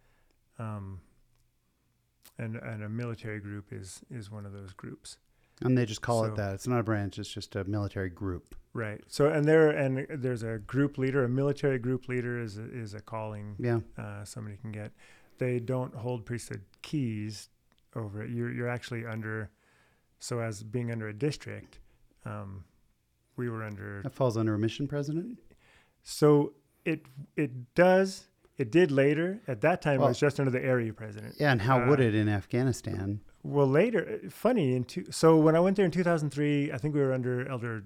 um, 0.60 1.02
and 2.38 2.56
and 2.58 2.84
a 2.84 2.89
military 2.89 3.39
group 3.39 3.71
is 3.71 4.02
is 4.10 4.30
one 4.32 4.45
of 4.45 4.54
those 4.54 4.74
groups 4.74 5.17
And 5.62 5.78
they 5.78 5.86
just 5.86 6.02
call 6.02 6.24
So- 6.24 6.32
it 6.32 6.36
that. 6.36 6.54
It's 6.56 6.67
not 6.67 6.80
a 6.80 6.84
branch. 6.84 7.17
It's 7.19 7.30
just 7.34 7.56
a 7.56 7.63
military 7.63 8.10
group. 8.10 8.56
right 8.74 9.02
so 9.08 9.28
and 9.30 9.45
there 9.45 9.69
and 9.69 10.06
there's 10.10 10.43
a 10.43 10.58
group 10.60 10.98
leader 10.98 11.24
a 11.24 11.30
military 11.30 11.80
group 11.80 12.08
leader 12.08 12.39
is 12.41 12.58
a, 12.58 12.65
is 12.84 12.93
a 12.93 13.00
calling 13.02 13.56
Yeah. 13.60 13.80
uh, 13.98 14.24
somebody 14.26 14.58
can 14.58 14.71
get. 14.71 14.91
They 15.38 15.60
don't 15.60 15.93
hold 15.95 16.26
priesthood 16.26 16.62
keys 16.82 17.50
over 17.95 18.24
it. 18.24 18.30
You're 18.32 18.52
you're 18.52 18.69
actually 18.69 19.06
under. 19.06 19.50
So 20.19 20.39
as 20.39 20.63
being 20.63 20.91
under 20.91 21.10
a 21.10 21.13
district, 21.13 21.80
um, 22.26 22.63
we 23.36 23.50
were 23.50 23.63
under. 23.63 24.02
That 24.04 24.13
falls 24.15 24.38
under 24.38 24.54
a 24.56 24.60
mission 24.60 24.88
president. 24.88 25.38
So 26.04 26.54
it 26.86 27.06
it 27.36 27.74
does. 27.76 28.28
It 28.58 28.71
did 28.71 28.89
later. 28.89 29.41
At 29.48 29.60
that 29.62 29.82
time, 29.82 30.00
Well- 30.00 30.08
it 30.08 30.12
was 30.12 30.19
just 30.19 30.39
under 30.39 30.52
the 30.52 30.63
area 30.63 30.93
president. 30.93 31.36
Yeah, 31.39 31.52
and 31.52 31.62
how 31.62 31.89
would 31.89 32.00
Uh, 32.00 32.04
it 32.04 32.15
in 32.15 32.30
Afghanistan? 32.30 33.19
Well, 33.43 33.67
later, 33.67 34.19
uh, 34.26 34.30
funny 34.30 34.76
in 34.76 34.86
two. 34.86 35.06
So 35.12 35.38
when 35.38 35.56
I 35.56 35.60
went 35.60 35.76
there 35.76 35.86
in 35.86 35.91
2003, 35.91 36.71
I 36.71 36.78
think 36.78 36.95
we 36.95 37.02
were 37.02 37.12
under 37.13 37.45
Elder 37.48 37.84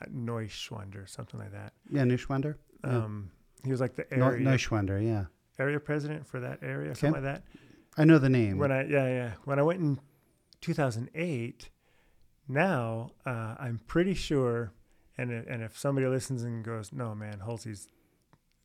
uh, 0.00 0.04
Neuenschwander, 0.06 1.08
something 1.08 1.38
like 1.40 1.52
that. 1.52 1.72
Yeah, 1.90 2.02
Neuenschwander. 2.02 2.56
Yeah. 2.84 2.96
Um, 3.04 3.30
he 3.64 3.70
was 3.70 3.80
like 3.80 3.94
the 3.96 4.10
area 4.12 4.44
Neuenschwander. 4.46 5.02
Yeah, 5.04 5.26
area 5.58 5.80
president 5.80 6.26
for 6.26 6.40
that 6.40 6.58
area, 6.62 6.90
Okay. 6.90 7.00
something 7.00 7.22
like 7.22 7.34
that. 7.34 7.44
I 7.98 8.04
know 8.04 8.18
the 8.18 8.28
name. 8.28 8.58
when 8.58 8.70
I 8.72 8.84
yeah 8.84 9.06
yeah 9.08 9.32
when 9.44 9.58
I 9.58 9.62
went 9.62 9.80
in 9.80 9.98
2008, 10.60 11.70
now 12.48 13.12
uh, 13.24 13.54
I'm 13.58 13.78
pretty 13.86 14.14
sure, 14.14 14.72
and 15.18 15.30
and 15.30 15.62
if 15.62 15.78
somebody 15.78 16.06
listens 16.06 16.42
and 16.42 16.64
goes, 16.64 16.92
no 16.92 17.14
man, 17.14 17.40
Halsey's 17.44 17.88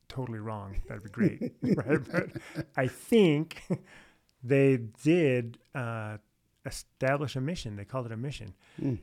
totally 0.08 0.38
wrong, 0.40 0.80
that'd 0.88 1.02
be 1.02 1.10
great, 1.10 1.52
right? 1.62 1.98
But 2.12 2.30
I 2.76 2.86
think 2.86 3.62
they 4.42 4.76
did 5.02 5.58
uh, 5.74 6.18
establish 6.66 7.36
a 7.36 7.40
mission. 7.40 7.76
They 7.76 7.84
called 7.84 8.06
it 8.06 8.12
a 8.12 8.16
mission. 8.16 8.54
Mm. 8.80 8.98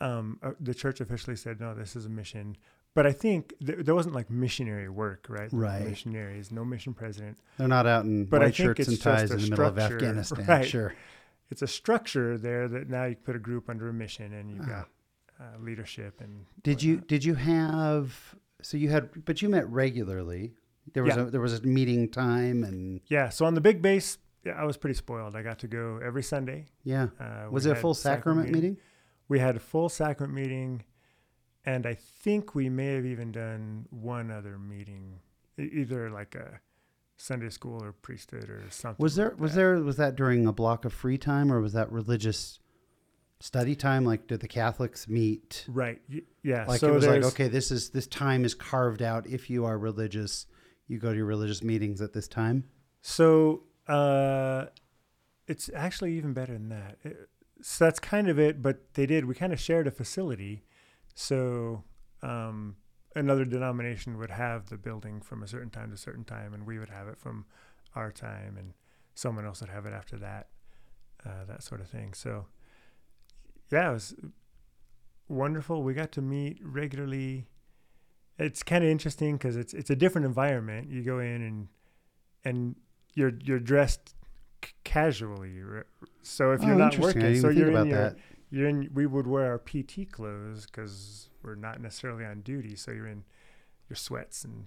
Um, 0.00 0.38
uh, 0.42 0.52
the 0.60 0.74
church 0.74 1.00
officially 1.00 1.36
said, 1.36 1.60
no, 1.60 1.74
this 1.74 1.94
is 1.96 2.06
a 2.06 2.08
mission. 2.08 2.56
But 2.94 3.06
I 3.06 3.12
think 3.12 3.52
th- 3.64 3.80
there 3.84 3.94
wasn't 3.94 4.14
like 4.14 4.30
missionary 4.30 4.88
work, 4.88 5.26
right? 5.28 5.48
Right. 5.52 5.86
Missionaries, 5.86 6.50
no 6.50 6.64
mission 6.64 6.92
president. 6.94 7.38
They're 7.56 7.68
not 7.68 7.86
out 7.86 8.04
in 8.04 8.24
But 8.24 8.40
I 8.42 8.46
white 8.46 8.56
think 8.56 8.76
shirts 8.76 8.88
and 8.88 9.00
ties 9.00 9.30
in 9.30 9.40
the 9.40 9.50
middle 9.50 9.66
of 9.66 9.78
Afghanistan. 9.78 10.44
right. 10.48 10.66
Sure. 10.66 10.94
it's 11.50 11.62
a 11.62 11.66
structure 11.68 12.36
there 12.38 12.66
that 12.68 12.88
now 12.88 13.04
you 13.04 13.14
put 13.16 13.36
a 13.36 13.38
group 13.38 13.68
under 13.70 13.88
a 13.88 13.92
mission 13.92 14.32
and 14.32 14.50
you've 14.50 14.62
Ah. 14.62 14.66
got 14.68 14.88
uh, 15.40 15.58
leadership 15.60 16.20
and 16.20 16.46
Did 16.62 16.82
you 16.82 16.98
did 17.00 17.24
you 17.24 17.34
have 17.34 18.34
so 18.62 18.76
you 18.76 18.90
had 18.90 19.24
but 19.24 19.40
you 19.42 19.48
met 19.48 19.68
regularly? 19.70 20.52
There 20.92 21.02
was 21.02 21.16
Yeah. 21.16 21.22
a 21.22 21.30
there 21.30 21.40
was 21.40 21.54
a 21.58 21.62
meeting 21.62 22.08
time 22.10 22.62
and 22.64 23.00
yeah 23.08 23.28
so 23.30 23.44
on 23.46 23.54
the 23.54 23.60
big 23.60 23.80
base 23.80 24.18
yeah, 24.44 24.52
i 24.52 24.64
was 24.64 24.76
pretty 24.76 24.94
spoiled 24.94 25.36
i 25.36 25.42
got 25.42 25.58
to 25.60 25.68
go 25.68 26.00
every 26.04 26.22
sunday 26.22 26.66
yeah. 26.82 27.08
uh, 27.20 27.46
Was 27.50 27.66
it 27.66 27.72
a 27.72 27.76
full 27.76 27.94
sacrament 27.94 28.50
meeting? 28.50 28.76
we 29.28 29.38
had 29.38 29.54
a 29.56 29.60
full 29.60 29.88
sacrament 29.88 30.34
meeting 30.34 30.82
and 31.64 31.86
i 31.86 31.94
think 31.94 32.54
we 32.54 32.68
may 32.68 32.94
have 32.94 33.04
even 33.06 33.30
done 33.32 33.86
one 33.90 34.30
other 34.30 34.58
meeting 34.58 35.20
either 35.58 36.10
like 36.10 36.34
a 36.34 36.60
Sunday 37.18 37.50
school 37.50 37.84
or 37.84 37.92
priesthood 37.92 38.48
or 38.48 38.62
something. 38.70 39.02
Was 39.02 39.14
there 39.14 39.28
like 39.32 39.40
was 39.40 39.54
there 39.54 39.74
was 39.82 39.96
that 39.98 40.16
during 40.16 40.46
a 40.46 40.52
block 40.52 40.86
of 40.86 40.92
free 40.94 41.18
time 41.18 41.52
or 41.52 41.60
was 41.60 41.74
that 41.74 41.92
religious 41.92 42.58
study 43.40 43.74
time? 43.74 44.04
Like 44.04 44.26
did 44.26 44.40
the 44.40 44.48
Catholics 44.48 45.08
meet? 45.08 45.64
right? 45.68 46.00
Yeah. 46.42 46.64
Like 46.66 46.80
so 46.80 46.88
it 46.88 46.94
was 46.94 47.06
like 47.06 47.24
okay, 47.24 47.48
this 47.48 47.70
is 47.70 47.90
this 47.90 48.06
time 48.06 48.44
is 48.44 48.54
carved 48.54 49.02
out. 49.02 49.26
If 49.26 49.50
you 49.50 49.64
are 49.64 49.78
religious, 49.78 50.46
you 50.86 50.98
go 50.98 51.10
to 51.10 51.16
your 51.16 51.26
religious 51.26 51.62
meetings 51.62 52.00
at 52.00 52.12
this 52.12 52.28
time. 52.28 52.64
So 53.02 53.62
uh, 53.88 54.66
it's 55.46 55.70
actually 55.74 56.14
even 56.16 56.32
better 56.32 56.52
than 56.52 56.68
that. 56.68 56.98
It- 57.04 57.28
so 57.62 57.84
that's 57.84 57.98
kind 57.98 58.30
of 58.30 58.38
it. 58.38 58.62
But 58.62 58.94
they 58.94 59.04
did. 59.04 59.26
We 59.26 59.34
kind 59.34 59.52
of 59.52 59.60
shared 59.60 59.86
a 59.86 59.90
facility, 59.90 60.64
so 61.14 61.84
um, 62.22 62.76
another 63.14 63.44
denomination 63.44 64.16
would 64.16 64.30
have 64.30 64.70
the 64.70 64.78
building 64.78 65.20
from 65.20 65.42
a 65.42 65.46
certain 65.46 65.68
time 65.68 65.88
to 65.88 65.94
a 65.94 65.98
certain 65.98 66.24
time, 66.24 66.54
and 66.54 66.66
we 66.66 66.78
would 66.78 66.88
have 66.88 67.06
it 67.06 67.18
from 67.18 67.44
our 67.94 68.10
time, 68.12 68.56
and 68.56 68.72
someone 69.14 69.44
else 69.44 69.60
would 69.60 69.68
have 69.68 69.84
it 69.84 69.92
after 69.92 70.16
that. 70.16 70.48
Uh, 71.26 71.44
that 71.48 71.62
sort 71.62 71.82
of 71.82 71.88
thing. 71.88 72.14
So 72.14 72.46
yeah, 73.70 73.90
it 73.90 73.92
was 73.94 74.14
wonderful. 75.28 75.82
We 75.82 75.94
got 75.94 76.12
to 76.12 76.22
meet 76.22 76.58
regularly. 76.62 77.46
It's 78.38 78.62
kind 78.62 78.82
of 78.82 78.90
interesting 78.90 79.36
because 79.36 79.56
it's 79.56 79.74
it's 79.74 79.90
a 79.90 79.96
different 79.96 80.26
environment. 80.26 80.90
You 80.90 81.02
go 81.02 81.18
in 81.18 81.42
and 81.42 81.68
and 82.44 82.76
you're 83.14 83.32
you're 83.42 83.60
dressed 83.60 84.14
c- 84.64 84.72
casually. 84.84 85.60
So 86.22 86.52
if 86.52 86.62
you're 86.62 86.74
Oh, 86.74 86.78
not 86.78 86.98
working, 86.98 87.36
so 87.40 87.48
you're 87.50 87.68
in 87.70 87.86
your 87.86 88.10
that. 88.10 88.16
you're 88.50 88.68
in. 88.68 88.90
We 88.94 89.06
would 89.06 89.26
wear 89.26 89.46
our 89.52 89.58
PT 89.58 90.10
clothes 90.10 90.66
because 90.66 91.28
we're 91.42 91.54
not 91.54 91.80
necessarily 91.80 92.24
on 92.24 92.40
duty. 92.40 92.76
So 92.76 92.92
you're 92.92 93.06
in 93.08 93.24
your 93.88 93.96
sweats 93.96 94.44
and 94.44 94.66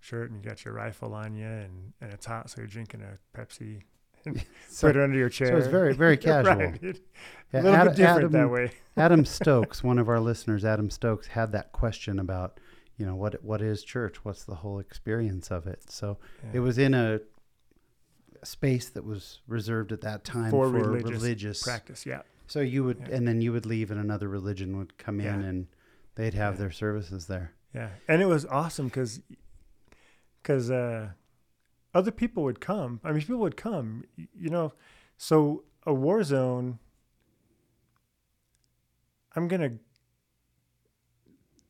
shirt, 0.00 0.30
and 0.30 0.42
you 0.42 0.48
got 0.48 0.64
your 0.64 0.72
rifle 0.74 1.14
on 1.14 1.34
you, 1.34 1.46
and 1.46 1.92
and 2.00 2.12
it's 2.12 2.26
hot, 2.26 2.48
so 2.50 2.60
you're 2.62 2.68
drinking 2.68 3.02
a 3.02 3.18
Pepsi. 3.38 3.82
So, 4.68 4.88
put 4.88 4.96
it 4.96 5.02
under 5.04 5.16
your 5.16 5.28
chair. 5.28 5.48
so 5.48 5.56
it's 5.58 5.66
very 5.68 5.94
very 5.94 6.16
casual. 6.28 6.56
right. 6.56 6.80
Yeah, 6.82 6.92
a 7.52 7.62
little 7.62 7.74
Ad- 7.76 7.86
bit 7.88 7.96
different 7.96 8.32
that 8.32 8.38
Adam- 8.38 8.50
way. 8.50 8.70
Adam 8.96 9.24
Stokes, 9.24 9.84
one 9.84 9.98
of 9.98 10.08
our 10.08 10.18
listeners, 10.20 10.64
Adam 10.64 10.90
Stokes, 10.90 11.28
had 11.28 11.52
that 11.52 11.70
question 11.72 12.18
about, 12.18 12.58
you 12.96 13.06
know, 13.06 13.14
what 13.14 13.42
what 13.44 13.62
is 13.62 13.84
church? 13.84 14.24
What's 14.24 14.44
the 14.44 14.56
whole 14.56 14.78
experience 14.80 15.50
of 15.52 15.66
it? 15.68 15.90
So 15.90 16.18
Yeah. 16.42 16.50
it 16.54 16.58
was 16.60 16.78
in 16.78 16.94
a 16.94 17.20
space 18.42 18.88
that 18.90 19.04
was 19.04 19.40
reserved 19.46 19.92
at 19.92 20.00
that 20.02 20.24
time 20.24 20.50
For 20.50 20.66
for, 20.66 20.72
religious 20.72 21.10
religious. 21.10 21.62
practice. 21.62 22.04
Yeah. 22.04 22.22
So 22.46 22.60
you 22.60 22.84
would, 22.84 22.98
Yeah. 23.08 23.16
and 23.16 23.26
then 23.28 23.40
you 23.40 23.52
would 23.52 23.64
leave, 23.66 23.90
and 23.90 23.98
another 24.00 24.28
religion 24.28 24.76
would 24.78 24.98
come 24.98 25.20
in, 25.20 25.42
and 25.42 25.66
they'd 26.16 26.34
have 26.34 26.58
their 26.58 26.70
services 26.70 27.26
there. 27.26 27.52
Yeah, 27.74 27.88
and 28.08 28.20
it 28.20 28.26
was 28.26 28.44
awesome 28.46 28.86
because 28.88 29.20
because 30.42 30.70
uh, 30.70 31.08
other 31.94 32.10
people 32.10 32.42
would 32.42 32.60
come. 32.60 33.00
I 33.04 33.12
mean, 33.12 33.20
people 33.20 33.38
would 33.38 33.56
come. 33.56 34.04
You 34.16 34.50
know, 34.50 34.72
so 35.16 35.64
a 35.86 35.94
war 35.94 36.22
zone. 36.24 36.78
I'm 39.36 39.48
gonna. 39.48 39.72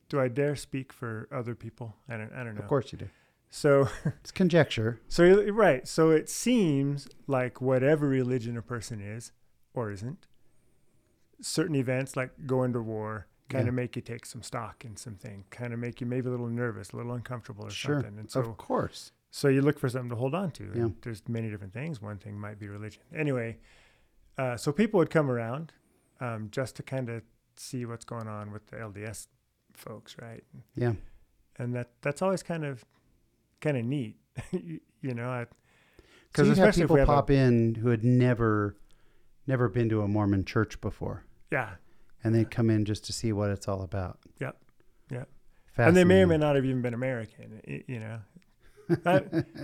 Do 0.09 0.19
I 0.19 0.27
dare 0.27 0.55
speak 0.55 0.93
for 0.93 1.27
other 1.31 1.55
people? 1.55 1.95
I 2.09 2.17
don't. 2.17 2.31
I 2.33 2.43
don't 2.43 2.55
know. 2.55 2.61
Of 2.61 2.67
course 2.67 2.91
you 2.91 2.97
do. 2.99 3.09
So 3.49 3.87
It's 4.05 4.31
conjecture. 4.31 4.99
so 5.07 5.43
right. 5.51 5.87
So 5.87 6.09
it 6.11 6.29
seems 6.29 7.07
like 7.27 7.61
whatever 7.61 8.07
religion 8.07 8.57
a 8.57 8.61
person 8.61 8.99
is 9.01 9.31
or 9.73 9.91
isn't, 9.91 10.27
certain 11.41 11.75
events 11.75 12.15
like 12.15 12.31
going 12.45 12.73
to 12.73 12.81
war 12.81 13.27
kind 13.49 13.65
Yeah. 13.65 13.69
of 13.69 13.75
make 13.75 13.95
you 13.95 14.01
take 14.01 14.25
some 14.25 14.41
stock 14.41 14.83
in 14.85 14.97
something, 14.97 15.45
kind 15.51 15.71
of 15.73 15.79
make 15.79 16.01
you 16.01 16.07
maybe 16.07 16.27
a 16.27 16.31
little 16.31 16.47
nervous, 16.47 16.91
a 16.91 16.97
little 16.97 17.13
uncomfortable 17.13 17.65
or 17.65 17.69
Sure. 17.69 17.95
something. 18.01 18.19
And 18.19 18.29
so 18.31 18.41
of 18.41 18.57
course. 18.57 19.11
So 19.35 19.49
you 19.49 19.61
look 19.61 19.77
for 19.77 19.89
something 19.89 20.09
to 20.11 20.15
hold 20.15 20.33
on 20.33 20.49
to. 20.51 20.71
Yeah. 20.73 20.87
There's 21.01 21.21
many 21.27 21.49
different 21.49 21.73
things. 21.73 22.01
One 22.01 22.17
thing 22.17 22.39
might 22.39 22.57
be 22.57 22.69
religion. 22.69 23.01
Anyway, 23.13 23.57
uh, 24.37 24.55
so 24.55 24.71
people 24.71 24.97
would 24.99 25.09
come 25.09 25.29
around 25.29 25.73
um, 26.21 26.47
just 26.51 26.77
to 26.77 26.83
kind 26.83 27.09
of 27.09 27.21
see 27.57 27.83
what's 27.85 28.05
going 28.05 28.29
on 28.29 28.53
with 28.53 28.65
the 28.67 28.77
LDS 28.77 29.27
folks, 29.73 30.15
right? 30.21 30.41
Yeah. 30.77 30.93
And 31.57 31.75
that 31.75 31.89
that's 32.01 32.21
always 32.21 32.43
kind 32.43 32.63
of 32.63 32.85
kind 33.59 33.75
of 33.75 33.83
neat, 33.83 34.15
you, 34.53 34.79
you 35.01 35.13
know. 35.13 35.45
Because 36.31 36.47
So 36.47 36.53
you'd 36.53 36.65
have 36.65 36.75
people 36.75 36.93
we 36.93 37.01
have 37.01 37.09
a- 37.09 37.13
pop 37.13 37.29
in 37.29 37.75
who 37.75 37.89
had 37.89 38.05
never, 38.05 38.77
never 39.47 39.67
been 39.67 39.89
to 39.89 40.01
a 40.01 40.07
Mormon 40.07 40.45
church 40.45 40.79
before, 40.79 41.25
yeah, 41.51 41.71
and 42.23 42.33
they'd 42.33 42.49
come 42.49 42.69
in 42.69 42.85
just 42.85 43.03
to 43.07 43.11
see 43.13 43.33
what 43.33 43.49
it's 43.49 43.67
all 43.67 43.81
about. 43.81 44.19
Yep. 44.39 44.55
Yep. 45.11 45.27
and 45.77 45.97
they 45.97 46.05
may 46.05 46.21
or 46.21 46.27
may 46.27 46.37
not 46.37 46.55
have 46.55 46.63
even 46.63 46.81
been 46.81 46.93
American, 46.93 47.61
you 47.87 47.99
know. 47.99 48.19
I, 49.05 49.15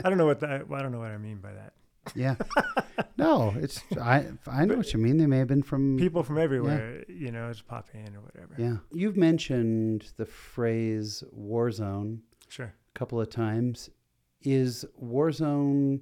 I 0.03 0.09
don't 0.09 0.17
know 0.17 0.25
what 0.25 0.39
that. 0.41 0.65
I 0.71 0.81
don't 0.81 0.91
know 0.91 0.99
what 0.99 1.11
I 1.11 1.17
mean 1.17 1.37
by 1.37 1.53
that. 1.53 1.73
Yeah. 2.15 2.35
no, 3.17 3.53
it's 3.57 3.81
I 4.01 4.25
I 4.47 4.65
know 4.65 4.75
what 4.75 4.91
you 4.93 4.99
mean. 4.99 5.17
They 5.17 5.27
may 5.27 5.37
have 5.37 5.47
been 5.47 5.61
from 5.63 5.97
People 5.97 6.23
from 6.23 6.37
everywhere, 6.37 7.03
you 7.07 7.31
know, 7.31 7.49
it's 7.49 7.61
pop 7.61 7.89
in 7.93 8.15
or 8.15 8.21
whatever. 8.21 8.55
Yeah. 8.57 8.77
You've 8.91 9.17
mentioned 9.17 10.11
the 10.17 10.25
phrase 10.25 11.23
war 11.31 11.71
zone 11.71 12.21
Sure. 12.47 12.65
a 12.95 12.99
couple 12.99 13.21
of 13.21 13.29
times. 13.29 13.89
Is 14.41 14.83
war 14.95 15.31
zone 15.31 16.01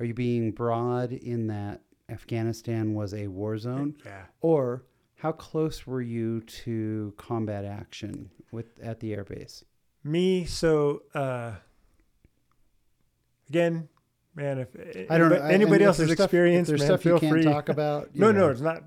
are 0.00 0.04
you 0.06 0.14
being 0.14 0.50
broad 0.52 1.12
in 1.12 1.46
that 1.48 1.82
Afghanistan 2.08 2.94
was 2.94 3.12
a 3.14 3.28
war 3.28 3.58
zone 3.58 3.96
Yeah. 4.04 4.22
or 4.40 4.86
how 5.16 5.32
close 5.32 5.86
were 5.86 6.02
you 6.02 6.40
to 6.40 7.12
combat 7.16 7.64
action 7.64 8.30
with 8.50 8.78
at 8.82 9.00
the 9.00 9.12
airbase? 9.12 9.62
Me, 10.02 10.44
so 10.44 11.02
uh, 11.14 11.52
again, 13.54 13.88
man, 14.34 14.58
if 14.58 14.68
I 15.10 15.18
don't 15.18 15.32
anybody, 15.32 15.54
anybody 15.54 15.84
else's 15.84 16.10
experience, 16.10 16.68
there's 16.68 16.80
man, 16.80 16.88
stuff 16.88 17.02
feel 17.02 17.14
you 17.14 17.20
can't 17.20 17.32
free. 17.32 17.44
talk 17.44 17.68
about. 17.76 18.14
no, 18.14 18.32
no, 18.32 18.48
it's 18.48 18.60
not. 18.60 18.82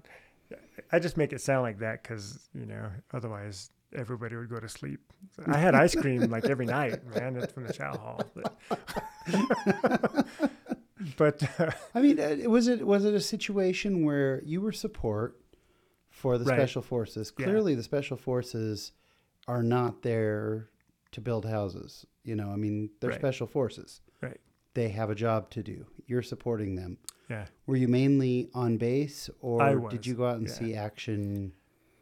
I 0.91 0.99
just 0.99 1.17
make 1.17 1.34
it 1.34 1.41
sound 1.41 1.63
like 1.63 1.80
that 1.80 2.03
because 2.03 2.47
you 2.53 2.65
know, 2.65 2.89
otherwise 3.13 3.69
everybody 3.95 4.36
would 4.36 4.49
go 4.49 4.60
to 4.60 4.69
sleep. 4.69 4.99
I 5.45 5.58
had 5.58 5.73
ice 5.75 5.95
cream 5.95 6.21
like 6.23 6.45
every 6.45 6.65
night, 6.80 7.06
man. 7.15 7.45
From 7.53 7.65
the 7.65 7.73
chow 7.73 7.95
hall. 7.97 8.21
But, 8.36 8.58
but 11.17 11.60
uh, 11.60 11.71
I 11.95 12.01
mean, 12.01 12.19
uh, 12.19 12.49
was 12.49 12.67
it 12.67 12.86
was 12.86 13.06
it 13.06 13.13
a 13.13 13.19
situation 13.21 14.03
where 14.06 14.41
you 14.43 14.62
were 14.62 14.71
support 14.71 15.39
for 16.10 16.38
the 16.38 16.45
Right. 16.45 16.58
special 16.58 16.82
forces? 16.82 17.32
Yeah. 17.38 17.45
Clearly, 17.45 17.75
the 17.75 17.84
special 17.84 18.17
forces 18.17 18.91
are 19.47 19.63
not 19.63 20.01
there 20.01 20.69
to 21.12 21.21
build 21.21 21.45
houses. 21.45 22.06
You 22.23 22.36
know, 22.36 22.49
I 22.51 22.56
mean, 22.58 22.89
they're 22.99 23.12
Right. 23.12 23.19
special 23.19 23.47
forces. 23.47 24.01
Right. 24.21 24.39
They 24.77 24.89
have 24.89 25.09
a 25.09 25.15
job 25.15 25.49
to 25.49 25.63
do. 25.63 25.87
You're 26.05 26.21
supporting 26.21 26.75
them. 26.75 26.99
yeah. 27.31 27.45
Were 27.65 27.77
you 27.77 27.87
mainly 27.87 28.51
on 28.53 28.77
base, 28.77 29.27
or 29.41 29.89
did 29.89 30.05
you 30.05 30.13
go 30.13 30.27
out 30.27 30.37
and 30.37 30.47
yeah. 30.47 30.53
see 30.53 30.75
action? 30.75 31.53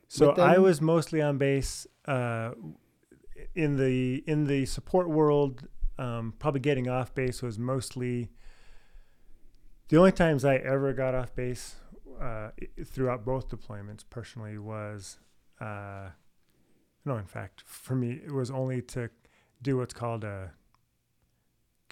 So 0.10 0.32
I 0.32 0.58
was 0.58 0.82
mostly 0.82 1.22
on 1.22 1.38
base 1.38 1.88
uh, 2.06 2.52
in 3.56 3.78
the 3.78 4.26
in 4.28 4.44
the 4.44 4.66
support 4.66 5.10
world. 5.10 5.70
Um, 5.98 6.34
probably 6.38 6.60
getting 6.60 6.90
off 6.90 7.16
base 7.16 7.42
was 7.42 7.58
mostly 7.58 8.30
the 9.88 9.96
only 9.96 10.12
times 10.12 10.44
I 10.44 10.56
ever 10.58 10.92
got 10.92 11.16
off 11.16 11.34
base 11.34 11.76
uh, 12.22 12.50
throughout 12.86 13.24
both 13.24 13.48
deployments. 13.48 14.04
Personally, 14.10 14.58
was 14.58 15.18
uh, 15.62 16.10
no. 17.06 17.16
In 17.16 17.26
fact, 17.26 17.64
for 17.66 17.96
me, 17.96 18.20
it 18.26 18.34
was 18.34 18.52
only 18.52 18.82
to 18.82 19.10
do 19.62 19.78
what's 19.78 19.94
called 19.94 20.26
a 20.26 20.52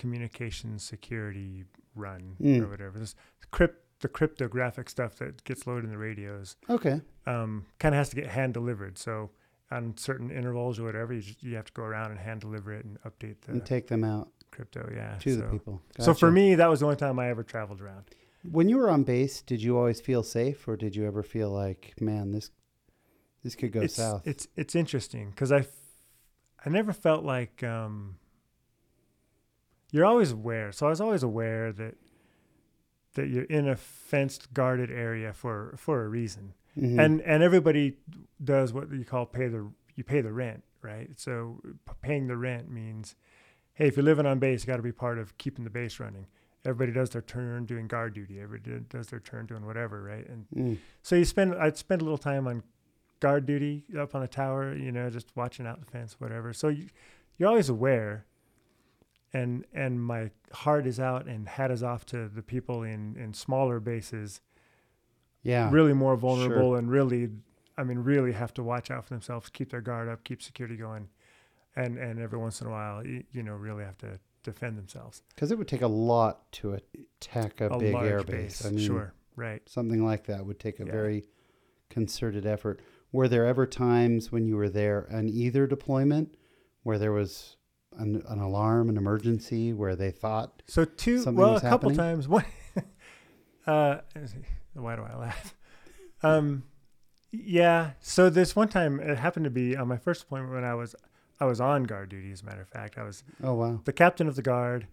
communication 0.04 0.78
security 0.80 1.64
run 1.96 2.36
Mm. 2.42 2.62
or 2.62 2.68
whatever. 2.70 3.00
This 3.00 3.16
crypt 3.52 3.80
the 4.02 4.10
cryptographic 4.10 4.90
stuff 4.90 5.16
that 5.16 5.42
gets 5.46 5.66
loaded 5.66 5.86
in 5.86 5.90
the 5.92 5.98
radios 5.98 6.58
Okay. 6.70 7.00
um, 7.26 7.66
kind 7.80 7.96
of 7.96 8.00
has 8.00 8.10
to 8.10 8.18
get 8.18 8.28
hand 8.28 8.54
delivered. 8.54 8.98
So 8.98 9.30
on 9.72 9.96
certain 9.96 10.30
intervals 10.30 10.78
or 10.78 10.84
whatever, 10.84 11.14
you, 11.14 11.22
just, 11.22 11.42
you 11.42 11.56
have 11.56 11.64
to 11.66 11.72
go 11.72 11.84
around 11.84 12.12
and 12.12 12.20
hand 12.20 12.42
deliver 12.42 12.74
it 12.74 12.84
and 12.84 13.02
update 13.04 13.38
the 13.46 13.54
and 13.54 13.66
take 13.66 13.88
them 13.88 14.04
out 14.04 14.28
crypto. 14.52 14.92
Yeah. 14.94 15.16
to 15.22 15.36
so, 15.36 15.42
the 15.42 15.48
people. 15.48 15.82
So 16.00 16.14
for 16.14 16.30
me, 16.30 16.56
that 16.56 16.70
was 16.70 16.82
the 16.82 16.86
only 16.88 16.98
time 16.98 17.18
I 17.18 17.30
ever 17.30 17.44
traveled 17.44 17.80
around. 17.80 18.04
when 18.52 18.68
you 18.68 18.78
were 18.78 18.90
on 18.90 19.04
base, 19.04 19.42
did 19.42 19.64
you 19.64 19.78
always 19.78 20.02
feel 20.02 20.22
safe, 20.22 20.68
or 20.68 20.76
did 20.76 20.98
you 20.98 21.06
ever 21.08 21.24
feel 21.24 21.50
like, 21.50 21.94
man, 22.02 22.34
this 22.34 22.52
this 23.42 23.56
could 23.56 23.72
go 23.72 23.82
it's, 23.82 23.96
south? 23.96 24.28
It's 24.28 24.50
it's 24.58 24.76
interesting 24.76 25.30
because 25.30 25.54
I, 25.54 25.66
I 26.66 26.70
never 26.70 26.92
felt 26.92 27.24
like 27.24 27.64
um, 27.64 28.18
you're 29.94 30.06
always 30.06 30.32
aware. 30.34 30.72
So 30.74 30.88
I 30.88 30.90
was 30.90 31.00
always 31.00 31.24
aware 31.24 31.72
that 31.72 31.96
that 33.14 33.28
you're 33.30 33.44
in 33.44 33.68
a 33.70 33.76
fenced, 33.76 34.54
guarded 34.54 34.90
area 34.92 35.32
for 35.34 35.76
for 35.78 36.04
a 36.04 36.10
reason. 36.10 36.54
Mhm. 36.76 37.00
and 37.00 37.22
and 37.22 37.44
everybody 37.44 37.98
does 38.44 38.74
what 38.74 38.92
you 38.92 39.06
call 39.06 39.28
pay 39.28 39.48
the 39.48 39.70
you 39.96 40.04
pay 40.04 40.22
the 40.22 40.32
rent 40.34 40.64
right 40.82 41.12
so 41.20 41.62
p- 41.86 41.94
paying 42.02 42.26
the 42.26 42.36
rent 42.36 42.68
means 42.72 43.16
hey 43.76 43.88
if 43.90 43.96
you're 43.96 44.04
living 44.04 44.26
on 44.26 44.40
base 44.40 44.64
you 44.64 44.68
got 44.74 44.78
to 44.78 44.82
be 44.82 44.92
part 44.92 45.20
of 45.20 45.38
keeping 45.38 45.64
the 45.64 45.70
base 45.70 46.00
running 46.00 46.26
everybody 46.66 46.92
does 46.92 47.12
their 47.12 47.22
turn 47.22 47.66
doing 47.66 47.86
guard 47.88 48.16
duty 48.16 48.40
everybody 48.42 48.80
does 48.90 49.06
their 49.10 49.20
turn 49.20 49.46
doing 49.46 49.64
whatever 49.68 50.02
right 50.02 50.28
and 50.28 50.48
Mm. 50.56 50.78
so 51.04 51.16
you 51.16 51.26
spend 51.26 51.54
i'd 51.58 51.78
spend 51.78 52.02
a 52.02 52.06
little 52.06 52.18
time 52.18 52.48
on 52.48 52.64
guard 53.20 53.46
duty 53.46 53.84
up 53.96 54.16
on 54.16 54.22
the 54.22 54.28
tower 54.28 54.74
you 54.76 54.92
know 54.92 55.12
just 55.12 55.28
watching 55.36 55.68
out 55.68 55.80
the 55.80 55.86
fence 55.86 56.16
whatever 56.20 56.54
so 56.54 56.70
you, 56.70 56.88
you're 57.38 57.50
always 57.50 57.70
aware 57.70 58.26
and 59.34 59.66
and 59.74 60.02
my 60.02 60.30
heart 60.52 60.86
is 60.86 61.00
out 61.00 61.26
and 61.28 61.48
hat 61.48 61.72
is 61.72 61.82
off 61.84 62.06
to 62.08 62.28
the 62.30 62.42
people 62.44 62.84
in 62.84 63.16
in 63.18 63.34
smaller 63.34 63.80
bases, 63.80 64.42
Yeah. 65.42 65.70
really 65.72 65.94
more 65.94 66.16
vulnerable 66.16 66.76
and 66.76 66.90
really, 66.90 67.30
I 67.78 67.84
mean, 67.84 68.00
really 68.00 68.32
have 68.34 68.54
to 68.56 68.64
watch 68.64 68.92
out 68.92 69.06
for 69.06 69.14
themselves, 69.14 69.50
keep 69.50 69.72
their 69.72 69.82
guard 69.82 70.08
up, 70.08 70.24
keep 70.24 70.42
security 70.42 70.78
going, 70.78 71.10
and 71.76 71.98
and 71.98 72.20
every 72.20 72.38
once 72.40 72.62
in 72.62 72.68
a 72.68 72.70
while, 72.72 73.06
you, 73.06 73.24
you 73.32 73.44
know, 73.44 73.54
really 73.54 73.84
have 73.84 73.98
to 74.00 74.20
defend 74.44 74.78
themselves. 74.78 75.24
Because 75.34 75.52
it 75.52 75.58
would 75.58 75.68
take 75.68 75.82
a 75.82 75.88
lot 75.88 76.52
to 76.54 76.78
attack 77.20 77.62
a, 77.62 77.78
big 77.78 77.94
large 77.94 78.06
air 78.12 78.24
base. 78.24 78.66
I 78.66 78.70
mean, 78.70 78.86
sure, 78.86 79.14
right. 79.36 79.62
something 79.68 80.06
like 80.06 80.26
that 80.26 80.46
would 80.46 80.60
take 80.60 80.80
a 80.80 80.86
Yeah. 80.86 80.92
very 80.92 81.24
concerted 81.90 82.46
effort. 82.46 82.82
Were 83.12 83.28
there 83.28 83.46
ever 83.46 83.66
times 83.66 84.32
when 84.32 84.46
you 84.48 84.56
were 84.58 84.70
there 84.70 85.08
on 85.12 85.30
either 85.30 85.66
deployment 85.68 86.36
where 86.82 86.98
there 87.00 87.12
was 87.12 87.56
an, 87.98 88.24
an 88.28 88.40
alarm, 88.40 88.90
an 88.90 88.98
emergency, 88.98 89.74
where 89.74 89.96
they 89.96 90.12
thought, 90.12 90.62
So 90.68 90.86
two, 90.86 91.20
Something 91.20 91.40
well, 91.42 91.58
a 91.58 91.62
couple 91.62 91.90
happening? 91.90 91.98
times. 91.98 92.28
One, 92.28 92.46
uh, 93.68 94.00
why 94.74 94.96
do 94.96 95.04
I 95.04 95.16
laugh? 95.16 95.56
Um, 96.22 96.64
yeah. 97.32 97.92
So 98.00 98.30
this 98.30 98.56
one 98.56 98.68
time, 98.70 99.00
it 99.00 99.18
happened 99.18 99.46
to 99.46 99.50
be 99.50 99.76
on 99.76 99.88
my 99.88 99.98
first 99.98 100.24
appointment 100.24 100.54
when 100.54 100.64
I 100.64 100.74
was, 100.76 100.96
I 101.40 101.46
was 101.46 101.60
on 101.62 101.84
guard 101.84 102.10
duty. 102.10 102.32
As 102.32 102.42
a 102.42 102.46
matter 102.46 102.62
of 102.62 102.70
fact, 102.70 102.98
I 102.98 103.04
was 103.04 103.24
oh, 103.44 103.54
wow. 103.54 103.82
the 103.86 103.94
captain 103.94 104.28
of 104.28 104.36
the 104.36 104.42
guard 104.42 104.88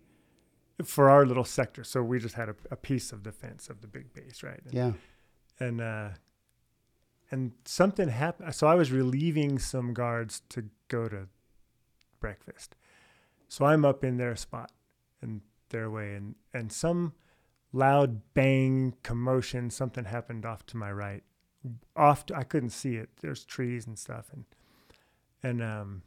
for 0.85 1.11
our 1.11 1.27
little 1.27 1.45
sector. 1.45 1.85
So 1.85 2.03
we 2.03 2.19
just 2.19 2.35
had 2.35 2.49
a, 2.49 2.55
a 2.71 2.77
piece 2.77 3.13
of 3.13 3.23
defense 3.23 3.69
of 3.69 3.81
the 3.81 3.87
big 3.87 4.13
base, 4.15 4.43
right? 4.43 4.61
And, 4.65 4.73
Yeah. 4.75 4.93
and 5.59 5.81
uh, 5.81 6.09
and 7.31 7.53
something 7.65 8.09
happened. 8.09 8.55
So 8.55 8.67
I 8.67 8.75
was 8.75 8.91
relieving 8.91 9.59
some 9.59 9.95
guards 9.95 10.43
to 10.51 10.65
go 10.89 11.09
to 11.09 11.29
breakfast. 12.19 12.75
So 13.51 13.65
I'm 13.65 13.85
up 13.85 14.05
in 14.05 14.17
their 14.17 14.37
spot 14.37 14.71
and 15.21 15.41
their 15.71 15.91
way, 15.91 16.15
and 16.15 16.37
and 16.55 16.71
some 16.71 17.15
loud 17.73 18.21
bang 18.33 18.95
commotion. 19.03 19.71
Something 19.71 20.05
happened 20.05 20.47
off 20.47 20.65
to 20.67 20.77
my 20.77 20.93
right. 20.93 21.25
Off, 21.97 22.27
to, 22.27 22.37
I 22.37 22.45
couldn't 22.45 22.71
see 22.71 22.95
it. 22.95 23.11
There's 23.21 23.45
trees 23.45 23.89
and 23.89 23.99
stuff, 23.99 24.27
and 24.33 24.45
and 25.43 25.61
um 25.63 26.03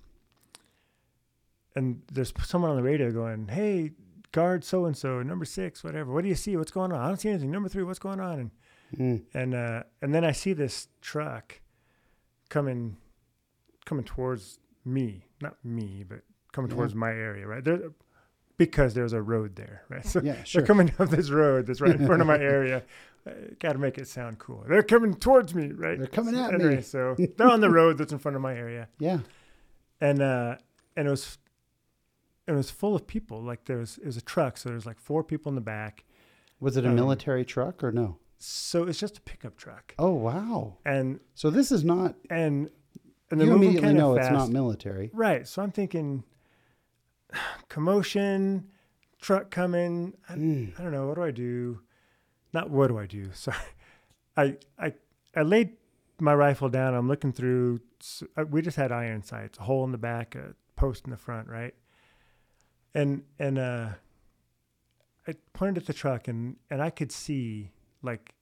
and 1.76 2.02
there's 2.10 2.34
someone 2.46 2.72
on 2.72 2.78
the 2.78 2.84
radio 2.84 3.12
going, 3.12 3.50
"Hey, 3.50 3.92
guard 4.32 4.64
so 4.64 4.86
and 4.86 4.96
so, 4.96 5.22
number 5.22 5.44
six, 5.44 5.84
whatever. 5.84 6.14
What 6.14 6.24
do 6.24 6.30
you 6.30 6.36
see? 6.36 6.56
What's 6.56 6.72
going 6.72 6.94
on? 6.94 7.02
I 7.02 7.08
don't 7.10 7.20
see 7.20 7.30
anything. 7.30 7.52
Number 7.52 7.68
three, 7.68 7.84
what's 7.84 8.00
going 8.00 8.22
on?" 8.22 8.40
And 8.40 8.52
Mm. 8.98 9.24
and 9.34 9.56
uh, 9.56 9.84
and 10.02 10.14
then 10.14 10.24
I 10.24 10.32
see 10.32 10.54
this 10.54 10.88
truck 11.02 11.60
coming 12.50 12.98
coming 13.86 14.06
towards 14.06 14.60
me, 14.86 15.26
not 15.42 15.58
me, 15.66 16.06
but 16.08 16.22
coming 16.54 16.72
Yeah. 16.72 16.78
towards 16.78 16.96
my 16.96 17.12
area, 17.12 17.46
right 17.46 17.64
there, 17.64 17.80
because 18.58 18.94
there's 18.94 19.14
a 19.14 19.22
road 19.22 19.56
there, 19.58 19.84
right? 19.90 20.06
So 20.06 20.22
Yeah, 20.24 20.42
sure. 20.44 20.62
they're 20.62 20.68
coming 20.68 20.92
up 21.00 21.10
this 21.10 21.30
road 21.30 21.68
that's 21.68 21.82
right 21.82 21.96
in 22.00 22.06
front 22.08 22.22
of 22.22 22.28
my 22.28 22.38
area. 22.56 22.84
Uh, 23.28 23.32
Got 23.60 23.74
to 23.74 23.80
make 23.80 23.98
it 23.98 24.08
sound 24.08 24.40
cool. 24.40 24.64
They're 24.68 24.84
coming 24.84 25.14
towards 25.16 25.54
me, 25.56 25.72
right? 25.72 25.98
They're 25.98 26.08
coming 26.08 26.36
at 26.38 26.54
Anyway, 26.54 26.78
me. 26.78 26.82
So 26.82 27.16
they're 27.38 27.48
on 27.50 27.62
the 27.62 27.70
road 27.70 27.98
that's 27.98 28.14
in 28.14 28.20
front 28.20 28.36
of 28.36 28.42
my 28.42 28.54
area, 28.56 28.88
Yeah. 29.00 29.20
and 30.02 30.22
uh, 30.22 30.56
and 30.96 31.08
it 31.08 31.12
was 31.12 31.38
it 32.48 32.52
was 32.52 32.70
full 32.70 32.96
of 32.96 33.08
people. 33.08 33.42
Like 33.42 33.66
there 33.66 33.78
was 33.78 33.98
it 33.98 34.06
was 34.06 34.18
a 34.18 34.22
truck, 34.22 34.58
so 34.58 34.70
there's 34.70 34.86
like 34.86 35.00
four 35.00 35.24
people 35.24 35.50
in 35.50 35.56
the 35.56 35.62
back. 35.62 36.04
Was 36.60 36.76
it 36.78 36.86
a 36.86 36.90
Um, 36.90 36.96
military 36.96 37.46
truck 37.46 37.84
or 37.84 37.92
no? 37.92 38.18
So 38.38 38.84
it's 38.84 39.00
just 39.00 39.18
a 39.18 39.22
pickup 39.22 39.56
truck, 39.58 39.96
Oh, 39.98 40.12
wow. 40.14 40.78
and 40.86 41.22
So 41.34 41.50
this 41.50 41.72
is 41.72 41.86
not, 41.86 42.16
and 42.30 42.70
and 43.32 43.42
you 43.42 43.54
immediately 43.54 43.94
know 43.94 44.12
of 44.12 44.18
it's 44.18 44.30
not 44.32 44.50
military. 44.50 45.12
Right. 45.14 45.48
So 45.48 45.62
I'm 45.62 45.72
thinking 45.72 46.26
commotion, 47.70 48.70
truck 49.22 49.50
coming. 49.52 50.14
I, 50.30 50.34
Mm. 50.36 50.80
I 50.80 50.84
don't 50.84 50.92
know. 50.92 51.08
What 51.08 51.16
do 51.16 51.24
I 51.24 51.32
do? 51.32 51.82
Not 52.54 52.70
what 52.70 52.88
do 52.88 52.98
I 52.98 53.06
do? 53.06 53.32
Sorry. 53.34 53.58
I 54.38 54.58
I 54.80 54.94
I 55.36 55.42
laid 55.44 55.74
my 56.20 56.34
rifle 56.34 56.70
down. 56.70 56.94
I'm 56.94 57.08
looking 57.08 57.32
through. 57.32 57.82
uh, 58.38 58.46
We 58.46 58.62
just 58.62 58.78
had 58.78 58.92
iron 58.92 59.24
sights, 59.24 59.58
a 59.60 59.64
hole 59.64 59.84
in 59.84 59.92
the 59.92 59.98
back, 59.98 60.36
a 60.36 60.54
post 60.76 61.06
in 61.06 61.12
the 61.12 61.18
front, 61.18 61.48
right? 61.48 61.74
And 62.94 63.24
and 63.40 63.58
uh, 63.58 63.90
I 65.28 65.34
pointed 65.54 65.78
at 65.84 65.88
the 65.88 65.94
truck, 65.94 66.28
and 66.28 66.58
and 66.70 66.82
I 66.82 66.90
could 66.90 67.12
see 67.12 67.72
like 68.02 68.34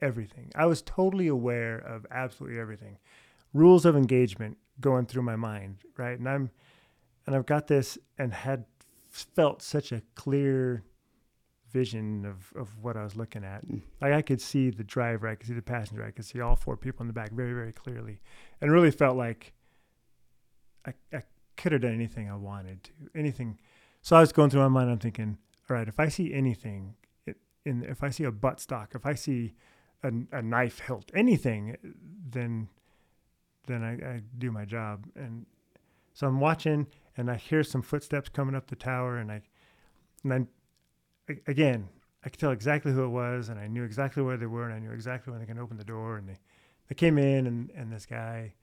everything. 0.00 0.52
I 0.54 0.66
was 0.66 0.82
totally 0.82 1.26
aware 1.28 1.78
of 1.78 2.06
absolutely 2.10 2.58
everything. 2.58 2.98
Rules 3.52 3.84
of 3.84 3.96
engagement 3.96 4.58
going 4.80 5.06
through 5.06 5.22
my 5.22 5.36
mind, 5.36 5.78
right? 5.96 6.18
And 6.18 6.28
I'm 6.28 6.50
and 7.26 7.34
I've 7.34 7.46
got 7.46 7.66
this 7.66 7.98
and 8.18 8.32
had 8.32 8.64
felt 9.10 9.62
such 9.62 9.92
a 9.92 10.02
clear 10.14 10.82
vision 11.70 12.24
of, 12.24 12.52
of 12.56 12.82
what 12.82 12.96
I 12.96 13.02
was 13.02 13.16
looking 13.16 13.44
at. 13.44 13.66
Mm. 13.66 13.82
Like 14.00 14.12
I 14.12 14.22
could 14.22 14.40
see 14.40 14.70
the 14.70 14.84
driver, 14.84 15.28
I 15.28 15.34
could 15.34 15.48
see 15.48 15.54
the 15.54 15.62
passenger, 15.62 16.04
I 16.04 16.12
could 16.12 16.24
see 16.24 16.40
all 16.40 16.56
four 16.56 16.76
people 16.76 17.02
in 17.02 17.08
the 17.08 17.12
back 17.12 17.32
very, 17.32 17.52
very 17.52 17.72
clearly. 17.72 18.20
And 18.60 18.70
really 18.70 18.92
felt 18.92 19.16
like 19.16 19.52
I, 20.86 20.92
I 21.12 21.22
could 21.56 21.72
have 21.72 21.82
done 21.82 21.94
anything 21.94 22.30
I 22.30 22.36
wanted 22.36 22.84
to. 22.84 22.90
Anything. 23.14 23.58
So 24.02 24.16
I 24.16 24.20
was 24.20 24.32
going 24.32 24.50
through 24.50 24.62
my 24.62 24.68
mind, 24.68 24.90
I'm 24.90 24.98
thinking, 24.98 25.38
all 25.68 25.76
right, 25.76 25.88
if 25.88 25.98
I 25.98 26.08
see 26.08 26.32
anything 26.32 26.94
it, 27.26 27.36
in 27.64 27.82
if 27.84 28.02
I 28.02 28.10
see 28.10 28.24
a 28.24 28.32
butt 28.32 28.60
stock, 28.60 28.92
if 28.94 29.04
I 29.04 29.14
see 29.14 29.54
a, 30.02 30.12
a 30.30 30.42
knife 30.42 30.80
hilt, 30.80 31.10
anything, 31.14 31.76
then 32.30 32.68
then 33.66 33.82
I, 33.82 33.92
I 33.94 34.20
do 34.38 34.52
my 34.52 34.64
job. 34.64 35.06
And 35.16 35.46
so 36.14 36.26
I'm 36.26 36.40
watching 36.40 36.86
and 37.16 37.30
I 37.30 37.34
hear 37.34 37.62
some 37.62 37.82
footsteps 37.82 38.28
coming 38.28 38.54
up 38.54 38.68
the 38.68 38.76
tower 38.76 39.18
and 39.18 39.30
I 39.30 39.42
and 40.24 40.46
a- 41.28 41.50
again 41.50 41.88
I 42.24 42.30
could 42.30 42.40
tell 42.40 42.52
exactly 42.52 42.92
who 42.92 43.04
it 43.04 43.08
was 43.08 43.50
and 43.50 43.60
I 43.60 43.66
knew 43.66 43.82
exactly 43.84 44.22
where 44.22 44.38
they 44.38 44.46
were 44.46 44.64
and 44.64 44.74
I 44.74 44.78
knew 44.78 44.92
exactly 44.92 45.30
when 45.30 45.40
they 45.40 45.46
can 45.46 45.58
open 45.58 45.76
the 45.76 45.84
door 45.84 46.16
and 46.16 46.28
they, 46.28 46.36
they 46.88 46.94
came 46.94 47.18
in 47.18 47.46
and, 47.46 47.70
and 47.76 47.92
this 47.92 48.06
guy 48.06 48.54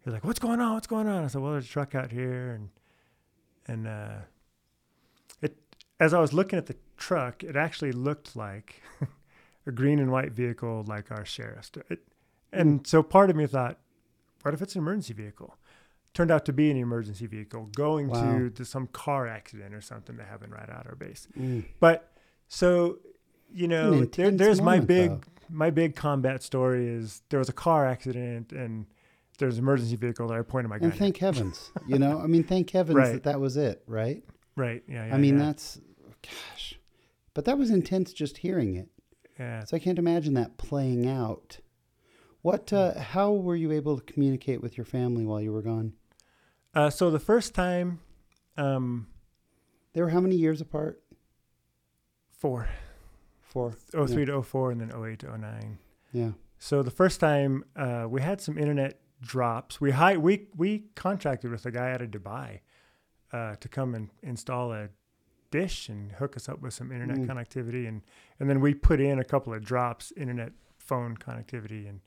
he 0.00 0.10
was 0.10 0.14
like, 0.14 0.24
What's 0.24 0.38
going 0.38 0.60
on? 0.60 0.74
What's 0.74 0.86
going 0.86 1.08
on? 1.08 1.24
I 1.24 1.28
said, 1.28 1.40
Well 1.40 1.52
there's 1.52 1.66
a 1.66 1.70
truck 1.70 1.94
out 1.94 2.10
here 2.10 2.50
and 2.50 2.68
and 3.66 3.86
uh 3.86 4.18
it 5.40 5.56
as 5.98 6.12
I 6.12 6.20
was 6.20 6.32
looking 6.32 6.58
at 6.58 6.66
the 6.66 6.76
truck, 6.96 7.42
it 7.44 7.56
actually 7.56 7.92
looked 7.92 8.36
like 8.36 8.82
a 9.66 9.72
green 9.72 9.98
and 9.98 10.10
white 10.10 10.32
vehicle 10.32 10.84
like 10.86 11.10
our 11.10 11.24
sheriff's. 11.24 11.70
It, 11.88 12.00
and 12.52 12.86
so 12.86 13.02
part 13.02 13.30
of 13.30 13.36
me 13.36 13.46
thought, 13.46 13.78
what 14.42 14.54
if 14.54 14.62
it's 14.62 14.74
an 14.74 14.80
emergency 14.80 15.12
vehicle? 15.12 15.56
Turned 16.16 16.30
out 16.30 16.46
to 16.46 16.52
be 16.54 16.70
an 16.70 16.78
emergency 16.78 17.26
vehicle 17.26 17.68
going 17.76 18.08
Wow. 18.08 18.38
to, 18.38 18.48
to 18.50 18.64
some 18.64 18.86
car 18.86 19.26
accident 19.28 19.74
or 19.74 19.82
something 19.82 20.16
that 20.16 20.26
happened 20.26 20.50
right 20.52 20.70
out 20.70 20.86
our 20.86 20.94
base. 20.94 21.28
Mm. 21.38 21.66
But 21.78 22.10
so, 22.48 23.00
you 23.52 23.68
know, 23.68 24.06
there, 24.06 24.30
there's 24.30 24.62
my 24.62 24.80
big 24.80 25.10
though. 25.10 25.20
my 25.50 25.68
big 25.70 25.94
combat 25.94 26.42
story 26.42 26.88
is 26.88 27.20
there 27.28 27.38
was 27.38 27.50
a 27.50 27.52
car 27.52 27.84
accident 27.86 28.50
and 28.52 28.86
there's 29.38 29.58
an 29.58 29.64
emergency 29.64 29.96
vehicle 29.96 30.28
that 30.28 30.38
I 30.38 30.40
pointed 30.40 30.68
my 30.70 30.78
gun 30.78 30.84
And 30.84 30.92
at. 30.94 30.98
thank 30.98 31.16
heavens, 31.26 31.70
you 31.86 31.98
know, 31.98 32.18
I 32.18 32.26
mean, 32.26 32.44
thank 32.44 32.70
heavens 32.70 32.96
Right. 32.96 33.12
that 33.12 33.24
that 33.24 33.38
was 33.40 33.58
it, 33.58 33.82
right? 33.86 34.24
Right. 34.56 34.82
Yeah. 34.88 35.06
yeah 35.08 35.14
I 35.14 35.18
mean, 35.18 35.36
yeah, 35.38 35.44
that's, 35.44 35.78
gosh, 36.22 36.78
but 37.34 37.44
that 37.44 37.58
was 37.58 37.68
intense 37.70 38.14
just 38.14 38.38
hearing 38.38 38.74
it. 38.76 38.88
yeah. 39.38 39.64
So 39.64 39.76
I 39.76 39.80
can't 39.80 39.98
imagine 39.98 40.32
that 40.34 40.56
playing 40.56 41.06
out. 41.06 41.58
What, 42.40 42.72
uh, 42.72 42.98
how 42.98 43.32
were 43.32 43.56
you 43.56 43.70
able 43.72 43.98
to 43.98 44.12
communicate 44.12 44.62
with 44.62 44.78
your 44.78 44.86
family 44.86 45.26
while 45.26 45.42
you 45.42 45.52
were 45.52 45.60
gone? 45.62 45.92
Uh, 46.76 46.90
so 46.90 47.10
the 47.10 47.18
first 47.18 47.54
time, 47.54 48.00
um, 48.58 49.06
They 49.94 50.02
were 50.02 50.10
how 50.10 50.20
many 50.20 50.36
years 50.36 50.60
apart? 50.60 51.02
four, 52.30 52.68
Four. 53.40 53.72
03 53.92 54.26
to 54.26 54.42
04 54.42 54.72
and 54.72 54.80
then 54.82 54.92
08 54.92 55.18
to 55.20 55.32
09. 55.38 55.78
Yeah. 56.12 56.32
So 56.58 56.82
the 56.82 56.90
first 56.90 57.18
time 57.20 57.64
uh, 57.74 58.06
we 58.08 58.20
had 58.20 58.40
some 58.42 58.58
internet 58.58 59.00
drops. 59.22 59.80
We 59.80 59.90
hi- 59.92 60.18
we 60.18 60.48
we 60.54 60.70
contracted 60.94 61.50
with 61.50 61.64
a 61.64 61.70
guy 61.70 61.92
out 61.92 62.02
of 62.02 62.10
Dubai 62.10 62.60
uh, 63.32 63.56
to 63.56 63.68
come 63.68 63.94
and 63.94 64.10
install 64.22 64.72
a 64.72 64.90
dish 65.50 65.88
and 65.88 66.12
hook 66.12 66.36
us 66.36 66.48
up 66.48 66.60
with 66.60 66.74
some 66.74 66.92
internet 66.92 67.16
Mm. 67.18 67.26
connectivity, 67.26 67.88
and 67.88 68.02
and 68.38 68.50
then 68.50 68.60
we 68.60 68.74
put 68.74 69.00
in 69.00 69.18
a 69.18 69.24
couple 69.24 69.54
of 69.54 69.64
drops 69.64 70.12
internet 70.16 70.52
phone 70.78 71.16
connectivity, 71.16 71.88
and 71.88 72.00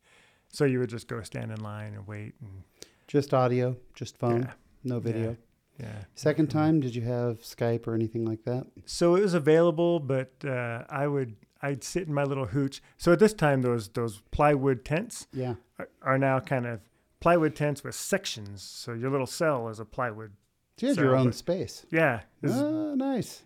so 0.49 0.65
you 0.65 0.77
would 0.79 0.89
just 0.89 1.07
go 1.07 1.21
stand 1.23 1.51
in 1.51 1.59
line 1.61 1.93
and 1.95 2.05
wait 2.07 2.35
and 2.41 2.63
Just 3.09 3.33
audio, 3.33 3.75
just 3.95 4.17
phone, 4.17 4.43
yeah, 4.43 4.51
no 4.83 4.99
video. 4.99 5.35
yeah. 5.79 6.03
Second 6.13 6.47
Mhm. 6.47 6.51
time, 6.51 6.79
did 6.79 6.93
you 6.95 7.01
have 7.01 7.39
Skype 7.41 7.87
or 7.87 7.95
anything 7.95 8.23
like 8.23 8.43
that? 8.43 8.67
So 8.85 9.15
it 9.15 9.21
was 9.21 9.33
available, 9.33 9.99
but 9.99 10.31
uh, 10.45 10.85
I 10.89 11.07
would 11.07 11.35
I'd 11.61 11.83
sit 11.83 12.07
in 12.07 12.13
my 12.13 12.23
little 12.23 12.45
hooch. 12.45 12.81
So 12.97 13.11
at 13.11 13.19
this 13.19 13.33
time, 13.33 13.61
those 13.63 13.89
those 13.89 14.21
plywood 14.31 14.85
tents 14.85 15.27
Yeah. 15.33 15.55
are, 15.79 15.89
are 16.03 16.17
now 16.19 16.39
kind 16.39 16.65
of 16.67 16.81
plywood 17.19 17.55
tents 17.55 17.83
with 17.83 17.95
sections. 17.95 18.61
So 18.61 18.93
your 18.93 19.09
little 19.09 19.27
cell 19.27 19.67
is 19.69 19.79
a 19.79 19.85
plywood. 19.85 20.33
So 20.77 20.85
you 20.85 20.93
had 20.93 21.03
your 21.03 21.15
own 21.17 21.25
but- 21.27 21.35
space. 21.35 21.85
Yeah, 21.91 22.21
Oh, 22.43 22.93
nice. 22.95 23.41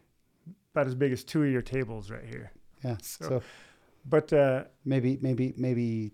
about 0.73 0.87
as 0.87 0.93
big 0.95 1.11
as 1.13 1.23
two 1.23 1.41
of 1.43 1.49
your 1.51 1.61
tables 1.63 2.11
right 2.11 2.25
here. 2.25 2.51
Yeah. 2.83 2.97
So- 3.01 3.29
So, 3.29 3.41
But 4.05 4.33
uh, 4.33 4.65
maybe, 4.83 5.17
maybe, 5.21 5.53
maybe 5.55 6.11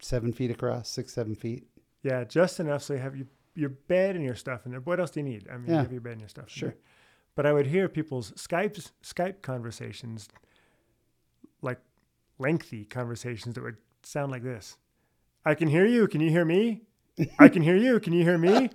seven 0.00 0.32
feet 0.32 0.50
across, 0.50 0.88
six, 0.88 1.12
seven 1.12 1.34
feet. 1.36 1.68
Yeah, 2.02 2.24
just 2.24 2.60
enough 2.60 2.82
so 2.82 2.94
you 2.94 3.00
have 3.00 3.16
your 3.16 3.26
your 3.54 3.68
bed 3.70 4.14
and 4.16 4.24
your 4.24 4.34
stuff 4.36 4.64
in 4.64 4.70
there. 4.72 4.80
What 4.80 5.00
else 5.00 5.10
do 5.10 5.20
you 5.20 5.24
need? 5.24 5.46
I 5.52 5.56
mean, 5.56 5.66
Yeah. 5.66 5.72
you 5.76 5.78
have 5.82 5.92
your 5.92 6.00
bed 6.00 6.12
and 6.12 6.20
your 6.20 6.28
stuff. 6.28 6.48
Sure. 6.48 6.68
there. 6.70 6.78
but 7.34 7.46
I 7.46 7.52
would 7.52 7.66
hear 7.66 7.88
people's 7.88 8.30
Skype 8.32 8.90
Skype 9.02 9.42
conversations, 9.42 10.28
like 11.62 11.78
lengthy 12.38 12.84
conversations 12.84 13.54
that 13.56 13.62
would 13.64 13.76
sound 14.02 14.30
like 14.32 14.42
this. 14.42 14.78
I 15.44 15.54
can 15.54 15.68
hear 15.68 15.84
you. 15.86 16.06
Can 16.06 16.20
you 16.20 16.30
hear 16.30 16.44
me? 16.44 16.82
I 17.38 17.48
can 17.48 17.62
hear 17.62 17.76
you. 17.76 17.98
Can 18.00 18.12
you 18.12 18.24
hear 18.24 18.38
me? 18.38 18.70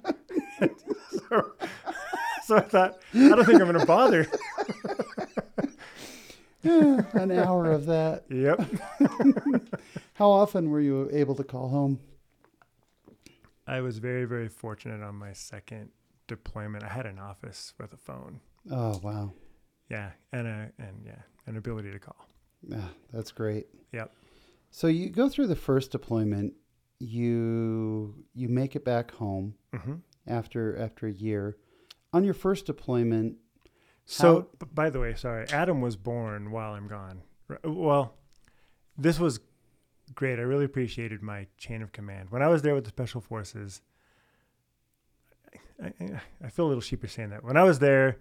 so, 1.29 1.51
so 2.45 2.57
I 2.57 2.61
thought, 2.61 2.99
I 3.13 3.29
don't 3.29 3.45
think 3.45 3.61
I'm 3.61 3.67
going 3.67 3.79
to 3.79 3.85
bother. 3.85 4.27
An 6.63 7.31
hour 7.31 7.71
of 7.71 7.85
that. 7.85 8.23
Yep. 8.29 8.59
How 10.15 10.29
often 10.29 10.69
were 10.71 10.81
you 10.81 11.09
able 11.11 11.35
to 11.35 11.43
call 11.43 11.69
home? 11.69 11.99
I 13.67 13.81
was 13.81 13.97
very, 13.97 14.25
very 14.25 14.47
fortunate 14.47 15.01
on 15.01 15.15
my 15.15 15.33
second 15.33 15.89
deployment. 16.27 16.83
I 16.83 16.89
had 16.89 17.05
an 17.05 17.19
office 17.19 17.73
with 17.79 17.93
a 17.93 17.97
phone. 17.97 18.41
Oh 18.71 18.99
wow. 19.03 19.33
Yeah, 19.89 20.11
and 20.31 20.47
a 20.47 20.71
and 20.79 21.03
yeah, 21.05 21.21
an 21.47 21.57
ability 21.57 21.91
to 21.91 21.99
call. 21.99 22.27
Yeah, 22.67 22.87
that's 23.13 23.31
great. 23.31 23.67
Yep. 23.91 24.11
So 24.71 24.87
you 24.87 25.09
go 25.09 25.29
through 25.29 25.47
the 25.47 25.55
first 25.55 25.91
deployment, 25.91 26.53
you 26.99 28.15
you 28.33 28.49
make 28.49 28.75
it 28.75 28.83
back 28.85 29.11
home 29.11 29.55
hmm 29.73 29.95
after 30.27 30.77
after 30.77 31.07
a 31.07 31.11
year. 31.11 31.57
On 32.13 32.23
your 32.23 32.33
first 32.33 32.65
deployment, 32.65 33.37
So, 34.07 34.47
How- 34.61 34.67
by 34.73 34.89
the 34.91 34.99
way, 34.99 35.15
sorry, 35.15 35.47
Adam 35.49 35.81
was 35.81 35.95
born 35.95 36.51
while 36.51 36.73
I'm 36.73 36.87
gone. 36.87 37.23
Well, 37.63 38.15
this 38.97 39.19
was 39.19 39.39
great. 40.15 40.39
I 40.39 40.43
really 40.43 40.65
appreciated 40.65 41.21
my 41.21 41.47
chain 41.57 41.81
of 41.81 41.91
command. 41.91 42.31
When 42.31 42.41
I 42.41 42.47
was 42.47 42.61
there 42.61 42.73
with 42.73 42.85
the 42.85 42.89
Special 42.89 43.21
Forces, 43.21 43.81
I, 45.81 45.87
I, 45.99 46.21
I 46.43 46.49
feel 46.49 46.65
a 46.65 46.69
little 46.69 46.81
sheepish 46.81 47.13
saying 47.13 47.29
that. 47.29 47.43
When 47.43 47.57
I 47.57 47.63
was 47.63 47.79
there 47.79 48.17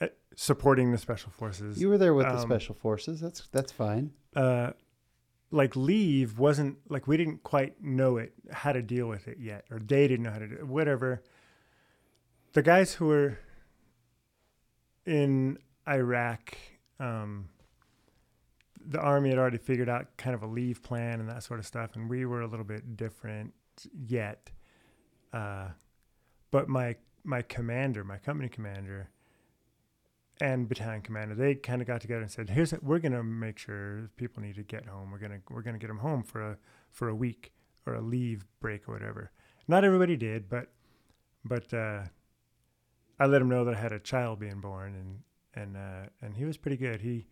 uh, 0.00 0.08
supporting 0.36 0.92
the 0.92 0.98
Special 0.98 1.30
Forces, 1.30 1.80
you 1.80 1.88
were 1.88 1.98
there 1.98 2.14
with 2.14 2.26
the 2.26 2.34
um, 2.34 2.40
special 2.40 2.74
forces. 2.74 3.20
That's 3.20 3.48
that's 3.52 3.72
fine. 3.72 4.12
uh, 4.34 4.72
like 5.50 5.76
leave 5.76 6.38
wasn't 6.38 6.78
like 6.88 7.06
we 7.06 7.16
didn't 7.16 7.42
quite 7.44 7.82
know 7.82 8.16
it 8.16 8.32
how 8.50 8.72
to 8.72 8.82
deal 8.82 9.06
with 9.06 9.28
it 9.28 9.38
yet, 9.38 9.64
or 9.70 9.78
they 9.78 10.08
didn't 10.08 10.24
know 10.24 10.32
how 10.32 10.40
to 10.40 10.48
do 10.48 10.56
it. 10.56 10.66
Whatever. 10.66 11.22
The 12.54 12.62
guys 12.62 12.94
who 12.94 13.06
were 13.06 13.38
in 15.06 15.58
Iraq, 15.88 16.56
um, 17.00 17.48
the 18.86 19.00
army 19.00 19.30
had 19.30 19.38
already 19.38 19.58
figured 19.58 19.88
out 19.88 20.16
kind 20.16 20.34
of 20.34 20.42
a 20.42 20.46
leave 20.46 20.82
plan 20.82 21.20
and 21.20 21.28
that 21.28 21.42
sort 21.42 21.60
of 21.60 21.66
stuff, 21.66 21.96
and 21.96 22.08
we 22.08 22.24
were 22.26 22.42
a 22.42 22.46
little 22.46 22.64
bit 22.64 22.96
different 22.96 23.52
yet. 24.06 24.50
Uh, 25.32 25.68
but 26.50 26.68
my 26.68 26.96
my 27.24 27.42
commander, 27.42 28.04
my 28.04 28.18
company 28.18 28.48
commander, 28.48 29.08
and 30.40 30.68
battalion 30.68 31.02
commander, 31.02 31.34
they 31.34 31.54
kind 31.54 31.80
of 31.80 31.86
got 31.86 32.00
together 32.00 32.22
and 32.22 32.30
said, 32.30 32.50
"Here's 32.50 32.72
we're 32.82 32.98
gonna 32.98 33.22
make 33.22 33.58
sure 33.58 34.10
people 34.16 34.42
need 34.42 34.56
to 34.56 34.62
get 34.62 34.86
home. 34.86 35.10
We're 35.10 35.18
gonna 35.18 35.40
we're 35.50 35.62
gonna 35.62 35.78
get 35.78 35.88
them 35.88 35.98
home 35.98 36.22
for 36.22 36.42
a 36.42 36.58
for 36.90 37.08
a 37.08 37.14
week 37.14 37.52
or 37.86 37.94
a 37.94 38.00
leave 38.00 38.44
break 38.60 38.88
or 38.88 38.92
whatever." 38.92 39.30
Not 39.66 39.84
everybody 39.84 40.16
did, 40.16 40.48
but 40.48 40.68
but 41.44 41.72
uh, 41.72 42.02
I 43.18 43.26
let 43.26 43.40
him 43.40 43.48
know 43.48 43.64
that 43.64 43.74
I 43.74 43.80
had 43.80 43.92
a 43.92 43.98
child 43.98 44.40
being 44.40 44.60
born, 44.60 44.94
and 44.94 45.20
and 45.54 45.76
uh, 45.76 46.08
and 46.20 46.36
he 46.36 46.44
was 46.44 46.56
pretty 46.56 46.76
good. 46.76 47.00
He 47.00 47.26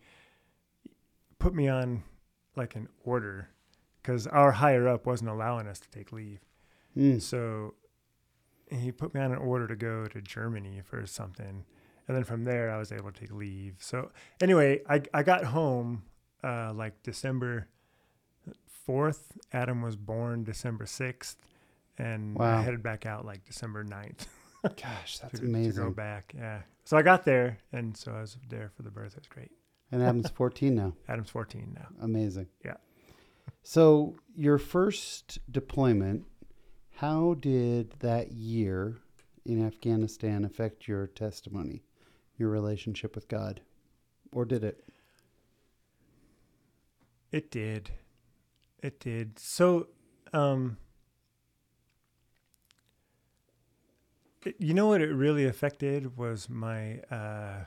put 1.43 1.53
me 1.53 1.67
on 1.67 2.03
like 2.55 2.75
an 2.75 2.87
order 3.03 3.49
because 4.01 4.27
our 4.27 4.53
higher 4.53 4.87
up 4.87 5.05
wasn't 5.05 5.29
allowing 5.29 5.67
us 5.67 5.79
to 5.79 5.89
take 5.89 6.11
leave. 6.13 6.39
Mm. 6.97 7.21
So 7.21 7.73
he 8.71 8.91
put 8.91 9.13
me 9.13 9.19
on 9.19 9.31
an 9.31 9.37
order 9.39 9.67
to 9.67 9.75
go 9.75 10.05
to 10.07 10.21
Germany 10.21 10.81
for 10.85 11.05
something. 11.05 11.65
And 12.07 12.17
then 12.17 12.23
from 12.23 12.45
there, 12.45 12.71
I 12.71 12.77
was 12.77 12.91
able 12.91 13.11
to 13.11 13.19
take 13.19 13.31
leave. 13.33 13.75
So 13.79 14.11
anyway, 14.41 14.81
I, 14.89 15.01
I 15.13 15.23
got 15.23 15.43
home 15.43 16.03
uh, 16.43 16.71
like 16.73 17.03
December 17.03 17.67
4th. 18.87 19.23
Adam 19.51 19.81
was 19.81 19.97
born 19.97 20.43
December 20.43 20.85
6th. 20.85 21.35
And 21.97 22.35
Wow. 22.37 22.59
I 22.59 22.61
headed 22.61 22.81
back 22.81 23.05
out 23.05 23.25
like 23.25 23.45
December 23.45 23.83
9th 23.83 24.27
Gosh, 24.63 25.17
that's 25.21 25.39
to, 25.39 25.45
to 25.45 25.71
go 25.73 25.91
back. 25.91 26.33
Yeah. 26.37 26.61
So 26.85 26.97
I 26.97 27.01
got 27.01 27.25
there. 27.25 27.57
And 27.73 27.95
so 27.97 28.13
I 28.13 28.21
was 28.21 28.37
there 28.49 28.71
for 28.75 28.83
the 28.83 28.91
birth. 28.91 29.13
It 29.13 29.19
was 29.19 29.27
great. 29.27 29.51
And 29.93 30.01
Adam's 30.01 30.31
14 30.31 30.73
now. 30.73 30.93
Adam's 31.07 31.29
14 31.29 31.71
now. 31.75 31.87
Amazing. 32.01 32.47
Yeah. 32.65 32.77
So 33.61 34.15
your 34.35 34.57
first 34.57 35.37
deployment, 35.51 36.25
how 36.95 37.35
did 37.35 37.91
that 37.99 38.31
year 38.31 38.97
in 39.45 39.63
Afghanistan 39.63 40.45
affect 40.45 40.87
your 40.87 41.05
testimony, 41.05 41.83
your 42.37 42.49
relationship 42.49 43.13
with 43.13 43.27
God, 43.27 43.61
or 44.31 44.45
did 44.45 44.63
it? 44.63 44.83
It 47.31 47.51
did. 47.51 47.91
It 48.81 48.99
did. 48.99 49.37
So, 49.37 49.89
um, 50.33 50.77
you 54.57 54.73
know 54.73 54.87
what 54.87 55.01
it 55.01 55.13
really 55.13 55.45
affected 55.45 56.17
was 56.17 56.49
my 56.49 56.99
uh, 57.11 57.65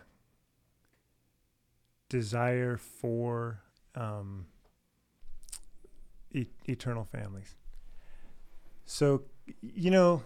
desire 2.09 2.76
for 2.76 3.61
um, 3.94 4.46
e- 6.32 6.46
eternal 6.66 7.04
families. 7.04 7.54
So, 8.84 9.22
you 9.61 9.90
know, 9.90 10.22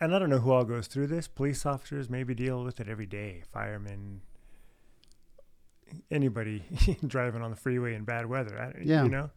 and 0.00 0.14
I 0.14 0.18
don't 0.18 0.30
know 0.30 0.38
who 0.38 0.52
all 0.52 0.64
goes 0.64 0.86
through 0.86 1.08
this. 1.08 1.26
Police 1.28 1.64
officers 1.66 2.08
maybe 2.10 2.34
deal 2.34 2.62
with 2.62 2.80
it 2.80 2.88
every 2.88 3.06
day. 3.06 3.42
Firemen, 3.52 4.20
anybody 6.10 6.64
driving 7.06 7.42
on 7.42 7.50
the 7.50 7.56
freeway 7.56 7.94
in 7.94 8.04
bad 8.04 8.26
weather. 8.26 8.58
I, 8.58 8.80
Yeah. 8.82 9.04
You 9.04 9.08
know, 9.10 9.30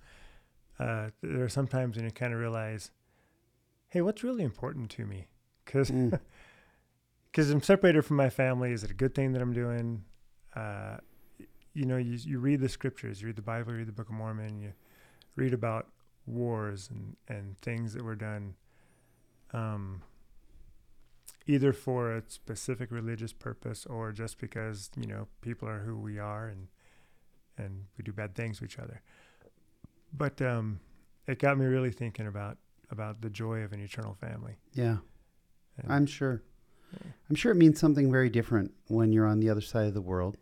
uh, 0.79 1.09
there 1.21 1.43
are 1.43 1.49
some 1.49 1.67
times 1.67 1.95
when 1.95 2.05
you 2.05 2.11
kind 2.11 2.33
of 2.33 2.39
realize, 2.39 2.91
hey, 3.89 4.01
what's 4.01 4.23
really 4.23 4.43
important 4.43 4.89
to 4.91 5.05
me? 5.05 5.27
Because 5.65 5.89
Mm. 5.91 6.19
because 7.31 7.51
I'm 7.51 7.61
separated 7.61 8.03
from 8.03 8.17
my 8.17 8.29
family. 8.29 8.71
Is 8.71 8.83
it 8.83 8.89
a 8.91 8.95
good 8.95 9.13
thing 9.13 9.33
that 9.33 9.41
I'm 9.41 9.53
doing? 9.53 10.03
Uh, 10.55 10.97
you 11.77 11.85
know, 11.85 11.97
you 11.97 12.17
you 12.23 12.39
read 12.39 12.59
the 12.59 12.69
scriptures, 12.69 13.21
you 13.21 13.27
read 13.27 13.35
the 13.35 13.41
Bible, 13.43 13.71
you 13.71 13.77
read 13.79 13.87
the 13.87 13.91
Book 13.91 14.07
of 14.09 14.15
Mormon, 14.15 14.59
you 14.59 14.73
read 15.35 15.53
about 15.53 15.87
wars 16.25 16.89
and 16.89 17.15
and 17.27 17.55
things 17.59 17.93
that 17.93 18.03
were 18.03 18.15
done, 18.15 18.55
um, 19.53 20.01
either 21.45 21.71
for 21.73 22.15
a 22.15 22.23
specific 22.27 22.89
religious 22.91 23.31
purpose 23.31 23.85
or 23.85 24.11
just 24.11 24.39
because 24.39 24.89
you 24.99 25.05
know 25.07 25.27
people 25.41 25.67
are 25.69 25.79
who 25.79 25.95
we 25.95 26.17
are 26.17 26.47
and 26.47 26.67
and 27.59 27.85
we 27.95 28.03
do 28.03 28.11
bad 28.11 28.33
things 28.33 28.57
to 28.57 28.65
each 28.65 28.79
other. 28.79 29.01
But 30.11 30.41
um, 30.41 30.79
it 31.27 31.37
got 31.37 31.59
me 31.59 31.65
really 31.65 31.91
thinking 31.91 32.25
about 32.25 32.57
about 32.89 33.21
the 33.21 33.29
joy 33.29 33.59
of 33.59 33.71
an 33.71 33.81
eternal 33.81 34.15
family. 34.15 34.55
Yeah, 34.73 34.97
And- 35.77 35.91
I'm 35.91 36.05
sure. 36.07 36.41
I'm 37.29 37.35
sure 37.35 37.51
it 37.51 37.55
means 37.55 37.77
something 37.79 38.09
very 38.09 38.29
different 38.29 38.73
when 38.87 39.11
you're 39.11 39.27
on 39.27 39.41
the 39.41 39.49
other 39.49 39.59
side 39.59 39.87
of 39.87 39.93
the 39.93 40.01
world, 40.01 40.37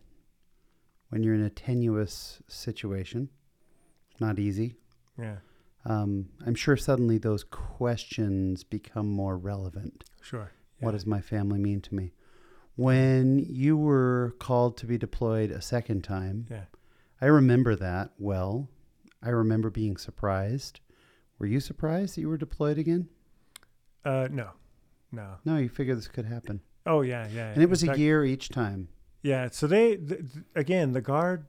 when 1.16 1.24
you're 1.24 1.34
in 1.34 1.44
a 1.44 1.50
tenuous 1.50 2.42
situation. 2.50 3.30
Not 4.20 4.38
easy. 4.38 4.76
yeah, 5.18 5.38
Um, 5.86 6.28
I'm 6.46 6.56
sure 6.56 6.76
suddenly 6.76 7.18
those 7.18 7.46
questions 7.46 8.66
become 8.66 9.08
more 9.08 9.38
relevant. 9.38 10.04
sure. 10.22 10.52
What 10.80 10.92
does 10.92 11.06
my 11.06 11.22
family 11.22 11.58
mean 11.58 11.80
to 11.82 11.96
me? 11.96 12.12
When 12.76 13.40
you 13.40 13.78
were 13.78 14.36
called 14.40 14.76
to 14.80 14.86
be 14.86 14.98
deployed 14.98 15.52
a 15.52 15.62
second 15.62 16.04
time, 16.04 16.48
Yeah. 16.50 16.66
I 17.22 17.28
remember 17.28 17.78
that 17.78 18.12
well. 18.20 18.68
I 19.24 19.30
remember 19.30 19.70
being 19.70 19.96
surprised. 19.96 20.82
Were 21.40 21.46
you 21.46 21.62
surprised 21.62 22.18
that 22.18 22.22
you 22.22 22.28
were 22.28 22.38
deployed 22.38 22.78
again? 22.78 23.08
Uh, 24.04 24.28
no, 24.30 24.50
no. 25.14 25.36
No, 25.46 25.56
you 25.56 25.70
figured 25.70 25.98
this 25.98 26.10
could 26.10 26.26
happen. 26.26 26.60
Oh 26.86 27.04
yeah, 27.04 27.26
yeah. 27.30 27.54
And 27.54 27.64
it 27.64 27.70
was 27.70 27.84
In 27.84 27.90
a 27.92 27.96
year 27.96 28.26
each 28.26 28.50
time. 28.50 28.90
Yeah. 29.26 29.50
So 29.52 29.66
they 29.68 29.96
th- 29.98 30.22
again, 30.56 30.92
the 30.94 31.02
guard, 31.02 31.46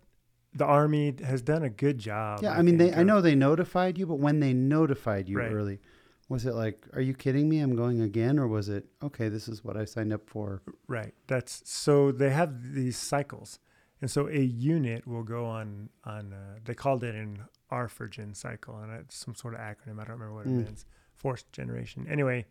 the 0.55 0.65
army 0.65 1.15
has 1.23 1.43
done 1.43 1.63
a 1.63 1.69
good 1.71 1.99
job. 1.99 2.41
Yeah, 2.43 2.53
I 2.53 2.63
mean, 2.63 2.79
they, 2.79 2.93
I 2.95 3.03
know 3.03 3.21
they 3.21 3.35
notified 3.35 3.99
you, 3.99 4.07
but 4.07 4.19
when 4.19 4.41
they 4.41 4.55
notified 4.55 5.29
you 5.29 5.39
Right. 5.39 5.53
early, 5.53 5.81
was 6.29 6.47
it 6.47 6.55
like, 6.55 6.87
are 6.95 7.01
you 7.03 7.13
kidding 7.15 7.49
me? 7.49 7.61
I'm 7.61 7.77
going 7.77 8.01
again? 8.01 8.39
Or 8.39 8.49
was 8.49 8.69
it, 8.71 8.87
okay, 9.03 9.29
this 9.29 9.47
is 9.49 9.63
what 9.63 9.77
I 9.77 9.85
signed 9.85 10.13
up 10.13 10.29
for? 10.29 10.63
Right. 10.89 11.13
That's 11.27 11.63
so 11.71 12.11
they 12.13 12.31
have 12.31 12.75
these 12.75 12.97
cycles, 12.97 13.59
and 14.01 14.11
so 14.11 14.27
a 14.29 14.41
unit 14.41 15.07
will 15.07 15.23
go 15.23 15.45
on 15.45 15.91
on. 16.05 16.33
Uh, 16.33 16.59
they 16.65 16.75
called 16.75 17.05
it 17.05 17.15
an 17.15 17.45
ARFORGEN 17.71 18.35
cycle, 18.35 18.79
and 18.79 18.91
it's 18.93 19.17
some 19.17 19.35
sort 19.35 19.55
of 19.55 19.61
acronym. 19.61 20.01
I 20.01 20.05
don't 20.05 20.19
remember 20.19 20.35
what 20.35 20.47
Mm. 20.47 20.61
it 20.63 20.65
means. 20.67 20.87
Force 21.15 21.45
generation. 21.53 22.07
Anyway, 22.09 22.47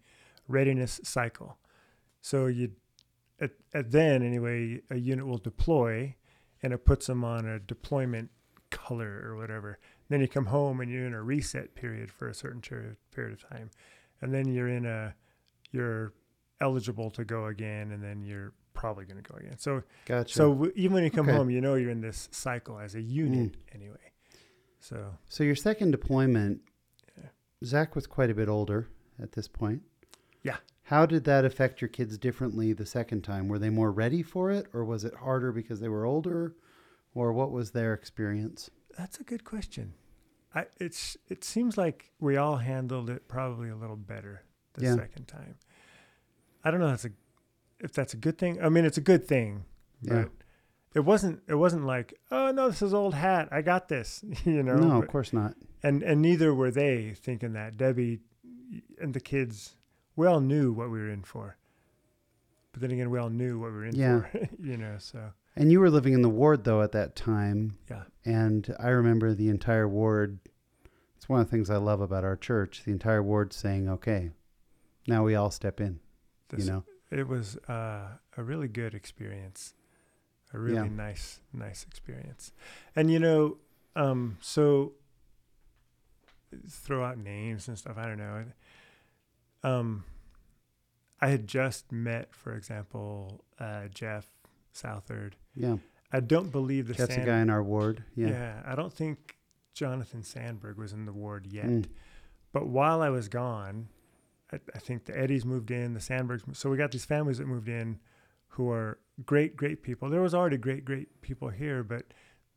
readiness 0.48 1.00
cycle. 1.04 1.58
So 2.22 2.46
you, 2.48 2.72
at, 3.40 3.52
at 3.74 3.92
then 3.92 4.24
anyway, 4.24 4.82
a 4.90 4.96
unit 4.98 5.26
will 5.28 5.38
deploy, 5.38 6.16
and 6.64 6.74
it 6.74 6.86
puts 6.86 7.08
them 7.08 7.24
on 7.24 7.46
a 7.46 7.60
deployment 7.60 8.30
color 8.72 9.22
or 9.26 9.36
whatever. 9.36 9.80
Then 10.10 10.22
you 10.22 10.28
come 10.28 10.46
home 10.48 10.80
and 10.82 10.92
you're 10.92 11.06
in 11.06 11.14
a 11.14 11.22
reset 11.22 11.76
period 11.76 12.12
for 12.12 12.28
a 12.30 12.34
certain 12.34 12.62
period 12.62 13.34
of 13.34 13.50
time, 13.50 13.72
and 14.22 14.34
then 14.34 14.48
you're 14.48 14.68
in 14.70 14.86
a, 14.86 15.14
you're 15.72 16.14
eligible 16.62 17.10
to 17.12 17.26
go 17.26 17.46
again, 17.48 17.92
and 17.92 18.02
then 18.04 18.24
you're 18.24 18.54
probably 18.74 19.06
going 19.06 19.22
to 19.22 19.30
go 19.30 19.38
again. 19.38 19.58
So 19.58 19.84
Gotcha. 20.06 20.34
so 20.34 20.50
w- 20.54 20.72
even 20.76 20.94
when 20.96 21.04
you 21.04 21.10
come 21.12 21.28
Okay. 21.28 21.38
home, 21.38 21.50
you 21.50 21.62
know 21.62 21.76
you're 21.76 21.90
in 21.92 22.02
this 22.02 22.28
cycle 22.32 22.78
as 22.80 22.94
a 22.96 23.02
unit 23.02 23.54
Mm. 23.54 23.76
anyway. 23.76 24.12
So 24.80 25.16
So 25.30 25.44
your 25.44 25.56
second 25.56 25.92
deployment, 25.92 26.62
Yeah. 27.18 27.30
Zach 27.64 27.96
was 27.96 28.06
quite 28.06 28.30
a 28.30 28.36
bit 28.36 28.48
older 28.50 28.88
at 29.22 29.32
this 29.32 29.48
point. 29.48 29.82
Yeah. 30.44 30.58
How 30.90 31.06
did 31.06 31.24
that 31.26 31.46
affect 31.46 31.82
your 31.82 31.88
kids 31.88 32.18
differently 32.18 32.72
the 32.74 32.86
second 32.86 33.24
time? 33.24 33.48
Were 33.48 33.58
they 33.60 33.70
more 33.72 33.92
ready 33.92 34.22
for 34.22 34.52
it, 34.52 34.68
or 34.74 34.86
was 34.86 35.04
it 35.04 35.16
harder 35.16 35.52
because 35.52 35.80
they 35.80 35.90
were 35.90 36.06
older, 36.06 36.56
or 37.14 37.34
what 37.34 37.52
was 37.52 37.72
their 37.72 37.94
experience? 37.94 38.70
that's 38.98 39.20
a 39.20 39.24
good 39.24 39.44
question. 39.44 39.94
I 40.54 40.68
it's 40.80 41.18
it 41.28 41.44
seems 41.44 41.78
like 41.78 42.14
we 42.20 42.38
all 42.38 42.56
handled 42.58 43.10
it 43.10 43.28
probably 43.28 43.68
a 43.70 43.76
little 43.76 43.98
better 43.98 44.44
the 44.76 44.86
Yeah. 44.86 44.96
second 44.96 45.28
time. 45.28 45.56
I 46.64 46.72
don't 46.72 46.80
know 46.80 46.88
if 46.94 47.02
that's 47.02 47.06
a 47.06 47.84
if 47.86 47.92
that's 47.94 48.14
a 48.14 48.18
good 48.18 48.38
thing. 48.38 48.62
I 48.64 48.70
mean, 48.70 48.86
it's 48.86 48.98
a 48.98 49.02
good 49.02 49.28
thing, 49.28 49.66
but 50.02 50.14
Yeah. 50.16 50.26
it 50.94 51.02
wasn't 51.02 51.42
it 51.50 51.56
wasn't 51.56 51.86
like 51.86 52.14
oh 52.32 52.52
no 52.52 52.70
this 52.70 52.82
is 52.82 52.94
old 52.94 53.16
hat 53.16 53.50
I 53.52 53.62
got 53.62 53.90
this 53.90 54.24
you 54.46 54.64
know 54.64 54.76
no, 54.78 54.90
but- 55.00 55.04
of 55.04 55.08
course 55.10 55.34
not. 55.34 55.56
and 55.84 56.02
and 56.04 56.22
neither 56.22 56.54
were 56.54 56.72
they 56.72 57.16
thinking 57.16 57.52
that 57.54 57.76
Debbie 57.76 58.22
and 59.02 59.14
the 59.14 59.20
kids 59.20 59.76
we 60.16 60.28
all 60.28 60.39
knew 60.41 60.72
what 60.72 60.89
we 60.89 60.99
were 60.99 61.09
in 61.09 61.24
for 61.24 61.57
but 62.72 62.82
then 62.82 62.91
again 62.91 63.09
we 63.09 63.20
all 63.20 63.30
knew 63.30 63.59
what 63.59 63.72
we 63.72 63.78
were 63.78 63.86
in 63.86 63.95
Yeah. 63.95 64.22
for 64.22 64.49
you 64.61 64.78
know 64.78 64.95
so 64.97 65.32
And 65.55 65.72
you 65.72 65.80
were 65.80 65.89
living 65.89 66.13
in 66.13 66.22
the 66.22 66.30
ward 66.30 66.63
though 66.63 66.82
at 66.82 66.91
that 66.93 67.16
time, 67.16 67.78
yeah 67.89 68.03
and 68.26 68.76
I 68.80 68.89
remember 68.89 69.34
the 69.34 69.49
entire 69.49 69.88
ward. 69.88 70.39
It's 71.18 71.30
one 71.30 71.39
of 71.39 71.47
the 71.47 71.51
things 71.51 71.70
I 71.70 71.78
love 71.78 72.01
about 72.01 72.24
our 72.24 72.36
church. 72.36 72.84
The 72.84 72.91
entire 72.91 73.24
ward 73.24 73.53
saying, 73.53 73.88
"Okay, 73.88 74.32
now 75.07 75.24
we 75.24 75.34
all 75.36 75.49
step 75.51 75.80
in." 75.80 75.99
this, 76.49 76.66
you 76.66 76.72
know, 76.72 76.84
it 77.11 77.28
was 77.28 77.55
uh, 77.70 78.18
a 78.38 78.43
really 78.43 78.68
good 78.68 78.93
experience 78.93 79.74
a 80.53 80.59
really 80.59 80.76
Yeah. 80.76 80.88
nice 80.89 81.39
nice 81.53 81.84
experience 81.84 82.51
and 82.95 83.09
you 83.11 83.20
know 83.20 83.57
um 83.95 84.38
so 84.41 84.93
throw 86.70 87.03
out 87.03 87.18
names 87.18 87.68
and 87.68 87.78
stuff 87.78 87.97
i 87.97 88.05
don't 88.05 88.18
know 88.18 88.45
um 89.66 90.03
i 91.22 91.28
had 91.28 91.47
just 91.47 91.91
met 91.91 92.34
for 92.34 92.55
example 92.55 93.43
uh 93.59 93.88
jeff 93.93 94.28
southard 94.72 95.36
yeah. 95.55 95.78
i 96.11 96.20
don't 96.20 96.51
believe 96.51 96.88
the 96.88 96.93
That's 96.93 97.11
a 97.11 97.13
Sand- 97.16 97.26
guy 97.26 97.39
in 97.39 97.49
our 97.49 97.63
ward. 97.63 98.03
yeah. 98.16 98.28
Yeah. 98.30 98.61
i 98.66 98.76
don't 98.76 98.93
think 98.93 99.38
jonathan 99.74 100.24
sandberg 100.24 100.78
was 100.78 100.93
in 100.93 101.05
the 101.05 101.13
ward 101.13 101.47
yet 101.47 101.66
Mm. 101.66 101.86
but 102.53 102.68
while 102.68 103.01
I 103.01 103.09
was 103.09 103.28
gone, 103.28 103.89
I, 104.51 104.59
I 104.74 104.80
think 104.80 105.05
the 105.05 105.18
Eddies 105.18 105.43
moved 105.43 105.72
in, 105.72 105.93
the 105.93 105.99
Sandbergs. 105.99 106.43
So 106.55 106.70
we 106.70 106.78
got 106.78 106.91
these 106.91 107.03
families 107.03 107.38
that 107.39 107.47
moved 107.47 107.68
in 107.68 107.99
who 108.55 108.70
are 108.72 108.97
great, 109.26 109.57
great 109.57 109.84
people. 109.84 110.09
There 110.09 110.22
was 110.22 110.34
already 110.34 110.55
great, 110.57 110.86
great 110.86 111.22
people 111.22 111.49
here, 111.49 111.84
but 111.84 112.05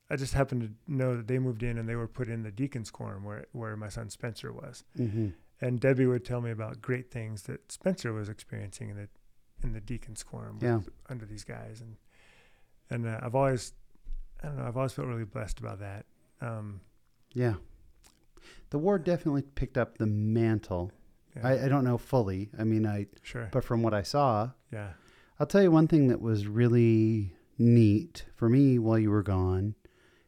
I 0.09 0.15
just 0.15 0.35
happened 0.35 0.63
to 0.63 0.71
know 0.93 1.17
that 1.17 1.27
they 1.27 1.41
moved 1.41 1.63
in 1.65 1.77
and 1.79 1.89
they 1.89 1.97
were 1.97 2.07
put 2.07 2.29
in 2.29 2.45
the 2.45 2.53
Deacon's 2.53 2.91
Quorum 2.93 3.25
where, 3.25 3.47
where 3.53 3.77
my 3.77 3.89
son 3.89 4.09
Spencer 4.11 4.53
was. 4.53 4.85
hmm 4.97 5.29
And 5.61 5.81
Debbie 5.81 6.07
would 6.07 6.25
tell 6.25 6.41
me 6.41 6.51
about 6.51 6.81
great 6.81 7.11
things 7.11 7.43
that 7.45 7.73
Spencer 7.73 8.13
was 8.13 8.29
experiencing 8.29 8.91
in 8.91 8.97
the 8.97 9.09
in 9.65 9.73
the 9.73 9.81
Deacon's 9.81 10.23
Quorum 10.23 10.59
Yeah. 10.63 10.77
with, 10.77 10.91
under 11.09 11.27
these 11.27 11.43
guys. 11.45 11.81
And 11.81 11.97
and 12.91 13.07
uh, 13.07 13.19
I've 13.23 13.35
always, 13.35 13.73
I 14.43 14.47
don't 14.47 14.57
know, 14.59 14.65
I've 14.65 14.77
always 14.77 14.93
felt 14.93 15.09
really 15.09 15.25
blessed 15.25 15.59
about 15.61 15.81
that. 15.81 16.07
Um, 16.41 16.81
Yeah. 17.35 17.55
The 18.71 18.79
war 18.79 18.99
definitely 18.99 19.43
picked 19.43 19.77
up 19.77 19.99
the 19.99 20.07
mantle. 20.07 20.93
yeah, 21.37 21.47
I, 21.47 21.65
I 21.65 21.69
don't 21.69 21.85
know 21.85 21.99
fully. 21.99 22.51
I 22.59 22.65
mean, 22.65 22.87
I 22.87 23.07
sure. 23.23 23.49
but 23.53 23.65
from 23.65 23.83
what 23.83 23.95
I 23.95 24.03
saw, 24.03 24.51
Yeah. 24.73 24.91
I'll 25.41 25.47
tell 25.47 25.63
you 25.63 25.71
one 25.71 25.89
thing 25.89 26.09
that 26.09 26.21
was 26.21 26.47
really 26.47 27.35
neat 27.59 28.25
for 28.35 28.49
me 28.49 28.79
while 28.79 28.99
you 28.99 29.11
were 29.11 29.23
gone. 29.23 29.75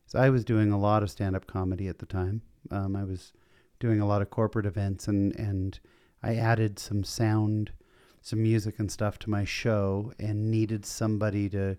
Is 0.06 0.14
I 0.14 0.28
was 0.30 0.44
doing 0.44 0.72
a 0.72 0.78
lot 0.78 1.02
of 1.04 1.10
stand-up 1.10 1.46
comedy 1.46 1.86
at 1.88 1.98
the 1.98 2.06
time. 2.06 2.42
Um, 2.70 2.96
I 2.96 3.04
was 3.04 3.32
doing 3.80 4.00
a 4.00 4.06
lot 4.06 4.22
of 4.22 4.30
corporate 4.30 4.66
events, 4.66 5.08
and 5.08 5.34
and 5.36 5.80
I 6.22 6.36
added 6.36 6.78
some 6.78 7.02
sound, 7.02 7.72
some 8.20 8.42
music 8.42 8.78
and 8.78 8.90
stuff 8.90 9.18
to 9.20 9.30
my 9.30 9.44
show, 9.44 10.12
and 10.20 10.50
needed 10.50 10.86
somebody 10.86 11.48
to 11.50 11.76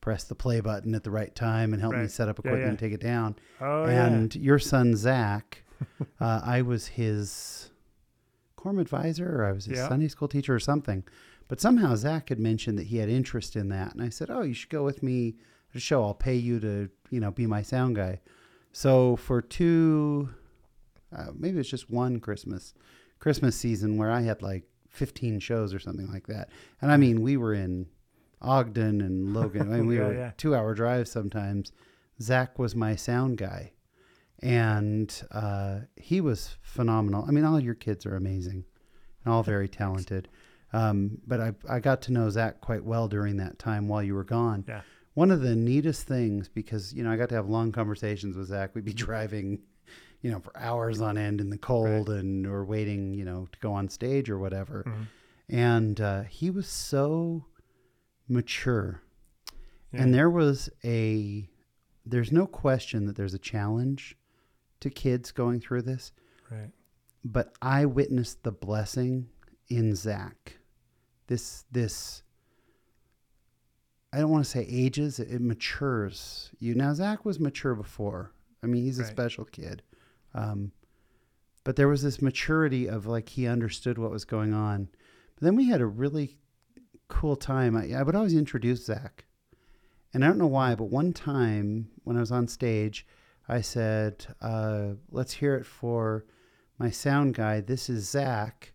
press 0.00 0.24
the 0.24 0.34
play 0.34 0.60
button 0.60 0.94
at 0.96 1.04
the 1.04 1.10
right 1.10 1.32
time 1.34 1.72
and 1.72 1.80
help 1.80 1.94
me 1.94 2.08
set 2.08 2.28
up 2.28 2.38
equipment 2.38 2.64
yeah. 2.64 2.68
and 2.70 2.78
take 2.78 2.92
it 2.92 3.00
down. 3.00 3.36
Oh, 3.60 3.84
yeah. 3.86 4.06
and 4.06 4.34
your 4.34 4.58
son 4.58 4.96
Zach, 4.96 5.62
uh, 6.20 6.40
I 6.44 6.62
was 6.62 6.88
his 6.88 7.70
quorum 8.56 8.80
advisor, 8.80 9.40
or 9.40 9.46
I 9.46 9.52
was 9.52 9.66
his 9.66 9.78
Yeah. 9.78 9.88
Sunday 9.88 10.08
school 10.08 10.28
teacher, 10.28 10.54
or 10.54 10.60
something. 10.60 11.04
But 11.48 11.60
somehow 11.60 11.94
Zach 11.94 12.30
had 12.30 12.40
mentioned 12.40 12.78
that 12.78 12.86
he 12.86 12.96
had 12.96 13.08
interest 13.08 13.56
in 13.56 13.68
that, 13.68 13.92
and 13.92 14.02
I 14.02 14.08
said, 14.08 14.30
"Oh, 14.30 14.42
you 14.42 14.54
should 14.54 14.70
go 14.70 14.84
with 14.84 15.02
me 15.02 15.36
to 15.72 15.78
show. 15.78 16.02
I'll 16.02 16.14
pay 16.14 16.36
you 16.36 16.58
to, 16.60 16.88
you 17.10 17.20
know, 17.20 17.30
be 17.30 17.46
my 17.46 17.62
sound 17.62 17.96
guy." 17.96 18.20
So 18.72 19.16
for 19.16 19.42
two, 19.42 20.30
uh, 21.16 21.26
maybe 21.38 21.58
it's 21.58 21.68
just 21.68 21.90
one 21.90 22.20
Christmas, 22.20 22.74
Christmas 23.18 23.56
season 23.56 23.96
where 23.96 24.10
I 24.10 24.22
had 24.22 24.42
like 24.42 24.64
15 24.88 25.40
shows 25.40 25.72
or 25.74 25.78
something 25.78 26.10
like 26.12 26.26
that, 26.26 26.48
and 26.80 26.90
I 26.92 26.96
mean 26.96 27.22
we 27.22 27.36
were 27.36 27.54
in 27.54 27.86
Ogden 28.40 29.00
and 29.00 29.32
Logan. 29.34 29.72
I 29.72 29.76
mean 29.76 29.86
we 29.86 29.96
Yeah, 29.98 30.06
were 30.06 30.14
yeah. 30.14 30.30
two-hour 30.36 30.74
drives 30.74 31.10
sometimes. 31.10 31.72
Zach 32.20 32.58
was 32.58 32.74
my 32.76 32.94
sound 32.96 33.38
guy, 33.38 33.72
and 34.40 35.22
uh, 35.30 35.80
he 35.96 36.20
was 36.20 36.56
phenomenal. 36.62 37.24
I 37.26 37.30
mean, 37.30 37.44
all 37.44 37.60
your 37.60 37.74
kids 37.74 38.04
are 38.06 38.16
amazing 38.16 38.64
and 39.24 39.32
all 39.32 39.42
very 39.42 39.68
talented. 39.68 40.28
Um, 40.72 41.18
but 41.26 41.40
I, 41.40 41.52
I 41.68 41.80
got 41.80 42.02
to 42.02 42.12
know 42.12 42.28
Zach 42.30 42.60
quite 42.60 42.84
well 42.84 43.06
during 43.08 43.36
that 43.36 43.58
time 43.58 43.88
while 43.88 44.02
you 44.02 44.14
were 44.14 44.24
gone. 44.24 44.64
Yeah. 44.66 44.80
One 45.14 45.30
of 45.30 45.40
the 45.42 45.54
neatest 45.54 46.06
things, 46.06 46.48
because, 46.48 46.92
you 46.94 47.02
know, 47.04 47.10
I 47.12 47.16
got 47.16 47.28
to 47.28 47.34
have 47.34 47.48
long 47.48 47.70
conversations 47.72 48.36
with 48.36 48.48
Zach. 48.48 48.74
We'd 48.74 48.84
be 48.84 48.92
driving, 49.08 49.60
you 50.22 50.30
know, 50.30 50.38
for 50.38 50.56
hours 50.56 51.00
on 51.00 51.18
end 51.18 51.40
in 51.40 51.50
the 51.50 51.58
cold 51.58 52.08
and 52.08 52.46
or 52.46 52.64
waiting, 52.64 53.12
you 53.12 53.24
know, 53.24 53.48
to 53.52 53.58
go 53.58 53.72
on 53.72 53.88
stage 53.88 54.30
or 54.30 54.38
whatever. 54.38 54.84
Mhm. 54.86 55.06
And 55.48 56.00
uh, 56.00 56.22
he 56.22 56.48
was 56.48 56.68
so 56.68 57.44
mature. 58.28 59.02
Yeah. 59.92 60.02
And 60.02 60.14
there 60.14 60.30
was 60.30 60.70
a, 60.84 61.48
there's 62.06 62.32
no 62.32 62.46
question 62.46 63.06
that 63.06 63.16
there's 63.16 63.34
a 63.34 63.38
challenge 63.38 64.16
to 64.80 64.90
kids 64.90 65.32
going 65.32 65.60
through 65.60 65.82
this, 65.82 66.12
right. 66.50 66.70
but 67.24 67.52
I 67.60 67.84
witnessed 67.84 68.42
the 68.42 68.52
blessing 68.52 69.28
in 69.68 69.94
Zach. 69.94 70.58
This, 71.26 71.64
this, 71.70 72.22
I 74.12 74.18
don't 74.18 74.30
want 74.30 74.44
to 74.44 74.50
say 74.50 74.66
ages, 74.68 75.18
it, 75.18 75.30
it 75.30 75.40
matures 75.40 76.50
you. 76.58 76.74
Now, 76.74 76.94
Zach 76.94 77.24
was 77.24 77.38
mature 77.38 77.74
before. 77.74 78.32
I 78.62 78.66
mean, 78.66 78.84
he's 78.84 78.98
a 78.98 79.04
special 79.04 79.44
kid. 79.44 79.82
Um, 80.34 80.72
but 81.64 81.76
there 81.76 81.88
was 81.88 82.02
this 82.02 82.20
maturity 82.22 82.88
of 82.88 83.06
like 83.06 83.28
he 83.30 83.46
understood 83.46 83.98
what 83.98 84.10
was 84.10 84.24
going 84.24 84.52
on. 84.52 84.88
But 85.36 85.44
then 85.44 85.56
we 85.56 85.68
had 85.68 85.80
a 85.80 85.86
really 85.86 86.38
cool 87.08 87.36
time. 87.36 87.76
I, 87.76 87.92
I 87.92 88.02
would 88.02 88.16
always 88.16 88.34
introduce 88.34 88.86
Zach. 88.86 89.24
And 90.14 90.24
I 90.24 90.28
don't 90.28 90.38
know 90.38 90.46
why, 90.46 90.74
but 90.74 90.90
one 90.90 91.12
time 91.12 91.88
when 92.04 92.16
I 92.16 92.20
was 92.20 92.32
on 92.32 92.46
stage, 92.48 93.06
I 93.48 93.60
said, 93.60 94.26
uh, 94.40 94.90
let's 95.10 95.34
hear 95.34 95.54
it 95.54 95.64
for 95.66 96.26
my 96.78 96.90
sound 96.90 97.34
guy. 97.34 97.60
This 97.60 97.88
is 97.88 98.08
Zach. 98.10 98.72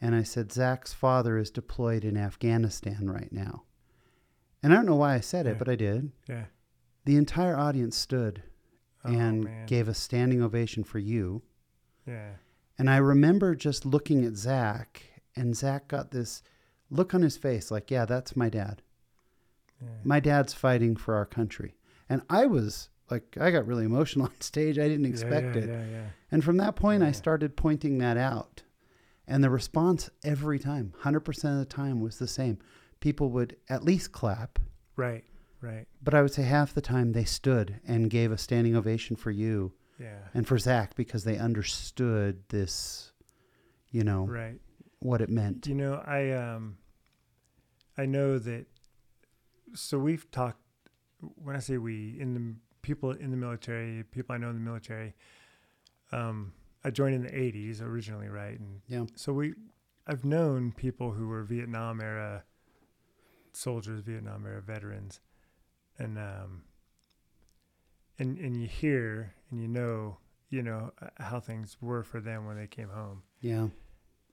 And 0.00 0.14
I 0.14 0.22
said, 0.22 0.52
Zach's 0.52 0.92
father 0.92 1.38
is 1.38 1.50
deployed 1.50 2.04
in 2.04 2.16
Afghanistan 2.16 3.08
right 3.08 3.32
now. 3.32 3.62
And 4.62 4.72
I 4.72 4.76
don't 4.76 4.86
know 4.86 4.96
why 4.96 5.14
I 5.14 5.20
said 5.20 5.46
it, 5.46 5.50
Yeah. 5.50 5.58
but 5.58 5.68
I 5.68 5.76
did. 5.76 6.12
Yeah. 6.28 6.44
The 7.06 7.16
entire 7.16 7.56
audience 7.56 7.96
stood 7.96 8.42
Oh, 9.04 9.12
and 9.12 9.44
man. 9.44 9.66
gave 9.66 9.88
a 9.88 9.94
standing 9.94 10.42
ovation 10.42 10.84
for 10.84 10.98
you. 10.98 11.42
Yeah. 12.06 12.30
And 12.78 12.90
I 12.90 12.96
remember 12.96 13.54
just 13.54 13.84
looking 13.84 14.24
at 14.24 14.36
Zach, 14.36 15.02
and 15.36 15.56
Zach 15.56 15.88
got 15.88 16.10
this 16.10 16.42
look 16.90 17.14
on 17.14 17.22
his 17.22 17.36
face 17.36 17.70
like, 17.70 17.90
yeah, 17.90 18.04
that's 18.04 18.36
my 18.36 18.48
dad. 18.48 18.82
Yeah. 19.80 19.88
My 20.04 20.20
dad's 20.20 20.54
fighting 20.54 20.96
for 20.96 21.14
our 21.14 21.26
country. 21.26 21.76
And 22.08 22.22
I 22.30 22.46
was 22.46 22.88
like, 23.10 23.36
I 23.40 23.50
got 23.50 23.66
really 23.66 23.84
emotional 23.84 24.26
on 24.26 24.40
stage. 24.40 24.78
I 24.78 24.88
didn't 24.88 25.06
expect 25.06 25.56
yeah, 25.56 25.62
it. 25.62 25.68
Yeah. 25.68 25.84
Yeah. 25.90 26.06
And 26.30 26.42
from 26.42 26.56
that 26.58 26.76
point, 26.76 27.02
I 27.02 27.12
started 27.12 27.56
pointing 27.56 27.98
that 27.98 28.16
out. 28.16 28.62
And 29.26 29.42
the 29.42 29.50
response 29.50 30.10
every 30.22 30.58
time, 30.58 30.92
100% 31.02 31.52
of 31.52 31.58
the 31.58 31.64
time, 31.64 32.00
was 32.00 32.18
the 32.18 32.28
same. 32.28 32.58
People 33.00 33.30
would 33.30 33.56
at 33.68 33.84
least 33.84 34.12
clap, 34.12 34.58
Right. 34.96 35.24
Right. 35.64 35.86
but 36.02 36.12
I 36.14 36.20
would 36.22 36.32
say 36.32 36.42
half 36.42 36.74
the 36.74 36.80
time 36.82 37.12
they 37.12 37.24
stood 37.24 37.80
and 37.86 38.10
gave 38.10 38.30
a 38.32 38.38
standing 38.38 38.76
ovation 38.76 39.16
for 39.16 39.30
you 39.30 39.72
Yeah. 39.98 40.18
and 40.34 40.46
for 40.46 40.58
Zach 40.58 40.94
because 40.94 41.24
they 41.24 41.38
understood 41.38 42.42
this, 42.48 43.12
you 43.90 44.04
know, 44.04 44.26
Right. 44.26 44.60
what 44.98 45.20
it 45.20 45.30
meant. 45.30 45.66
You 45.66 45.74
know, 45.74 45.94
I 46.06 46.30
um, 46.32 46.76
I 47.96 48.06
know 48.06 48.38
that. 48.38 48.66
So 49.74 49.98
we've 49.98 50.30
talked. 50.30 50.60
When 51.36 51.56
I 51.56 51.60
say 51.60 51.78
we, 51.78 52.20
in 52.20 52.34
the 52.34 52.54
people 52.82 53.12
in 53.12 53.30
the 53.30 53.36
military, 53.36 54.02
people 54.04 54.34
I 54.34 54.38
know 54.38 54.50
in 54.50 54.56
the 54.56 54.60
military. 54.70 55.14
Um, 56.12 56.52
I 56.84 56.90
joined 56.90 57.14
in 57.14 57.22
the 57.22 57.30
'80s 57.30 57.80
originally, 57.80 58.28
right? 58.28 58.58
And 58.60 58.82
Yeah. 58.88 59.06
so 59.16 59.32
we, 59.32 59.54
I've 60.06 60.24
known 60.24 60.72
people 60.72 61.12
who 61.12 61.28
were 61.28 61.42
Vietnam 61.44 62.00
era 62.00 62.44
soldiers, 63.52 64.00
Vietnam 64.00 64.44
era 64.46 64.60
veterans, 64.60 65.20
and 65.98 66.18
um, 66.18 66.62
and 68.18 68.38
and 68.38 68.60
you 68.60 68.66
hear 68.66 69.34
and 69.50 69.60
you 69.60 69.68
know 69.68 70.18
you 70.50 70.62
know 70.62 70.92
uh, 71.00 71.08
how 71.22 71.40
things 71.40 71.76
were 71.80 72.02
for 72.02 72.20
them 72.20 72.46
when 72.46 72.56
they 72.56 72.66
came 72.66 72.88
home, 72.88 73.22
Yeah. 73.40 73.68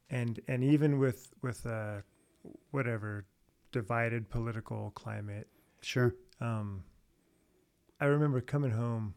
and 0.10 0.40
and 0.48 0.64
even 0.64 1.00
with 1.00 1.34
with 1.42 1.66
uh, 1.66 2.02
whatever 2.72 3.26
divided 3.72 4.30
political 4.30 4.92
climate, 4.92 5.48
Sure. 5.82 6.14
um, 6.40 6.84
I 8.00 8.06
remember 8.06 8.42
coming 8.42 8.72
home. 8.72 9.14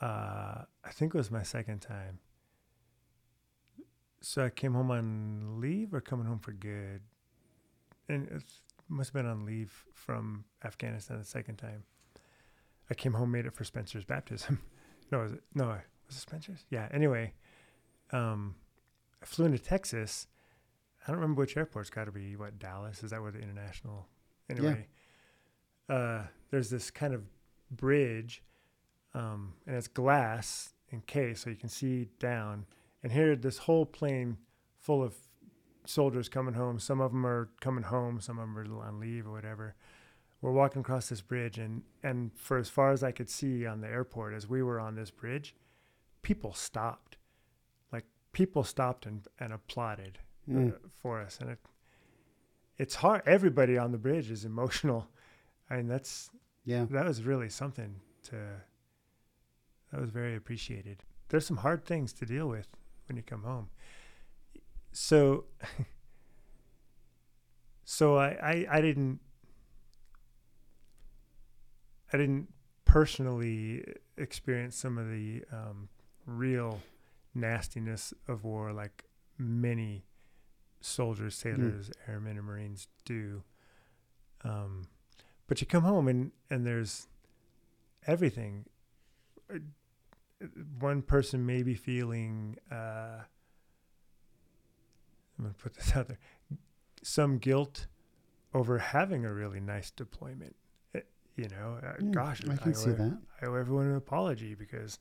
Uh, 0.00 0.64
I 0.84 0.90
think 0.92 1.14
it 1.14 1.18
was 1.18 1.30
my 1.30 1.42
second 1.42 1.80
time. 1.80 2.18
So 4.20 4.44
I 4.44 4.50
came 4.50 4.74
home 4.74 4.90
on 4.90 5.60
leave 5.60 5.94
or 5.94 6.00
coming 6.00 6.26
home 6.26 6.38
for 6.40 6.52
good, 6.52 7.00
and 8.08 8.42
must 8.88 9.12
have 9.12 9.14
been 9.14 9.30
on 9.30 9.44
leave 9.44 9.84
from 9.92 10.44
Afghanistan 10.64 11.18
the 11.18 11.24
second 11.24 11.56
time. 11.56 11.84
I 12.90 12.94
came 12.94 13.14
home, 13.14 13.32
made 13.32 13.46
it 13.46 13.54
for 13.54 13.64
Spencer's 13.64 14.04
baptism. 14.04 14.60
no, 15.12 15.20
was 15.20 15.32
it? 15.32 15.42
No, 15.54 15.66
was 15.66 16.16
it 16.16 16.20
Spencer's? 16.20 16.64
Yeah. 16.70 16.88
Anyway, 16.92 17.32
um, 18.12 18.54
I 19.22 19.26
flew 19.26 19.46
into 19.46 19.58
Texas. 19.58 20.28
I 21.02 21.10
don't 21.10 21.20
remember 21.20 21.40
which 21.40 21.56
airport. 21.56 21.84
It's 21.84 21.90
got 21.90 22.04
to 22.04 22.12
be 22.12 22.36
what 22.36 22.58
Dallas. 22.58 23.02
Is 23.02 23.10
that 23.10 23.20
where 23.20 23.32
the 23.32 23.40
international? 23.40 24.06
Anyway, 24.48 24.86
uh, 25.88 26.22
there's 26.50 26.70
this 26.70 26.90
kind 26.90 27.12
of 27.12 27.22
bridge, 27.70 28.42
um, 29.14 29.54
and 29.66 29.76
it's 29.76 29.88
glass 29.88 30.74
encased, 30.92 31.42
so 31.42 31.50
you 31.50 31.56
can 31.56 31.68
see 31.68 32.08
down. 32.20 32.66
And 33.02 33.12
here, 33.12 33.34
this 33.34 33.58
whole 33.58 33.86
plane 33.86 34.36
full 34.78 35.02
of 35.02 35.14
soldiers 35.86 36.28
coming 36.28 36.54
home. 36.54 36.78
Some 36.78 37.00
of 37.00 37.12
them 37.12 37.26
are 37.26 37.48
coming 37.60 37.84
home. 37.84 38.20
Some 38.20 38.38
of 38.38 38.46
them 38.48 38.58
are 38.58 38.84
on 38.86 39.00
leave 39.00 39.26
or 39.26 39.32
whatever. 39.32 39.74
We're 40.42 40.52
walking 40.52 40.80
across 40.80 41.08
this 41.08 41.22
bridge, 41.22 41.58
and 41.58 41.82
and 42.02 42.30
for 42.36 42.58
as 42.58 42.68
far 42.68 42.92
as 42.92 43.02
I 43.02 43.10
could 43.12 43.28
see 43.30 43.66
on 43.66 43.80
the 43.80 43.88
airport, 43.88 44.34
as 44.34 44.48
we 44.48 44.62
were 44.62 44.78
on 44.78 44.94
this 44.94 45.10
bridge, 45.10 45.54
people 46.22 46.52
stopped, 46.52 47.16
like 47.92 48.04
people 48.32 48.62
stopped 48.64 49.06
and 49.06 49.26
and 49.40 49.52
applauded 49.52 50.18
Mm. 50.48 50.72
uh, 50.74 50.76
for 51.02 51.20
us, 51.20 51.40
and 51.40 51.50
it 51.50 51.58
it's 52.78 52.96
hard. 52.96 53.22
Everybody 53.26 53.76
on 53.78 53.90
the 53.90 53.98
bridge 53.98 54.30
is 54.30 54.44
emotional. 54.44 55.08
I 55.70 55.76
mean, 55.78 55.88
that's 55.88 56.30
Yeah. 56.64 56.84
that 56.90 57.06
was 57.06 57.22
really 57.24 57.48
something 57.48 58.00
to 58.24 58.36
that 59.90 60.00
was 60.00 60.10
very 60.10 60.34
appreciated 60.36 61.04
there's 61.28 61.46
some 61.46 61.58
hard 61.58 61.84
things 61.84 62.12
to 62.12 62.26
deal 62.26 62.48
with 62.48 62.66
when 63.08 63.16
you 63.16 63.22
come 63.22 63.42
home 63.44 63.68
so 64.96 65.44
so 67.84 68.16
I, 68.16 68.28
I 68.42 68.66
i 68.70 68.80
didn't 68.80 69.20
i 72.12 72.16
didn't 72.16 72.48
personally 72.84 73.84
experience 74.16 74.76
some 74.76 74.96
of 74.96 75.10
the 75.10 75.42
um, 75.52 75.88
real 76.24 76.80
nastiness 77.34 78.14
of 78.26 78.44
war 78.44 78.72
like 78.72 79.04
many 79.38 80.06
soldiers 80.80 81.34
sailors 81.34 81.90
airmen 82.08 82.36
and 82.38 82.46
marines 82.46 82.88
do. 83.04 83.42
Um, 84.44 84.86
but 85.46 85.60
you 85.60 85.66
come 85.66 85.82
home 85.82 86.08
and 86.08 86.32
and 86.48 86.66
there's 86.66 87.08
everything. 88.06 88.64
Uh, 89.52 89.58
one 90.78 91.02
person 91.02 91.46
may 91.46 91.62
be 91.62 91.74
feeling 91.74 92.56
uh 92.70 93.20
i'm 95.38 95.44
going 95.44 95.54
to 95.54 95.60
put 95.62 95.74
this 95.74 95.92
out 95.96 96.08
there 96.08 96.18
some 97.02 97.38
guilt 97.38 97.86
over 98.54 98.78
having 98.78 99.24
a 99.24 99.32
really 99.32 99.60
nice 99.60 99.90
deployment 99.90 100.56
Eh, 100.94 101.00
you 101.36 101.48
know 101.48 101.78
uh, 101.82 101.92
Mm, 102.00 102.12
gosh 102.12 102.42
I 102.50 102.56
can 102.56 102.74
see 102.74 102.90
owe, 102.90 102.94
that. 102.94 103.18
i 103.42 103.46
owe 103.46 103.54
everyone 103.54 103.86
an 103.86 103.96
apology 103.96 104.54
because 104.54 104.98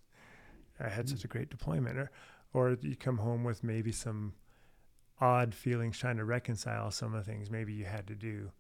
i 0.79 0.89
had 0.89 1.05
Mm. 1.05 1.09
such 1.11 1.23
a 1.23 1.27
great 1.27 1.49
deployment 1.49 1.97
or, 1.97 2.11
or 2.53 2.77
you 2.81 2.95
come 2.95 3.17
home 3.19 3.43
with 3.43 3.63
maybe 3.63 3.91
some 3.91 4.33
odd 5.21 5.55
feelings 5.55 5.97
trying 5.97 6.17
to 6.17 6.25
reconcile 6.25 6.91
some 6.91 7.13
of 7.13 7.25
the 7.25 7.31
things 7.31 7.49
maybe 7.49 7.71
you 7.73 7.85
had 7.85 8.05
to 8.07 8.15
do 8.15 8.51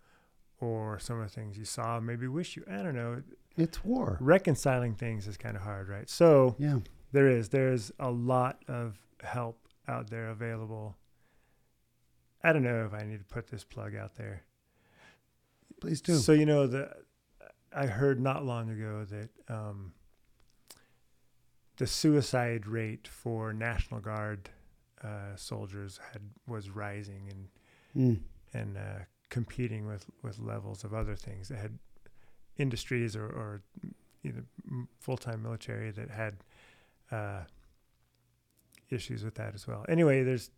or 0.61 0.97
some 0.99 1.19
of 1.19 1.27
the 1.27 1.33
things 1.33 1.57
you 1.57 1.65
saw 1.65 1.99
maybe 1.99 2.27
wish 2.27 2.55
you 2.55 2.63
i 2.71 2.77
don't 2.81 2.95
know 2.95 3.21
It's 3.57 3.83
war. 3.83 4.17
reconciling 4.21 4.95
things 4.95 5.27
is 5.27 5.35
kind 5.35 5.57
of 5.57 5.63
hard 5.63 5.89
right 5.89 6.09
so 6.09 6.55
Yeah. 6.57 6.79
there 7.11 7.27
is 7.27 7.49
there's 7.49 7.91
a 7.99 8.09
lot 8.09 8.63
of 8.69 8.97
help 9.21 9.67
out 9.87 10.09
there 10.09 10.29
available 10.29 10.95
i 12.45 12.53
don't 12.53 12.63
know 12.63 12.85
if 12.85 12.93
i 12.93 13.03
need 13.05 13.19
to 13.19 13.25
put 13.25 13.47
this 13.47 13.63
plug 13.63 13.95
out 13.95 14.15
there 14.15 14.43
Please 15.81 15.99
do. 16.01 16.15
so 16.15 16.31
you 16.31 16.45
know 16.45 16.67
the 16.67 16.89
i 17.75 17.85
heard 17.85 18.19
not 18.21 18.45
long 18.45 18.69
ago 18.69 19.05
that 19.05 19.29
um, 19.53 19.91
the 21.77 21.87
suicide 21.87 22.67
rate 22.67 23.07
for 23.07 23.51
national 23.53 23.99
guard 23.99 24.49
uh, 25.03 25.35
soldiers 25.35 25.99
had 26.13 26.21
was 26.47 26.69
rising 26.69 27.27
and 27.29 27.47
Mm. 27.97 28.19
and 28.53 28.75
uh, 28.77 28.99
competing 29.29 29.87
with, 29.87 30.05
with 30.21 30.37
levels 30.39 30.83
of 30.83 30.93
other 30.93 31.15
things 31.15 31.47
that 31.47 31.57
had 31.59 31.79
industries 32.57 33.15
or, 33.15 33.23
or 33.25 33.61
either 34.25 34.43
full 34.99 35.15
time 35.15 35.41
military 35.41 35.91
that 35.91 36.09
had 36.09 36.35
uh, 37.09 37.43
issues 38.89 39.23
with 39.23 39.35
that 39.35 39.55
as 39.55 39.65
well. 39.65 39.85
Anyway, 39.87 40.23
there's 40.23 40.49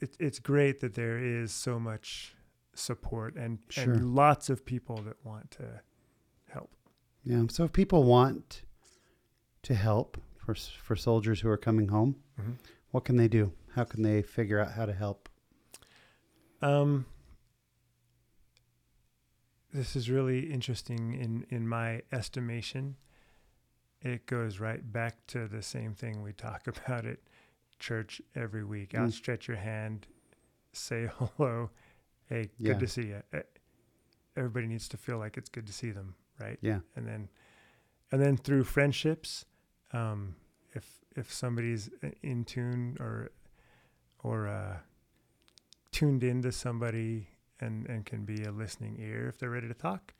it, 0.00 0.16
it's 0.18 0.38
great 0.38 0.80
that 0.80 0.94
there 0.94 1.18
is 1.18 1.52
so 1.52 1.78
much 1.78 2.34
support 2.74 3.36
and, 3.36 3.58
Sure. 3.68 3.92
and 3.92 4.14
lots 4.14 4.50
of 4.50 4.64
people 4.64 4.96
that 5.02 5.16
want 5.24 5.50
to 5.52 5.80
help. 6.50 6.70
Yeah. 7.22 7.44
So 7.48 7.64
if 7.64 7.72
people 7.72 8.04
want 8.04 8.62
to 9.62 9.74
help 9.74 10.20
for 10.36 10.54
for 10.54 10.94
soldiers 10.96 11.40
who 11.40 11.48
are 11.48 11.56
coming 11.56 11.88
home, 11.88 12.16
Mhm. 12.40 12.56
what 12.90 13.04
can 13.04 13.16
they 13.16 13.28
do? 13.28 13.52
How 13.74 13.84
can 13.84 14.02
they 14.02 14.22
figure 14.22 14.58
out 14.60 14.72
how 14.72 14.86
to 14.86 14.92
help? 14.92 15.28
Um, 16.60 17.06
this 19.72 19.96
is 19.96 20.08
really 20.08 20.52
interesting 20.52 21.14
in, 21.14 21.46
in 21.50 21.66
my 21.68 22.02
estimation. 22.12 22.96
It 24.00 24.26
goes 24.26 24.60
right 24.60 24.92
back 24.92 25.26
to 25.28 25.48
the 25.48 25.62
same 25.62 25.94
thing 25.94 26.22
we 26.22 26.32
talk 26.32 26.66
about 26.68 27.06
at 27.06 27.18
church 27.84 28.20
every 28.34 28.64
week. 28.64 28.90
Mm. 28.92 29.00
Outstretch 29.04 29.46
your 29.48 29.56
hand, 29.58 30.06
say 30.72 31.08
hello. 31.18 31.70
Hey, 32.28 32.48
Yeah. 32.58 32.72
good 32.72 32.80
to 32.80 32.88
see 32.88 33.02
you. 33.08 33.22
Everybody 34.36 34.66
needs 34.66 34.88
to 34.88 34.96
feel 34.96 35.18
like 35.18 35.36
it's 35.36 35.48
good 35.50 35.66
to 35.66 35.72
see 35.72 35.90
them, 35.90 36.14
right? 36.40 36.58
Yeah. 36.60 36.80
and 36.96 37.06
then 37.06 37.28
and 38.10 38.20
then 38.20 38.36
through 38.36 38.64
friendships 38.64 39.44
um 39.92 40.34
if 40.74 40.84
if 41.16 41.32
somebody's 41.32 41.88
in 42.22 42.44
tune 42.44 42.96
or 43.00 43.30
or 44.22 44.48
uh 44.48 44.76
tuned 45.92 46.24
into 46.24 46.50
somebody 46.52 47.28
and 47.60 47.86
and 47.88 48.04
can 48.06 48.24
be 48.24 48.42
a 48.44 48.50
listening 48.50 48.96
ear 49.00 49.28
if 49.28 49.38
they're 49.38 49.50
ready 49.50 49.68
to 49.68 49.74
talk 49.74 50.12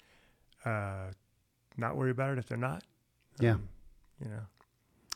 uh 0.65 1.11
not 1.77 1.97
worry 1.97 2.11
about 2.11 2.31
it 2.33 2.39
if 2.39 2.47
they're 2.47 2.67
not 2.73 2.85
Yeah. 3.41 3.53
Um, 3.55 3.69
you 4.23 4.29
know 4.31 4.43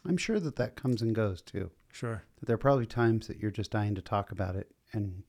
I'm 0.04 0.16
sure 0.16 0.40
that 0.40 0.56
that 0.56 0.76
comes 0.76 1.02
and 1.02 1.14
goes 1.14 1.42
too. 1.42 1.70
Sure 1.98 2.22
there 2.44 2.54
are 2.54 2.58
probably 2.58 2.86
times 2.86 3.26
that 3.26 3.38
you're 3.38 3.50
just 3.50 3.70
dying 3.70 3.94
to 3.94 4.02
talk 4.02 4.30
about 4.32 4.54
it, 4.56 4.70
and 4.92 5.22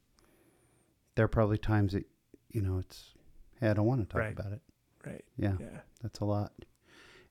there 1.15 1.25
are 1.25 1.29
probably 1.29 1.57
times 1.57 1.93
that 1.93 2.05
you 2.51 2.61
know 2.61 2.77
it's 2.79 3.13
hey, 3.59 3.69
I 3.69 3.73
don't 3.73 3.85
want 3.85 4.01
to 4.01 4.05
talk 4.07 4.21
Right. 4.21 4.33
about 4.39 4.51
it. 4.53 4.61
right 5.05 5.23
Yeah, 5.37 5.55
yeah 5.59 5.79
that's 6.01 6.19
a 6.19 6.25
lot. 6.25 6.51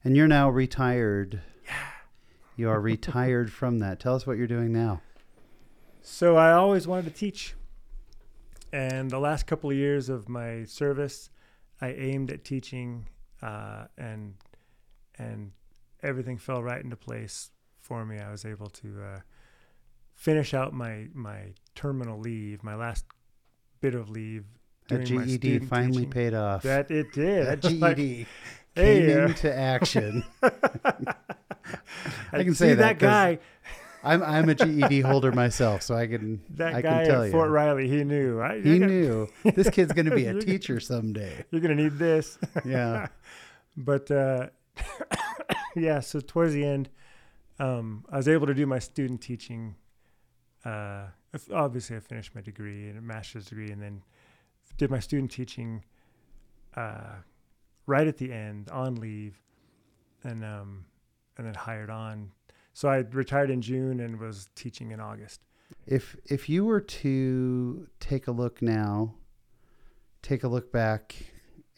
And 0.04 0.16
you're 0.16 0.28
now 0.28 0.48
retired. 0.50 1.40
Yeah. 1.64 1.72
You 2.56 2.68
are 2.70 2.80
retired 2.80 3.52
from 3.52 3.78
that. 3.78 4.00
Tell 4.00 4.14
us 4.16 4.26
what 4.26 4.36
you're 4.36 4.46
doing 4.46 4.72
now. 4.72 5.00
So 6.02 6.36
I 6.36 6.52
always 6.52 6.86
wanted 6.88 7.04
to 7.04 7.10
teach. 7.12 7.54
And 8.72 9.10
the 9.10 9.18
last 9.18 9.46
couple 9.46 9.70
of 9.70 9.76
years 9.76 10.08
of 10.08 10.28
my 10.28 10.64
service, 10.64 11.30
I 11.80 11.92
aimed 11.92 12.30
at 12.30 12.44
teaching, 12.44 13.06
uh, 13.42 13.84
and 13.96 14.34
and 15.16 15.52
everything 16.02 16.36
fell 16.36 16.62
right 16.62 16.82
into 16.82 16.96
place 16.96 17.50
for 17.88 18.04
me. 18.04 18.18
I 18.18 18.30
was 18.30 18.44
able 18.44 18.68
to 18.68 19.02
uh, 19.02 19.20
finish 20.14 20.54
out 20.54 20.72
my 20.72 21.06
my 21.14 21.54
terminal 21.74 22.20
leave, 22.20 22.62
my 22.62 22.74
last 22.74 23.04
bit 23.80 23.94
of 23.94 24.10
leave. 24.10 24.44
That 24.88 25.04
GED 25.04 25.60
finally 25.66 26.06
teaching. 26.06 26.10
paid 26.10 26.34
off. 26.34 26.62
That 26.62 26.90
it 26.90 27.12
did. 27.12 27.46
That 27.46 27.60
GED 27.62 28.26
hey, 28.74 29.06
came 29.06 29.18
uh, 29.18 29.26
into 29.26 29.54
action. 29.54 30.24
I 30.42 31.14
can 32.32 32.48
see 32.48 32.54
say 32.54 32.74
that 32.74 32.76
that 32.76 32.98
guy. 32.98 33.38
I'm 34.04 34.22
I'm 34.22 34.48
a 34.48 34.54
GED 34.54 35.00
holder 35.10 35.32
myself, 35.32 35.82
so 35.82 35.94
I 35.94 36.06
can 36.06 36.40
That 36.50 36.74
I 36.74 36.82
guy 36.82 37.04
can 37.04 37.06
tell 37.06 37.22
at 37.22 37.26
you. 37.26 37.32
Fort 37.32 37.50
Riley, 37.50 37.88
he 37.88 38.04
knew. 38.04 38.40
I, 38.40 38.60
he 38.60 38.76
I 38.76 38.78
got- 38.78 38.88
knew 38.88 39.28
this 39.44 39.70
kid's 39.70 39.92
going 39.92 40.06
to 40.06 40.14
be 40.14 40.26
a 40.26 40.40
teacher 40.40 40.80
someday. 40.80 41.44
You're 41.50 41.60
gonna 41.60 41.74
need 41.74 41.98
this. 41.98 42.38
Yeah. 42.64 43.08
but 43.76 44.10
uh, 44.10 44.48
yeah, 45.76 46.00
so 46.00 46.20
towards 46.20 46.54
the 46.54 46.64
end, 46.64 46.88
um, 47.58 48.04
I 48.10 48.16
was 48.16 48.28
able 48.28 48.46
to 48.46 48.54
do 48.54 48.66
my 48.66 48.78
student 48.78 49.20
teaching. 49.20 49.74
Uh, 50.64 51.06
obviously, 51.52 51.96
I 51.96 52.00
finished 52.00 52.34
my 52.34 52.40
degree 52.40 52.88
and 52.88 52.98
a 52.98 53.02
master's 53.02 53.46
degree, 53.46 53.70
and 53.70 53.82
then 53.82 54.02
did 54.76 54.90
my 54.90 55.00
student 55.00 55.30
teaching 55.30 55.84
uh, 56.76 57.16
right 57.86 58.06
at 58.06 58.16
the 58.16 58.32
end 58.32 58.68
on 58.70 58.96
leave, 58.96 59.36
and 60.24 60.44
um, 60.44 60.84
and 61.36 61.46
then 61.46 61.54
hired 61.54 61.90
on. 61.90 62.30
So 62.72 62.88
I 62.88 62.98
retired 62.98 63.50
in 63.50 63.60
June 63.60 64.00
and 64.00 64.20
was 64.20 64.48
teaching 64.54 64.92
in 64.92 65.00
August. 65.00 65.40
If 65.86 66.16
if 66.26 66.48
you 66.48 66.64
were 66.64 66.80
to 66.80 67.88
take 67.98 68.28
a 68.28 68.32
look 68.32 68.62
now, 68.62 69.14
take 70.22 70.44
a 70.44 70.48
look 70.48 70.70
back 70.72 71.16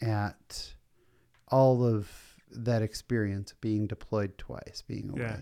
at 0.01 0.73
all 1.47 1.83
of 1.83 2.11
that 2.51 2.81
experience 2.81 3.53
being 3.61 3.87
deployed 3.87 4.37
twice, 4.37 4.83
being 4.85 5.09
away. 5.09 5.21
Yeah. 5.21 5.39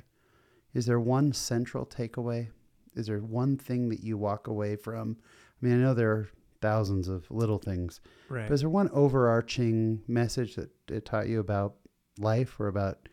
Is 0.73 0.85
there 0.85 0.99
one 0.99 1.33
central 1.33 1.85
takeaway? 1.85 2.49
Is 2.95 3.07
there 3.07 3.19
one 3.19 3.57
thing 3.57 3.89
that 3.89 4.03
you 4.03 4.17
walk 4.17 4.47
away 4.47 4.75
from? 4.75 5.17
I 5.61 5.65
mean, 5.65 5.75
I 5.75 5.81
know 5.81 5.93
there 5.93 6.11
are 6.11 6.29
thousands 6.61 7.07
of 7.07 7.29
little 7.31 7.57
things, 7.57 8.01
Right. 8.29 8.47
but 8.47 8.53
is 8.53 8.61
there 8.61 8.69
one 8.69 8.89
overarching 8.89 10.01
message 10.07 10.55
that 10.55 10.69
it 10.89 11.05
taught 11.05 11.27
you 11.27 11.39
about 11.39 11.75
life 12.19 12.59
or 12.59 12.67
about 12.67 13.07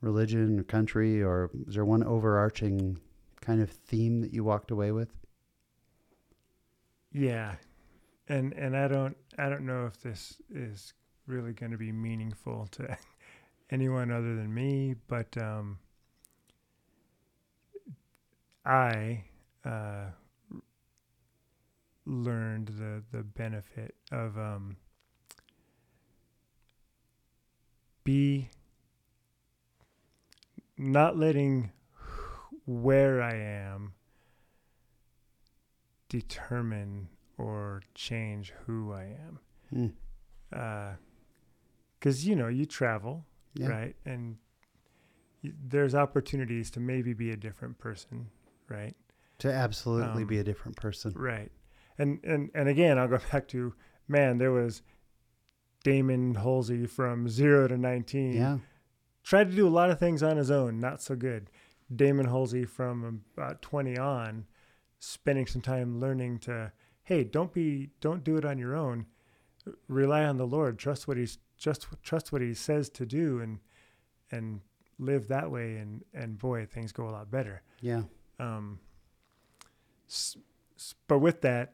religion 0.00 0.60
or 0.60 0.62
country, 0.64 1.22
or 1.22 1.50
is 1.66 1.74
there 1.74 1.84
one 1.84 2.02
overarching 2.04 2.98
kind 3.40 3.62
of 3.62 3.70
theme 3.70 4.20
that 4.20 4.32
you 4.34 4.44
walked 4.44 4.70
away 4.70 4.92
with? 4.92 5.10
Yeah, 7.12 7.56
and 8.28 8.52
and 8.54 8.76
I 8.76 8.88
don't 8.88 9.16
I 9.38 9.48
don't 9.48 9.64
know 9.64 9.86
if 9.86 10.00
this 10.00 10.40
is 10.54 10.92
really 11.26 11.52
going 11.52 11.72
to 11.72 11.78
be 11.78 11.92
meaningful 11.92 12.66
to 12.72 12.96
anyone 13.70 14.10
other 14.10 14.36
than 14.36 14.52
me, 14.52 14.94
but 15.08 15.36
um, 15.38 15.78
I 18.66 19.24
uh, 19.64 20.06
learned 22.04 22.68
the 22.68 23.02
the 23.12 23.22
benefit 23.22 23.94
of 24.10 24.36
um, 24.36 24.76
be 28.04 28.50
not 30.76 31.16
letting 31.16 31.70
where 32.66 33.22
I 33.22 33.34
am 33.36 33.94
determine 36.08 37.08
or 37.38 37.82
change 37.94 38.52
who 38.66 38.92
I 38.92 39.04
am. 39.04 39.92
Mm. 40.50 40.96
Because, 41.98 42.26
you 42.26 42.36
know, 42.36 42.48
you 42.48 42.64
travel, 42.66 43.24
Yeah. 43.54 43.68
right? 43.68 43.96
And 44.04 44.36
y- 45.42 45.52
there's 45.68 45.94
opportunities 45.94 46.70
to 46.72 46.80
maybe 46.80 47.12
be 47.12 47.30
a 47.30 47.36
different 47.36 47.78
person, 47.78 48.30
right? 48.68 48.94
To 49.40 49.52
absolutely 49.52 50.22
Um, 50.22 50.28
be 50.28 50.38
a 50.38 50.44
different 50.44 50.76
person. 50.76 51.12
Right. 51.14 51.50
And, 51.98 52.20
and, 52.24 52.50
and 52.54 52.68
again, 52.68 52.98
I'll 52.98 53.08
go 53.08 53.18
back 53.32 53.48
to, 53.48 53.74
man, 54.08 54.38
there 54.38 54.52
was 54.52 54.82
Damon 55.84 56.34
Halsey 56.34 56.86
from 56.86 57.28
zero 57.28 57.68
to 57.68 57.76
19. 57.76 58.32
Yeah. 58.34 58.58
Tried 59.22 59.50
to 59.50 59.56
do 59.56 59.66
a 59.66 59.70
lot 59.70 59.90
of 59.90 59.98
things 59.98 60.22
on 60.22 60.36
his 60.36 60.50
own, 60.50 60.78
not 60.80 61.02
so 61.02 61.16
good. 61.16 61.50
Damon 61.94 62.26
Halsey 62.26 62.64
from 62.64 63.22
about 63.36 63.62
20 63.62 63.96
on, 63.98 64.46
spending 64.98 65.46
some 65.46 65.62
time 65.62 66.00
learning 66.00 66.38
to, 66.40 66.72
hey, 67.04 67.24
don't 67.24 67.52
be, 67.52 67.90
don't 68.00 68.24
do 68.24 68.36
it 68.36 68.44
on 68.44 68.58
your 68.58 68.74
own. 68.74 69.06
Rely 69.88 70.24
on 70.24 70.36
the 70.36 70.46
Lord. 70.46 70.78
Trust 70.78 71.08
what 71.08 71.16
He's 71.16 71.38
just 71.58 71.86
trust 72.04 72.30
what 72.32 72.40
He 72.40 72.54
says 72.54 72.88
to 72.90 73.04
do, 73.04 73.40
and 73.40 73.58
and 74.30 74.60
live 75.00 75.26
that 75.26 75.50
way. 75.50 75.76
And 75.78 76.04
and 76.14 76.38
boy, 76.38 76.66
things 76.66 76.92
go 76.92 77.08
a 77.08 77.10
lot 77.10 77.32
better. 77.32 77.62
Yeah. 77.80 78.02
Um, 78.38 78.80
s- 80.08 80.36
but 81.08 81.18
with 81.18 81.40
that, 81.42 81.72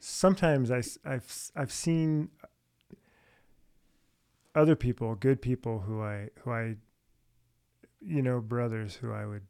sometimes 0.00 0.70
I, 0.70 0.82
have 1.08 1.24
I've 1.54 1.72
seen 1.72 2.30
other 4.54 4.76
people, 4.76 5.14
good 5.14 5.40
people 5.40 5.80
who 5.80 6.02
I 6.02 6.30
who 6.40 6.50
I, 6.52 6.76
you 8.00 8.22
know, 8.22 8.40
brothers 8.40 8.96
who 8.96 9.12
I 9.12 9.26
would 9.26 9.42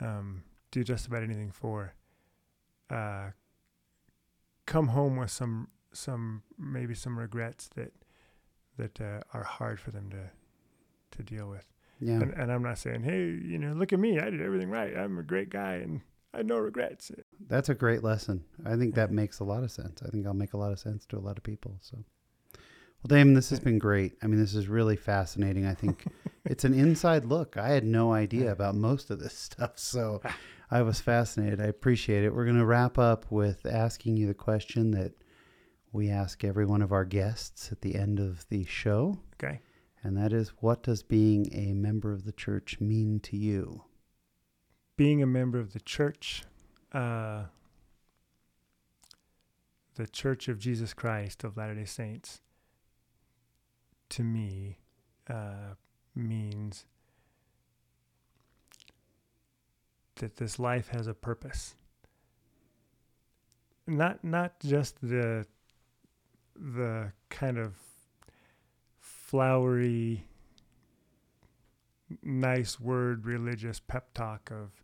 um, 0.00 0.42
do 0.70 0.82
just 0.84 1.06
about 1.06 1.22
anything 1.22 1.50
for. 1.50 1.94
Uh, 2.90 3.30
come 4.66 4.88
home 4.88 5.16
with 5.16 5.30
some 5.30 5.68
some 5.92 6.42
maybe 6.58 6.94
some 6.94 7.18
regrets 7.18 7.68
that 7.74 7.92
that 8.76 9.00
uh, 9.00 9.20
are 9.34 9.44
hard 9.44 9.80
for 9.80 9.90
them 9.90 10.10
to 10.10 10.30
to 11.16 11.22
deal 11.22 11.48
with. 11.48 11.66
Yeah. 12.02 12.14
And, 12.14 12.34
and 12.34 12.52
I'm 12.52 12.62
not 12.62 12.78
saying, 12.78 13.04
hey, 13.04 13.20
you 13.20 13.58
know, 13.58 13.72
look 13.74 13.92
at 13.92 14.00
me. 14.00 14.18
I 14.18 14.28
did 14.28 14.42
everything 14.42 14.70
right. 14.70 14.96
I'm 14.96 15.18
a 15.18 15.22
great 15.22 15.50
guy 15.50 15.74
and 15.74 16.00
I 16.34 16.38
had 16.38 16.46
no 16.46 16.58
regrets. 16.58 17.12
That's 17.46 17.68
a 17.68 17.74
great 17.74 18.02
lesson. 18.02 18.42
I 18.66 18.74
think 18.74 18.96
that 18.96 19.12
makes 19.12 19.38
a 19.38 19.44
lot 19.44 19.62
of 19.62 19.70
sense. 19.70 20.02
I 20.04 20.08
think 20.08 20.26
I'll 20.26 20.34
make 20.34 20.52
a 20.52 20.56
lot 20.56 20.72
of 20.72 20.80
sense 20.80 21.06
to 21.06 21.16
a 21.16 21.20
lot 21.20 21.38
of 21.38 21.44
people. 21.44 21.76
So, 21.80 21.98
well, 22.56 23.08
Damon, 23.08 23.34
this 23.34 23.50
has 23.50 23.60
been 23.60 23.78
great. 23.78 24.14
I 24.20 24.26
mean, 24.26 24.40
this 24.40 24.54
is 24.54 24.66
really 24.66 24.96
fascinating. 24.96 25.64
I 25.64 25.74
think 25.74 26.06
it's 26.44 26.64
an 26.64 26.74
inside 26.74 27.24
look. 27.24 27.56
I 27.56 27.68
had 27.68 27.84
no 27.84 28.12
idea 28.12 28.50
about 28.50 28.74
most 28.74 29.10
of 29.10 29.20
this 29.20 29.34
stuff. 29.38 29.78
So 29.78 30.20
I 30.72 30.82
was 30.82 31.00
fascinated. 31.00 31.60
I 31.60 31.66
appreciate 31.66 32.24
it. 32.24 32.34
We're 32.34 32.46
going 32.46 32.58
to 32.58 32.66
wrap 32.66 32.98
up 32.98 33.26
with 33.30 33.64
asking 33.64 34.16
you 34.16 34.26
the 34.26 34.34
question 34.34 34.90
that 34.92 35.12
we 35.92 36.10
ask 36.10 36.42
every 36.42 36.64
one 36.64 36.82
of 36.82 36.90
our 36.90 37.04
guests 37.04 37.70
at 37.70 37.82
the 37.82 37.94
end 37.94 38.18
of 38.18 38.44
the 38.48 38.64
show. 38.64 39.18
Okay. 39.34 39.60
And 40.02 40.16
that 40.16 40.32
is, 40.32 40.50
what 40.60 40.82
does 40.82 41.02
being 41.02 41.52
a 41.52 41.74
member 41.74 42.12
of 42.12 42.24
the 42.24 42.32
church 42.32 42.80
mean 42.80 43.20
to 43.20 43.36
you? 43.36 43.84
Being 44.96 45.22
a 45.22 45.26
member 45.26 45.58
of 45.58 45.72
the 45.72 45.80
church, 45.80 46.44
uh, 46.92 47.44
the 49.94 50.06
Church 50.06 50.48
of 50.48 50.58
Jesus 50.58 50.92
Christ 50.94 51.44
of 51.44 51.56
Latter 51.56 51.74
day 51.74 51.84
Saints, 51.84 52.40
to 54.10 54.24
me, 54.24 54.78
uh, 55.28 55.74
means 56.14 56.84
that 60.16 60.36
this 60.36 60.58
life 60.58 60.88
has 60.88 61.06
a 61.06 61.14
purpose. 61.14 61.74
Not 63.86 64.22
not 64.22 64.60
just 64.60 65.00
the 65.00 65.46
the 66.54 67.12
kind 67.28 67.58
of 67.58 67.74
flowery 69.32 70.26
nice 72.22 72.78
word 72.78 73.24
religious 73.24 73.80
pep 73.80 74.12
talk 74.12 74.50
of 74.50 74.82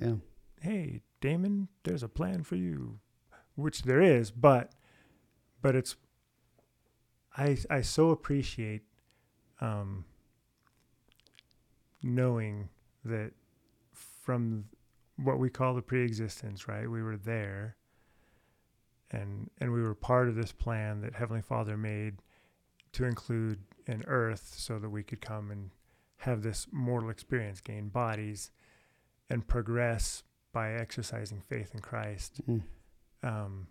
Yeah. 0.00 0.14
hey 0.62 1.02
damon 1.20 1.66
there's 1.82 2.04
a 2.04 2.08
plan 2.08 2.44
for 2.44 2.54
you 2.54 3.00
which 3.56 3.82
there 3.82 4.00
is 4.00 4.30
but 4.30 4.70
but 5.60 5.74
it's 5.74 5.96
i 7.36 7.58
i 7.68 7.80
so 7.80 8.10
appreciate 8.10 8.82
um 9.60 10.04
knowing 12.00 12.68
that 13.04 13.32
from 13.92 14.66
what 15.16 15.40
we 15.40 15.50
call 15.50 15.74
the 15.74 15.82
pre-existence 15.82 16.68
right 16.68 16.88
we 16.88 17.02
were 17.02 17.16
there 17.16 17.74
and 19.10 19.50
and 19.58 19.72
we 19.72 19.82
were 19.82 19.96
part 19.96 20.28
of 20.28 20.36
this 20.36 20.52
plan 20.52 21.00
that 21.00 21.12
heavenly 21.16 21.42
father 21.42 21.76
made 21.76 22.18
to 22.92 23.04
include 23.04 23.58
an 23.90 24.04
earth 24.06 24.54
so 24.56 24.78
that 24.78 24.90
we 24.90 25.02
could 25.02 25.20
come 25.20 25.50
and 25.50 25.70
have 26.18 26.42
this 26.42 26.66
mortal 26.70 27.10
experience 27.10 27.60
gain 27.60 27.88
bodies 27.88 28.50
and 29.28 29.46
progress 29.46 30.22
by 30.52 30.72
exercising 30.72 31.40
faith 31.40 31.74
in 31.74 31.80
christ 31.80 32.40
Mm. 32.48 32.62
um, 33.22 33.66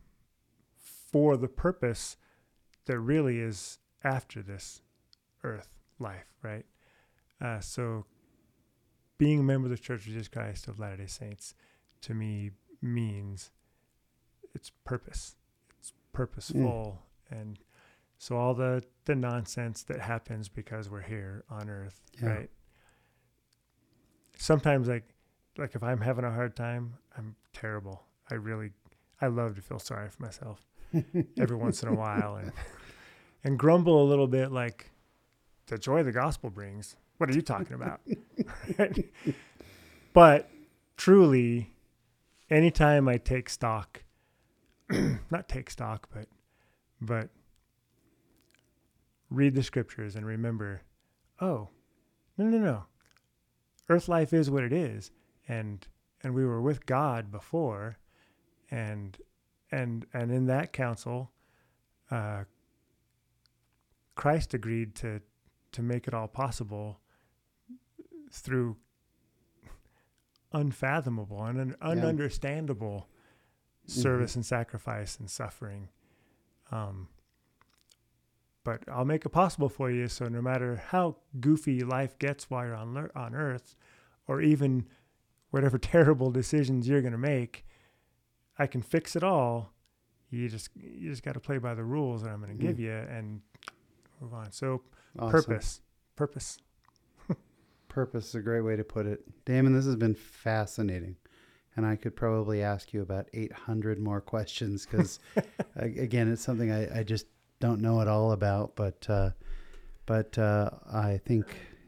for 1.11 1.38
the 1.38 1.47
purpose 1.47 2.17
that 2.86 2.99
really 2.99 3.39
is 3.39 3.80
after 4.03 4.41
this 4.41 4.82
earth 5.43 5.70
life, 5.99 6.28
right? 6.41 6.65
Uh, 7.41 7.59
so, 7.59 8.05
being 9.17 9.39
a 9.39 9.43
member 9.43 9.65
of 9.67 9.72
the 9.72 9.78
Church 9.78 10.01
of 10.01 10.13
Jesus 10.13 10.28
Christ 10.28 10.67
of 10.67 10.80
Latter 10.80 10.97
day 10.97 11.05
Saints 11.07 11.53
to 12.01 12.13
me 12.13 12.51
means 12.82 13.51
it's 14.55 14.72
purpose, 14.86 15.36
it's 15.78 15.93
purposeful. 16.13 17.01
And 17.30 17.59
so, 18.20 18.38
all 18.38 18.53
the, 18.53 18.84
the 19.05 19.15
nonsense 19.15 19.82
that 19.84 19.99
happens 20.01 20.47
because 20.49 20.89
we're 20.89 21.01
here 21.01 21.43
on 21.49 21.70
earth, 21.70 21.99
Yeah. 22.22 22.30
right? 22.30 22.49
Sometimes, 24.38 24.88
like, 24.88 25.03
like 25.57 25.76
if 25.76 25.84
I'm 25.84 25.99
having 26.01 26.24
a 26.26 26.32
hard 26.32 26.55
time, 26.55 26.93
I'm 27.17 27.36
terrible. 27.53 28.03
I 28.32 28.36
really 28.36 28.72
I 29.22 29.28
love 29.28 29.55
to 29.55 29.61
feel 29.61 29.80
sorry 29.80 30.09
for 30.09 30.22
myself 30.24 30.65
every 31.38 31.57
once 31.57 31.82
in 31.84 31.89
a 31.89 31.93
while 31.95 32.36
and 32.38 32.51
and 33.43 33.57
grumble 33.59 34.01
a 34.03 34.07
little 34.07 34.28
bit 34.28 34.51
like 34.51 34.91
the 35.65 35.78
joy 35.78 36.03
the 36.03 36.11
gospel 36.11 36.49
brings. 36.49 36.95
What 37.17 37.30
are 37.30 37.34
you 37.34 37.41
talking 37.41 37.74
about? 37.74 38.01
Right? 38.78 39.05
But 40.13 40.49
truly, 40.97 41.70
anytime 42.49 43.07
I 43.07 43.17
take 43.17 43.47
stock, 43.47 44.03
not 45.30 45.47
take 45.47 45.70
stock, 45.70 46.09
but 46.13 46.28
but 46.99 47.30
read 49.30 49.55
the 49.55 49.63
scriptures 49.63 50.15
and 50.15 50.25
remember, 50.25 50.82
oh, 51.39 51.69
no, 52.38 52.45
no, 52.45 52.57
no. 52.57 52.84
Earth 53.89 54.07
life 54.07 54.34
is 54.34 54.49
what 54.51 54.63
it 54.63 54.73
is, 54.73 55.11
and 55.47 55.88
and 56.21 56.34
we 56.36 56.45
were 56.45 56.61
with 56.61 56.86
God 56.86 57.32
before, 57.32 57.97
and 58.69 59.17
and 59.71 60.05
and 60.13 60.32
in 60.32 60.45
that 60.45 60.73
council, 60.73 61.32
uh, 62.11 62.43
Christ 64.15 64.53
agreed 64.53 64.93
to 64.95 65.21
to 65.71 65.82
make 65.82 66.07
it 66.07 66.13
all 66.13 66.27
possible 66.27 66.99
through 68.32 68.77
unfathomable 70.53 71.43
and 71.43 71.59
un- 71.59 71.97
ununderstandable 71.97 73.05
Mm-hmm. 73.89 74.01
service 74.01 74.36
and 74.36 74.45
sacrifice 74.45 75.17
and 75.17 75.30
suffering. 75.32 75.89
Um, 76.71 77.07
but 78.64 78.84
I'll 78.91 79.05
make 79.05 79.26
it 79.26 79.30
possible 79.30 79.70
for 79.70 79.89
you. 79.91 80.07
So 80.07 80.26
no 80.28 80.41
matter 80.41 80.82
how 80.89 81.18
goofy 81.39 81.82
life 81.84 82.18
gets 82.20 82.49
while 82.49 82.66
you're 82.66 82.76
on 82.76 83.10
on 83.16 83.34
Earth, 83.36 83.76
or 84.28 84.41
even 84.41 84.88
whatever 85.51 85.78
terrible 85.95 86.32
decisions 86.32 86.88
you're 86.88 87.01
going 87.01 87.12
to 87.14 87.18
make, 87.18 87.66
I 88.57 88.68
can 88.68 88.82
fix 88.82 89.16
it 89.16 89.24
all. 89.24 89.74
You 90.30 90.47
just 90.49 90.70
you 90.76 91.10
just 91.10 91.24
got 91.24 91.34
to 91.34 91.39
play 91.39 91.57
by 91.57 91.74
the 91.74 91.84
rules 91.84 92.22
that 92.24 92.30
I'm 92.30 92.41
going 92.41 92.55
to 92.57 92.64
give 92.66 92.78
Mm. 92.78 92.80
you 92.80 92.91
and 92.91 93.41
move 94.22 94.34
on. 94.34 94.51
So 94.51 94.82
Awesome. 95.18 95.32
purpose, 95.32 95.82
purpose. 96.16 96.57
Purpose 97.89 98.30
is 98.30 98.36
a 98.36 98.41
great 98.41 98.62
way 98.62 98.76
to 98.76 98.84
put 98.84 99.07
it. 99.07 99.22
Damon, 99.45 99.74
this 99.74 99.86
has 99.86 99.95
been 99.95 100.14
fascinating. 100.14 101.16
And 101.76 101.86
I 101.86 101.95
could 101.95 102.16
probably 102.16 102.62
ask 102.62 102.93
you 102.93 103.01
about 103.01 103.28
800 103.34 103.99
more 103.99 104.22
questions 104.22 104.86
because, 104.86 105.20
again, 105.76 106.32
it's 106.32 106.43
something 106.43 106.72
I, 106.72 106.99
I 106.99 107.03
just 107.03 107.26
don't 107.60 107.82
know 107.82 108.01
at 108.01 108.07
all 108.07 108.32
about. 108.32 108.76
But, 108.76 109.05
uh, 109.10 109.32
but 110.05 110.38
uh, 110.38 110.70
I 110.91 111.20
think 111.26 111.45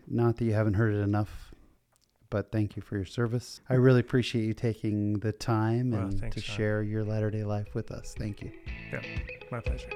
not 0.07 0.37
that 0.37 0.45
you 0.45 0.53
haven't 0.53 0.75
heard 0.75 0.93
it 0.93 0.99
enough, 0.99 1.53
but 2.29 2.51
thank 2.51 2.75
you 2.75 2.81
for 2.81 2.95
your 2.95 3.05
service. 3.05 3.61
I 3.69 3.75
really 3.75 3.99
appreciate 3.99 4.45
you 4.45 4.53
taking 4.53 5.19
the 5.19 5.31
time 5.31 5.91
Well, 5.91 6.01
and 6.01 6.19
thanks, 6.19 6.35
to 6.35 6.41
share 6.41 6.83
your 6.83 7.03
Latter 7.03 7.31
day 7.31 7.43
life 7.43 7.73
with 7.73 7.91
us. 7.91 8.15
Thank 8.17 8.41
you. 8.41 8.51
Yeah, 8.91 9.01
my 9.51 9.59
pleasure. 9.59 9.89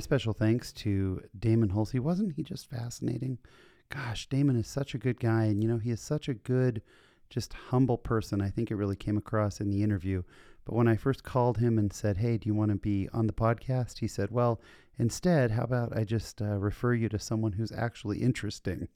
Special 0.00 0.32
thanks 0.32 0.72
to 0.72 1.22
Damon 1.38 1.70
Hulsey. 1.70 2.00
Wasn't 2.00 2.32
he 2.34 2.42
just 2.42 2.68
fascinating? 2.68 3.38
Gosh, 3.88 4.28
Damon 4.28 4.56
is 4.56 4.66
such 4.66 4.94
a 4.94 4.98
good 4.98 5.18
guy. 5.20 5.44
And, 5.44 5.62
you 5.62 5.68
know, 5.68 5.78
he 5.78 5.90
is 5.90 6.00
such 6.00 6.28
a 6.28 6.34
good, 6.34 6.82
just 7.28 7.52
humble 7.52 7.98
person. 7.98 8.40
I 8.40 8.50
think 8.50 8.70
it 8.70 8.76
really 8.76 8.96
came 8.96 9.16
across 9.16 9.60
in 9.60 9.70
the 9.70 9.82
interview. 9.82 10.22
But 10.64 10.74
when 10.74 10.88
I 10.88 10.96
first 10.96 11.24
called 11.24 11.58
him 11.58 11.78
and 11.78 11.92
said, 11.92 12.18
Hey, 12.18 12.36
do 12.38 12.48
you 12.48 12.54
want 12.54 12.70
to 12.70 12.76
be 12.76 13.08
on 13.12 13.26
the 13.26 13.32
podcast? 13.32 13.98
He 13.98 14.08
said, 14.08 14.30
Well, 14.30 14.60
instead, 14.98 15.50
how 15.50 15.64
about 15.64 15.96
I 15.96 16.04
just 16.04 16.40
uh, 16.40 16.58
refer 16.58 16.94
you 16.94 17.08
to 17.08 17.18
someone 17.18 17.52
who's 17.52 17.72
actually 17.72 18.18
interesting? 18.18 18.88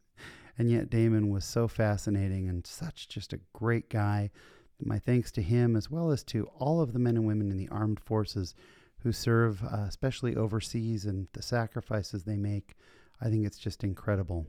And 0.57 0.71
yet, 0.71 0.91
Damon 0.91 1.31
was 1.31 1.45
so 1.45 1.67
fascinating 1.67 2.49
and 2.49 2.65
such 2.67 3.09
just 3.09 3.33
a 3.33 3.41
great 3.53 3.91
guy. 3.91 4.31
My 4.81 4.99
thanks 4.99 5.33
to 5.33 5.43
him, 5.43 5.75
as 5.75 5.91
well 5.91 6.11
as 6.11 6.23
to 6.25 6.47
all 6.59 6.81
of 6.81 6.93
the 6.93 6.99
men 6.99 7.17
and 7.17 7.27
women 7.27 7.51
in 7.51 7.57
the 7.57 7.69
armed 7.69 8.01
forces 8.01 8.55
who 9.05 9.13
serve, 9.13 9.63
uh, 9.63 9.85
especially 9.87 10.35
overseas, 10.35 11.05
and 11.05 11.29
the 11.35 11.43
sacrifices 11.43 12.25
they 12.25 12.37
make. 12.37 12.75
I 13.21 13.29
think 13.29 13.47
it's 13.47 13.59
just 13.59 13.85
incredible. 13.85 14.47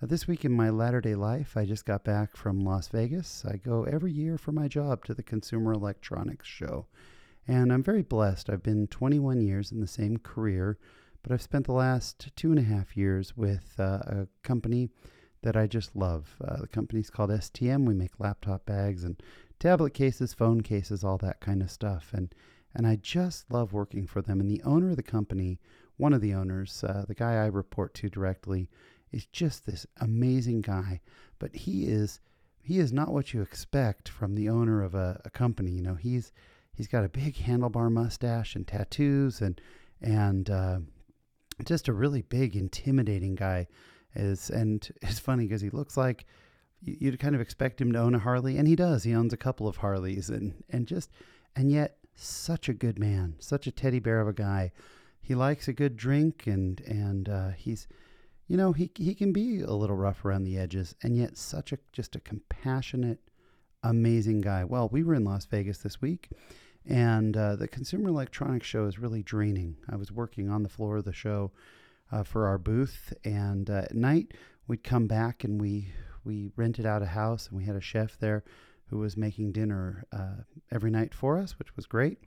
Uh, 0.00 0.06
this 0.06 0.28
week 0.28 0.44
in 0.44 0.52
my 0.52 0.70
latter 0.70 1.00
day 1.00 1.14
life, 1.14 1.56
I 1.56 1.64
just 1.64 1.86
got 1.86 2.04
back 2.04 2.36
from 2.36 2.60
Las 2.60 2.88
Vegas. 2.88 3.44
I 3.44 3.56
go 3.56 3.84
every 3.84 4.12
year 4.12 4.38
for 4.38 4.52
my 4.52 4.68
job 4.68 5.04
to 5.06 5.14
the 5.14 5.22
Consumer 5.22 5.72
Electronics 5.72 6.46
Show. 6.46 6.86
And 7.48 7.72
I'm 7.72 7.82
very 7.82 8.02
blessed. 8.02 8.50
I've 8.50 8.62
been 8.62 8.86
21 8.88 9.40
years 9.40 9.72
in 9.72 9.80
the 9.80 9.86
same 9.86 10.18
career, 10.18 10.78
but 11.22 11.32
I've 11.32 11.42
spent 11.42 11.64
the 11.64 11.72
last 11.72 12.30
two 12.36 12.50
and 12.50 12.58
a 12.58 12.62
half 12.62 12.94
years 12.94 13.36
with 13.36 13.74
uh, 13.78 14.00
a 14.06 14.28
company 14.42 14.90
that 15.42 15.56
I 15.56 15.66
just 15.66 15.96
love. 15.96 16.36
Uh, 16.46 16.60
the 16.60 16.68
company's 16.68 17.08
called 17.08 17.30
STM. 17.30 17.86
We 17.86 17.94
make 17.94 18.20
laptop 18.20 18.66
bags 18.66 19.02
and 19.02 19.20
tablet 19.58 19.94
cases, 19.94 20.34
phone 20.34 20.60
cases, 20.60 21.02
all 21.02 21.16
that 21.18 21.40
kind 21.40 21.62
of 21.62 21.70
stuff. 21.70 22.10
And 22.12 22.34
and 22.74 22.86
I 22.86 22.96
just 22.96 23.50
love 23.50 23.72
working 23.72 24.06
for 24.06 24.22
them. 24.22 24.40
And 24.40 24.50
the 24.50 24.62
owner 24.62 24.90
of 24.90 24.96
the 24.96 25.02
company, 25.02 25.58
one 25.96 26.12
of 26.12 26.20
the 26.20 26.34
owners, 26.34 26.84
uh, 26.84 27.04
the 27.06 27.14
guy 27.14 27.34
I 27.34 27.46
report 27.46 27.94
to 27.94 28.08
directly, 28.08 28.68
is 29.10 29.26
just 29.26 29.64
this 29.66 29.86
amazing 30.00 30.60
guy. 30.60 31.00
But 31.38 31.54
he 31.54 31.84
is 31.86 32.20
he 32.62 32.78
is 32.78 32.92
not 32.92 33.12
what 33.12 33.32
you 33.32 33.40
expect 33.40 34.08
from 34.10 34.34
the 34.34 34.48
owner 34.50 34.82
of 34.82 34.94
a, 34.94 35.20
a 35.24 35.30
company. 35.30 35.70
You 35.70 35.82
know, 35.82 35.94
he's 35.94 36.32
he's 36.74 36.88
got 36.88 37.04
a 37.04 37.08
big 37.08 37.34
handlebar 37.46 37.90
mustache 37.90 38.54
and 38.54 38.66
tattoos 38.66 39.40
and 39.40 39.60
and 40.00 40.48
uh, 40.50 40.78
just 41.64 41.88
a 41.88 41.92
really 41.92 42.22
big, 42.22 42.54
intimidating 42.56 43.34
guy. 43.34 43.66
Is 44.14 44.50
and 44.50 44.86
it's 45.02 45.18
funny 45.18 45.44
because 45.44 45.60
he 45.62 45.70
looks 45.70 45.96
like 45.96 46.26
you- 46.80 46.96
you'd 47.00 47.20
kind 47.20 47.34
of 47.34 47.40
expect 47.40 47.80
him 47.80 47.92
to 47.92 47.98
own 47.98 48.14
a 48.14 48.18
Harley, 48.18 48.56
and 48.56 48.68
he 48.68 48.76
does. 48.76 49.04
He 49.04 49.14
owns 49.14 49.32
a 49.32 49.38
couple 49.38 49.66
of 49.66 49.78
Harleys, 49.78 50.28
and 50.30 50.62
and 50.70 50.86
just 50.86 51.10
and 51.56 51.70
yet 51.70 51.98
such 52.18 52.68
a 52.68 52.74
good 52.74 52.98
man, 52.98 53.36
such 53.38 53.66
a 53.66 53.70
teddy 53.70 53.98
bear 53.98 54.20
of 54.20 54.28
a 54.28 54.32
guy. 54.32 54.72
He 55.20 55.34
likes 55.34 55.68
a 55.68 55.72
good 55.72 55.96
drink, 55.96 56.46
and 56.46 56.80
and 56.80 57.28
uh, 57.28 57.50
he's, 57.50 57.86
you 58.46 58.56
know, 58.56 58.72
he 58.72 58.90
he 58.96 59.14
can 59.14 59.32
be 59.32 59.60
a 59.60 59.72
little 59.72 59.96
rough 59.96 60.24
around 60.24 60.44
the 60.44 60.58
edges, 60.58 60.94
and 61.02 61.16
yet 61.16 61.36
such 61.36 61.72
a 61.72 61.78
just 61.92 62.16
a 62.16 62.20
compassionate, 62.20 63.20
amazing 63.82 64.40
guy. 64.40 64.64
Well, 64.64 64.88
we 64.88 65.02
were 65.02 65.14
in 65.14 65.24
Las 65.24 65.46
Vegas 65.46 65.78
this 65.78 66.00
week, 66.00 66.30
and 66.86 67.36
uh, 67.36 67.56
the 67.56 67.68
Consumer 67.68 68.08
Electronics 68.08 68.66
Show 68.66 68.86
is 68.86 68.98
really 68.98 69.22
draining. 69.22 69.76
I 69.88 69.96
was 69.96 70.10
working 70.10 70.50
on 70.50 70.62
the 70.62 70.68
floor 70.68 70.96
of 70.96 71.04
the 71.04 71.12
show 71.12 71.52
uh, 72.10 72.22
for 72.22 72.46
our 72.46 72.58
booth, 72.58 73.12
and 73.24 73.68
uh, 73.70 73.82
at 73.84 73.94
night 73.94 74.32
we'd 74.66 74.84
come 74.84 75.06
back 75.06 75.44
and 75.44 75.60
we 75.60 75.92
we 76.24 76.50
rented 76.56 76.84
out 76.84 77.02
a 77.02 77.06
house, 77.06 77.48
and 77.48 77.56
we 77.56 77.64
had 77.64 77.76
a 77.76 77.80
chef 77.80 78.18
there 78.18 78.44
who 78.90 78.98
was 78.98 79.16
making 79.16 79.52
dinner 79.52 80.04
uh, 80.12 80.42
every 80.72 80.90
night 80.90 81.14
for 81.14 81.38
us, 81.38 81.58
which 81.58 81.76
was 81.76 81.86
great. 81.86 82.18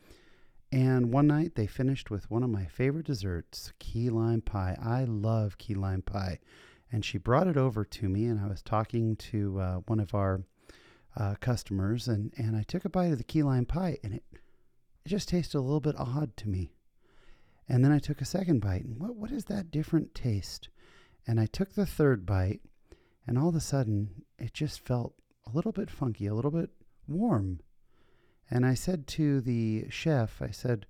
And 0.72 1.12
one 1.12 1.28
night 1.28 1.55
they 1.55 1.68
finished 1.68 2.09
with 2.09 2.32
one 2.32 2.43
of 2.43 2.49
my 2.49 2.66
favorite 2.66 3.05
desserts, 3.05 3.74
key 3.80 4.09
lime 4.09 4.41
pie. 4.41 4.78
I 4.82 5.03
love 5.03 5.57
key 5.57 5.76
lime 5.76 6.01
pie. 6.01 6.39
And 6.91 7.03
she 7.03 7.18
brought 7.18 7.47
it 7.47 7.57
over 7.57 7.84
to 7.84 8.09
me, 8.09 8.26
and 8.26 8.39
I 8.39 8.47
was 8.47 8.62
talking 8.62 9.16
to 9.18 9.59
uh, 9.59 9.76
one 9.88 9.99
of 9.99 10.14
our 10.14 10.41
uh, 11.18 11.36
customers, 11.39 12.07
and, 12.07 12.34
and 12.38 12.55
I 12.55 12.64
took 12.64 12.86
a 12.86 12.89
bite 12.89 13.12
of 13.12 13.18
the 13.18 13.24
key 13.24 13.43
lime 13.43 13.66
pie, 13.66 13.97
and 14.03 14.14
it, 14.16 14.24
it 14.34 15.09
just 15.09 15.30
tasted 15.30 15.57
a 15.57 15.62
little 15.62 15.80
bit 15.80 15.95
odd 15.97 16.36
to 16.38 16.49
me. 16.49 16.74
And 17.68 17.84
then 17.84 17.91
I 17.91 17.99
took 17.99 18.22
a 18.22 18.26
second 18.26 18.59
bite, 18.59 18.86
and 18.86 18.99
what, 18.99 19.16
what 19.16 19.32
is 19.32 19.45
that 19.45 19.72
different 19.72 20.14
taste? 20.14 20.70
And 21.28 21.39
I 21.39 21.45
took 21.45 21.74
the 21.74 21.86
third 21.86 22.26
bite, 22.26 22.62
and 23.26 23.38
all 23.38 23.49
of 23.49 23.55
a 23.55 23.62
sudden, 23.62 24.24
it 24.38 24.53
just 24.53 24.86
felt 24.86 25.16
a 25.48 25.56
little 25.56 25.72
bit 25.72 25.89
funky, 25.89 26.28
a 26.28 26.34
little 26.34 26.52
bit 26.52 26.70
warm. 27.08 27.60
And 28.50 28.66
I 28.66 28.74
said 28.74 29.08
to 29.08 29.42
the 29.42 29.86
chef, 29.89 30.42
I 30.42 30.52
said, 30.52 30.86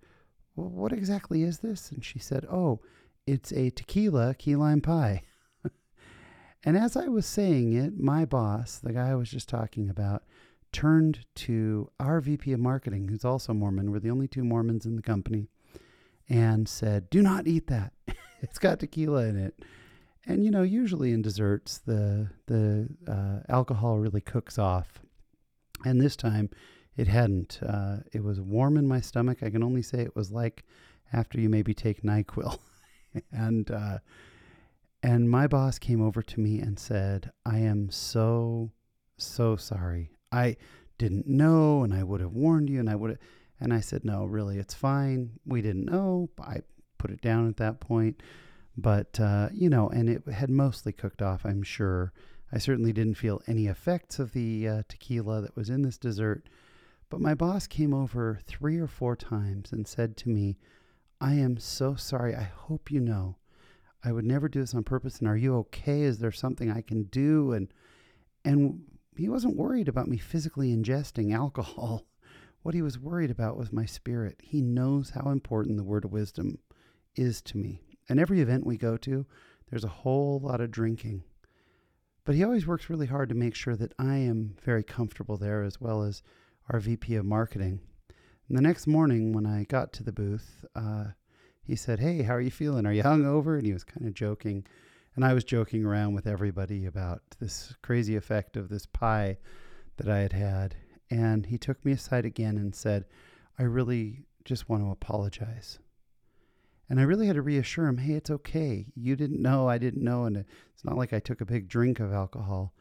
well, 0.56 0.70
what 0.70 0.92
exactly 0.92 1.44
is 1.44 1.60
this? 1.60 1.92
And 1.92 2.04
she 2.04 2.20
said, 2.20 2.46
oh, 2.52 2.80
it's 3.28 3.52
a 3.52 3.70
tequila 3.70 4.34
key 4.34 4.56
lime 4.56 4.82
pie. 4.82 5.22
and 6.64 6.76
as 6.76 6.96
I 6.96 7.08
was 7.08 7.26
saying 7.26 7.74
it, 7.74 8.00
my 8.00 8.26
boss, 8.26 8.80
the 8.80 8.94
guy 8.94 9.10
I 9.10 9.16
was 9.16 9.30
just 9.30 9.48
talking 9.48 9.90
about, 9.90 10.24
turned 10.72 11.26
to 11.36 11.90
our 12.00 12.22
VP 12.22 12.54
of 12.54 12.60
marketing, 12.60 13.08
who's 13.08 13.26
also 13.26 13.54
Mormon. 13.54 13.92
We're 13.92 14.00
the 14.00 14.10
only 14.10 14.28
two 14.28 14.44
Mormons 14.44 14.86
in 14.86 14.96
the 14.96 15.02
company, 15.02 15.48
and 16.30 16.68
said, 16.68 17.10
do 17.10 17.22
not 17.22 17.48
eat 17.48 17.68
that. 17.68 17.94
it's 18.42 18.58
got 18.58 18.80
tequila 18.80 19.26
in 19.26 19.38
it. 19.38 19.60
And 20.28 20.44
you 20.44 20.52
know, 20.52 20.62
usually 20.62 21.12
in 21.12 21.22
desserts, 21.22 21.80
the 21.80 22.30
the 22.46 22.88
uh, 23.08 23.40
alcohol 23.50 23.98
really 23.98 24.22
cooks 24.22 24.60
off, 24.60 25.00
and 25.84 26.00
this 26.00 26.16
time 26.16 26.50
it 26.96 27.08
hadn't. 27.08 27.60
Uh, 27.66 27.98
it 28.14 28.24
was 28.24 28.40
warm 28.40 28.78
in 28.78 28.88
my 28.88 29.02
stomach. 29.02 29.40
I 29.42 29.50
can 29.50 29.64
only 29.64 29.82
say 29.82 30.00
it 30.02 30.16
was 30.16 30.32
like 30.32 30.64
after 31.12 31.40
you 31.40 31.50
maybe 31.50 31.74
take 31.74 32.04
Nyquil, 32.04 32.60
and 33.32 33.72
uh, 33.72 33.98
and 35.02 35.30
my 35.30 35.48
boss 35.48 35.80
came 35.80 36.02
over 36.02 36.22
to 36.22 36.40
me 36.40 36.60
and 36.60 36.78
said, 36.78 37.32
"I 37.46 37.60
am 37.60 37.90
so 37.90 38.72
so 39.18 39.56
sorry. 39.56 40.12
I 40.32 40.58
didn't 41.00 41.28
know, 41.28 41.84
and 41.84 41.94
I 41.94 42.04
would 42.04 42.22
have 42.22 42.34
warned 42.34 42.70
you, 42.70 42.80
and 42.80 42.90
I 42.90 42.96
would." 42.96 43.12
have 43.12 43.20
And 43.60 43.74
I 43.74 43.80
said, 43.80 44.06
"No, 44.06 44.26
really, 44.26 44.60
it's 44.60 44.76
fine. 44.76 45.32
We 45.46 45.62
didn't 45.62 45.86
know. 45.86 46.30
I 46.40 46.62
put 47.00 47.10
it 47.10 47.22
down 47.22 47.48
at 47.48 47.58
that 47.58 47.80
point." 47.80 48.22
But 48.78 49.20
uh, 49.20 49.50
you 49.54 49.70
know, 49.70 49.90
and 49.90 50.10
it 50.10 50.28
had 50.28 50.50
mostly 50.50 50.92
cooked 50.92 51.22
off. 51.22 51.46
I'm 51.46 51.64
sure. 51.64 52.14
I 52.54 52.58
certainly 52.58 52.92
didn't 52.92 53.16
feel 53.16 53.42
any 53.48 53.68
effects 53.68 54.20
of 54.20 54.34
the 54.34 54.68
uh, 54.68 54.84
tequila 54.90 55.40
that 55.42 55.56
was 55.56 55.70
in 55.70 55.84
this 55.84 55.98
dessert. 55.98 56.50
But 57.10 57.22
my 57.22 57.34
boss 57.34 57.66
came 57.66 57.94
over 57.94 58.40
three 58.46 58.78
or 58.78 58.88
four 58.88 59.16
times 59.16 59.72
and 59.72 59.88
said 59.88 60.18
to 60.18 60.30
me, 60.30 60.58
"I 61.20 61.36
am 61.36 61.58
so 61.58 61.96
sorry. 61.96 62.36
I 62.36 62.44
hope 62.44 62.92
you 62.92 63.00
know, 63.00 63.38
I 64.04 64.12
would 64.12 64.26
never 64.26 64.50
do 64.50 64.60
this 64.60 64.74
on 64.74 64.84
purpose. 64.84 65.20
And 65.20 65.28
are 65.28 65.38
you 65.38 65.56
okay? 65.58 66.02
Is 66.02 66.20
there 66.20 66.32
something 66.32 66.70
I 66.70 66.82
can 66.82 67.04
do?" 67.04 67.54
And 67.54 67.74
and 68.44 68.84
he 69.16 69.30
wasn't 69.30 69.58
worried 69.58 69.88
about 69.88 70.08
me 70.08 70.18
physically 70.18 70.76
ingesting 70.76 71.34
alcohol. 71.36 72.06
What 72.64 72.76
he 72.76 72.82
was 72.82 73.00
worried 73.00 73.32
about 73.32 73.58
was 73.58 73.72
my 73.72 73.86
spirit. 73.86 74.40
He 74.44 74.62
knows 74.62 75.12
how 75.12 75.32
important 75.32 75.78
the 75.78 75.84
word 75.84 76.06
of 76.06 76.12
wisdom 76.12 76.60
is 77.16 77.42
to 77.44 77.58
me. 77.58 77.82
And 78.12 78.20
every 78.20 78.42
event 78.42 78.66
we 78.66 78.76
go 78.76 78.98
to, 78.98 79.26
there's 79.70 79.86
a 79.86 80.00
whole 80.04 80.42
lot 80.42 80.60
of 80.60 80.70
drinking. 80.70 81.24
But 82.26 82.36
he 82.36 82.44
always 82.44 82.68
works 82.68 82.90
really 82.90 83.08
hard 83.08 83.30
to 83.30 83.36
make 83.36 83.56
sure 83.56 83.78
that 83.78 83.94
I 83.98 84.18
am 84.18 84.58
very 84.62 84.84
comfortable 84.84 85.38
there, 85.38 85.64
as 85.64 85.80
well 85.80 86.04
as 86.04 86.22
our 86.68 86.82
VP 86.82 87.16
of 87.16 87.24
marketing. 87.24 87.80
And 88.50 88.58
the 88.58 88.62
next 88.62 88.86
morning, 88.86 89.32
when 89.32 89.46
I 89.46 89.64
got 89.64 89.94
to 89.94 90.04
the 90.04 90.12
booth, 90.12 90.66
uh, 90.76 91.06
he 91.64 91.78
said, 91.78 92.02
Hey, 92.02 92.24
how 92.24 92.36
are 92.36 92.42
you 92.42 92.52
feeling? 92.52 92.86
Are 92.86 92.92
you 92.92 93.02
hungover? 93.02 93.56
And 93.56 93.66
he 93.66 93.72
was 93.72 93.86
kind 93.86 94.06
of 94.06 94.14
joking. 94.14 94.68
And 95.16 95.24
I 95.24 95.34
was 95.34 95.46
joking 95.46 95.86
around 95.86 96.14
with 96.14 96.28
everybody 96.28 96.86
about 96.86 97.22
this 97.40 97.78
crazy 97.82 98.18
effect 98.18 98.58
of 98.58 98.68
this 98.68 98.86
pie 98.86 99.38
that 99.96 100.10
I 100.10 100.20
had 100.20 100.34
had. 100.34 100.76
And 101.10 101.46
he 101.46 101.58
took 101.58 101.86
me 101.86 101.94
aside 101.94 102.26
again 102.26 102.58
and 102.58 102.76
said, 102.76 103.06
I 103.58 103.64
really 103.64 104.26
just 104.44 104.68
want 104.68 104.84
to 104.84 104.92
apologize. 104.92 105.80
And 106.92 107.00
I 107.00 107.04
really 107.04 107.28
had 107.28 107.38
to 107.38 107.42
reassure 107.42 107.88
him, 107.88 108.00
hey, 108.00 108.16
it's 108.16 108.30
okay. 108.30 108.86
You 108.98 109.16
didn't 109.16 109.42
know, 109.42 109.70
I 109.70 109.78
didn't 109.78 110.04
know. 110.04 110.26
And 110.26 110.36
it's 110.36 110.84
not 110.84 110.98
like 110.98 111.14
I 111.14 111.22
took 111.22 111.40
a 111.40 111.46
big 111.46 111.70
drink 111.70 112.02
of 112.02 112.12
alcohol. 112.12 112.74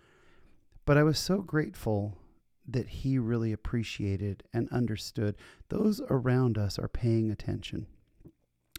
But 0.85 0.99
I 0.99 1.05
was 1.05 1.17
so 1.17 1.43
grateful 1.43 2.19
that 2.67 2.89
he 2.89 3.21
really 3.21 3.53
appreciated 3.53 4.43
and 4.53 4.69
understood. 4.73 5.37
Those 5.69 6.03
around 6.11 6.59
us 6.59 6.77
are 6.77 6.89
paying 6.89 7.31
attention. 7.31 7.87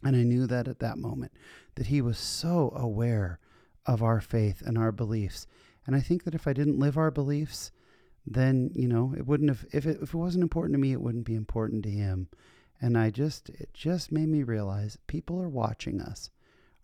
And 0.04 0.18
I 0.18 0.24
knew 0.24 0.48
that 0.48 0.68
at 0.68 0.80
that 0.80 0.98
moment, 0.98 1.32
that 1.76 1.88
he 1.88 2.02
was 2.02 2.18
so 2.18 2.74
aware 2.76 3.40
of 3.86 4.04
our 4.04 4.20
faith 4.20 4.62
and 4.66 4.78
our 4.78 4.92
beliefs. 4.92 5.48
And 5.88 5.96
I 5.96 6.02
think 6.02 6.26
that 6.26 6.36
if 6.36 6.46
I 6.46 6.52
didn't 6.52 6.78
live 6.78 6.98
our 6.98 7.10
beliefs, 7.10 7.72
then, 8.28 8.70
you 8.76 8.90
know, 8.90 9.16
it 9.18 9.26
wouldn't 9.26 9.50
have, 9.50 9.66
if 9.72 9.86
it, 9.86 10.00
if 10.02 10.14
it 10.14 10.18
wasn't 10.18 10.44
important 10.44 10.74
to 10.74 10.82
me, 10.82 10.92
it 10.92 11.02
wouldn't 11.02 11.24
be 11.24 11.36
important 11.36 11.84
to 11.84 11.90
him. 11.90 12.28
And 12.82 12.98
I 12.98 13.12
just, 13.12 13.50
it 13.50 13.70
just 13.74 14.12
made 14.12 14.28
me 14.28 14.44
realize 14.44 14.98
people 15.08 15.40
are 15.40 15.50
watching 15.50 16.02
us. 16.02 16.32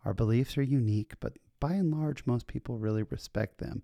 Our 0.06 0.14
beliefs 0.14 0.58
are 0.58 0.64
unique, 0.64 1.14
but 1.20 1.34
by 1.60 1.74
and 1.74 1.92
large, 1.92 2.26
most 2.26 2.46
people 2.46 2.78
really 2.78 3.04
respect 3.04 3.58
them. 3.58 3.82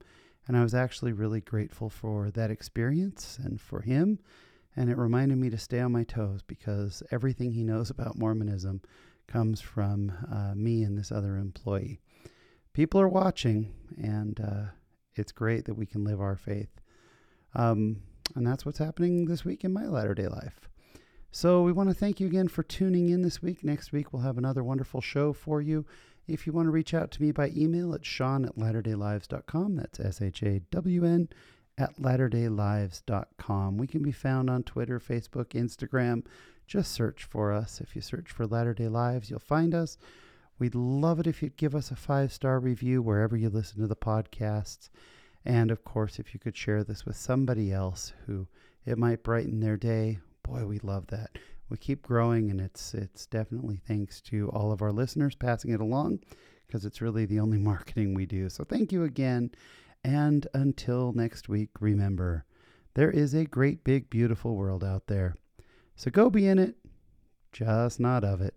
And 0.48 0.56
I 0.56 0.62
was 0.62 0.76
actually 0.76 1.14
really 1.14 1.42
grateful 1.42 1.90
for 1.90 2.30
that 2.32 2.52
experience 2.52 3.40
and 3.44 3.60
for 3.60 3.82
him. 3.82 4.20
And 4.76 4.90
it 4.90 4.98
reminded 4.98 5.38
me 5.38 5.50
to 5.50 5.58
stay 5.58 5.80
on 5.80 5.92
my 5.92 6.04
toes 6.04 6.42
because 6.46 7.02
everything 7.12 7.52
he 7.52 7.64
knows 7.64 7.90
about 7.90 8.18
Mormonism 8.18 8.82
comes 9.28 9.62
from 9.62 10.12
uh, 10.32 10.54
me 10.56 10.84
and 10.84 10.98
this 10.98 11.12
other 11.12 11.38
employee. 11.38 12.00
People 12.74 13.00
are 13.00 13.08
watching, 13.08 13.74
and 14.02 14.40
uh, 14.40 14.66
it's 15.16 15.32
great 15.32 15.66
that 15.66 15.76
we 15.76 15.86
can 15.86 16.04
live 16.04 16.20
our 16.20 16.36
faith. 16.36 16.82
Um, 17.56 18.02
and 18.36 18.46
that's 18.46 18.66
what's 18.66 18.80
happening 18.80 19.26
this 19.26 19.46
week 19.46 19.64
in 19.64 19.72
my 19.72 19.86
latter 19.86 20.14
day 20.14 20.28
life. 20.28 20.70
So 21.36 21.64
we 21.64 21.72
want 21.72 21.90
to 21.90 21.96
thank 21.96 22.20
you 22.20 22.28
again 22.28 22.48
for 22.48 22.62
tuning 22.62 23.10
in 23.10 23.24
this 23.24 23.42
week. 23.42 23.64
Next 23.64 23.92
week, 23.92 24.14
we'll 24.14 24.22
have 24.22 24.38
another 24.38 24.64
wonderful 24.64 25.02
show 25.02 25.34
for 25.34 25.64
you. 25.64 25.84
If 26.28 26.46
you 26.46 26.54
want 26.54 26.68
to 26.68 26.72
reach 26.72 26.94
out 26.94 27.10
to 27.10 27.24
me 27.24 27.32
by 27.32 27.50
email, 27.58 27.96
it's 27.96 28.08
shawn 28.08 28.46
at 28.46 28.56
latterdaylives.com. 28.56 29.76
That's 29.76 30.00
S 30.00 30.22
H 30.22 30.44
A 30.44 30.60
W 30.70 31.04
N 31.04 31.30
at 31.76 32.00
latterdaylives.com. 32.00 33.78
We 33.80 33.88
can 33.88 34.04
be 34.04 34.12
found 34.12 34.48
on 34.48 34.62
Twitter, 34.62 35.00
Facebook, 35.00 35.48
Instagram. 35.60 36.24
Just 36.68 36.92
search 36.92 37.24
for 37.24 37.52
us. 37.52 37.82
If 37.82 37.96
you 37.96 38.02
search 38.04 38.30
for 38.30 38.46
Latter 38.46 38.76
day 38.76 38.88
Lives, 38.88 39.32
you'll 39.32 39.40
find 39.40 39.74
us. 39.74 39.98
We'd 40.60 40.76
love 40.76 41.20
it 41.20 41.26
if 41.26 41.42
you'd 41.42 41.58
give 41.58 41.74
us 41.74 41.90
a 41.90 41.96
five 41.96 42.32
star 42.32 42.60
review 42.60 43.02
wherever 43.02 43.36
you 43.36 43.50
listen 43.50 43.82
to 43.82 43.88
the 43.88 43.96
podcasts. 43.96 44.92
And 45.44 45.72
of 45.72 45.84
course, 45.84 46.20
if 46.20 46.36
you 46.36 46.40
could 46.40 46.56
share 46.56 46.84
this 46.84 47.08
with 47.08 47.16
somebody 47.16 47.72
else 47.72 48.14
who 48.28 48.46
it 48.86 49.00
might 49.00 49.24
brighten 49.24 49.62
their 49.62 49.78
day, 49.78 50.20
boy, 50.44 50.66
we 50.66 50.80
love 50.80 51.08
that. 51.08 51.38
We 51.70 51.78
keep 51.78 52.04
growing, 52.04 52.52
and 52.52 52.62
it's 52.62 52.94
it's 52.94 53.26
definitely 53.26 53.82
thanks 53.88 54.22
to 54.22 54.50
all 54.50 54.72
of 54.72 54.82
our 54.82 54.92
listeners 54.92 55.36
passing 55.36 55.72
it 55.72 55.82
along, 55.82 56.20
because 56.68 56.86
it's 56.86 57.02
really 57.02 57.26
the 57.26 57.40
only 57.40 57.58
marketing 57.72 58.14
we 58.14 58.26
do. 58.26 58.50
So 58.50 58.64
thank 58.64 58.92
you 58.92 59.04
again, 59.04 59.52
and 60.04 60.48
until 60.54 61.14
next 61.14 61.50
week, 61.50 61.70
remember, 61.80 62.46
there 62.94 63.12
is 63.12 63.34
a 63.34 63.46
great, 63.46 63.84
big, 63.84 64.10
beautiful 64.10 64.56
world 64.56 64.84
out 64.84 65.08
there. 65.08 65.36
So 65.96 66.12
go 66.12 66.30
be 66.30 66.48
in 66.48 66.60
it, 66.60 66.76
just 67.52 68.00
not 68.00 68.24
of 68.24 68.42
it. 68.42 68.54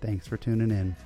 Thanks 0.00 0.26
for 0.26 0.36
tuning 0.36 0.70
in. 0.70 0.96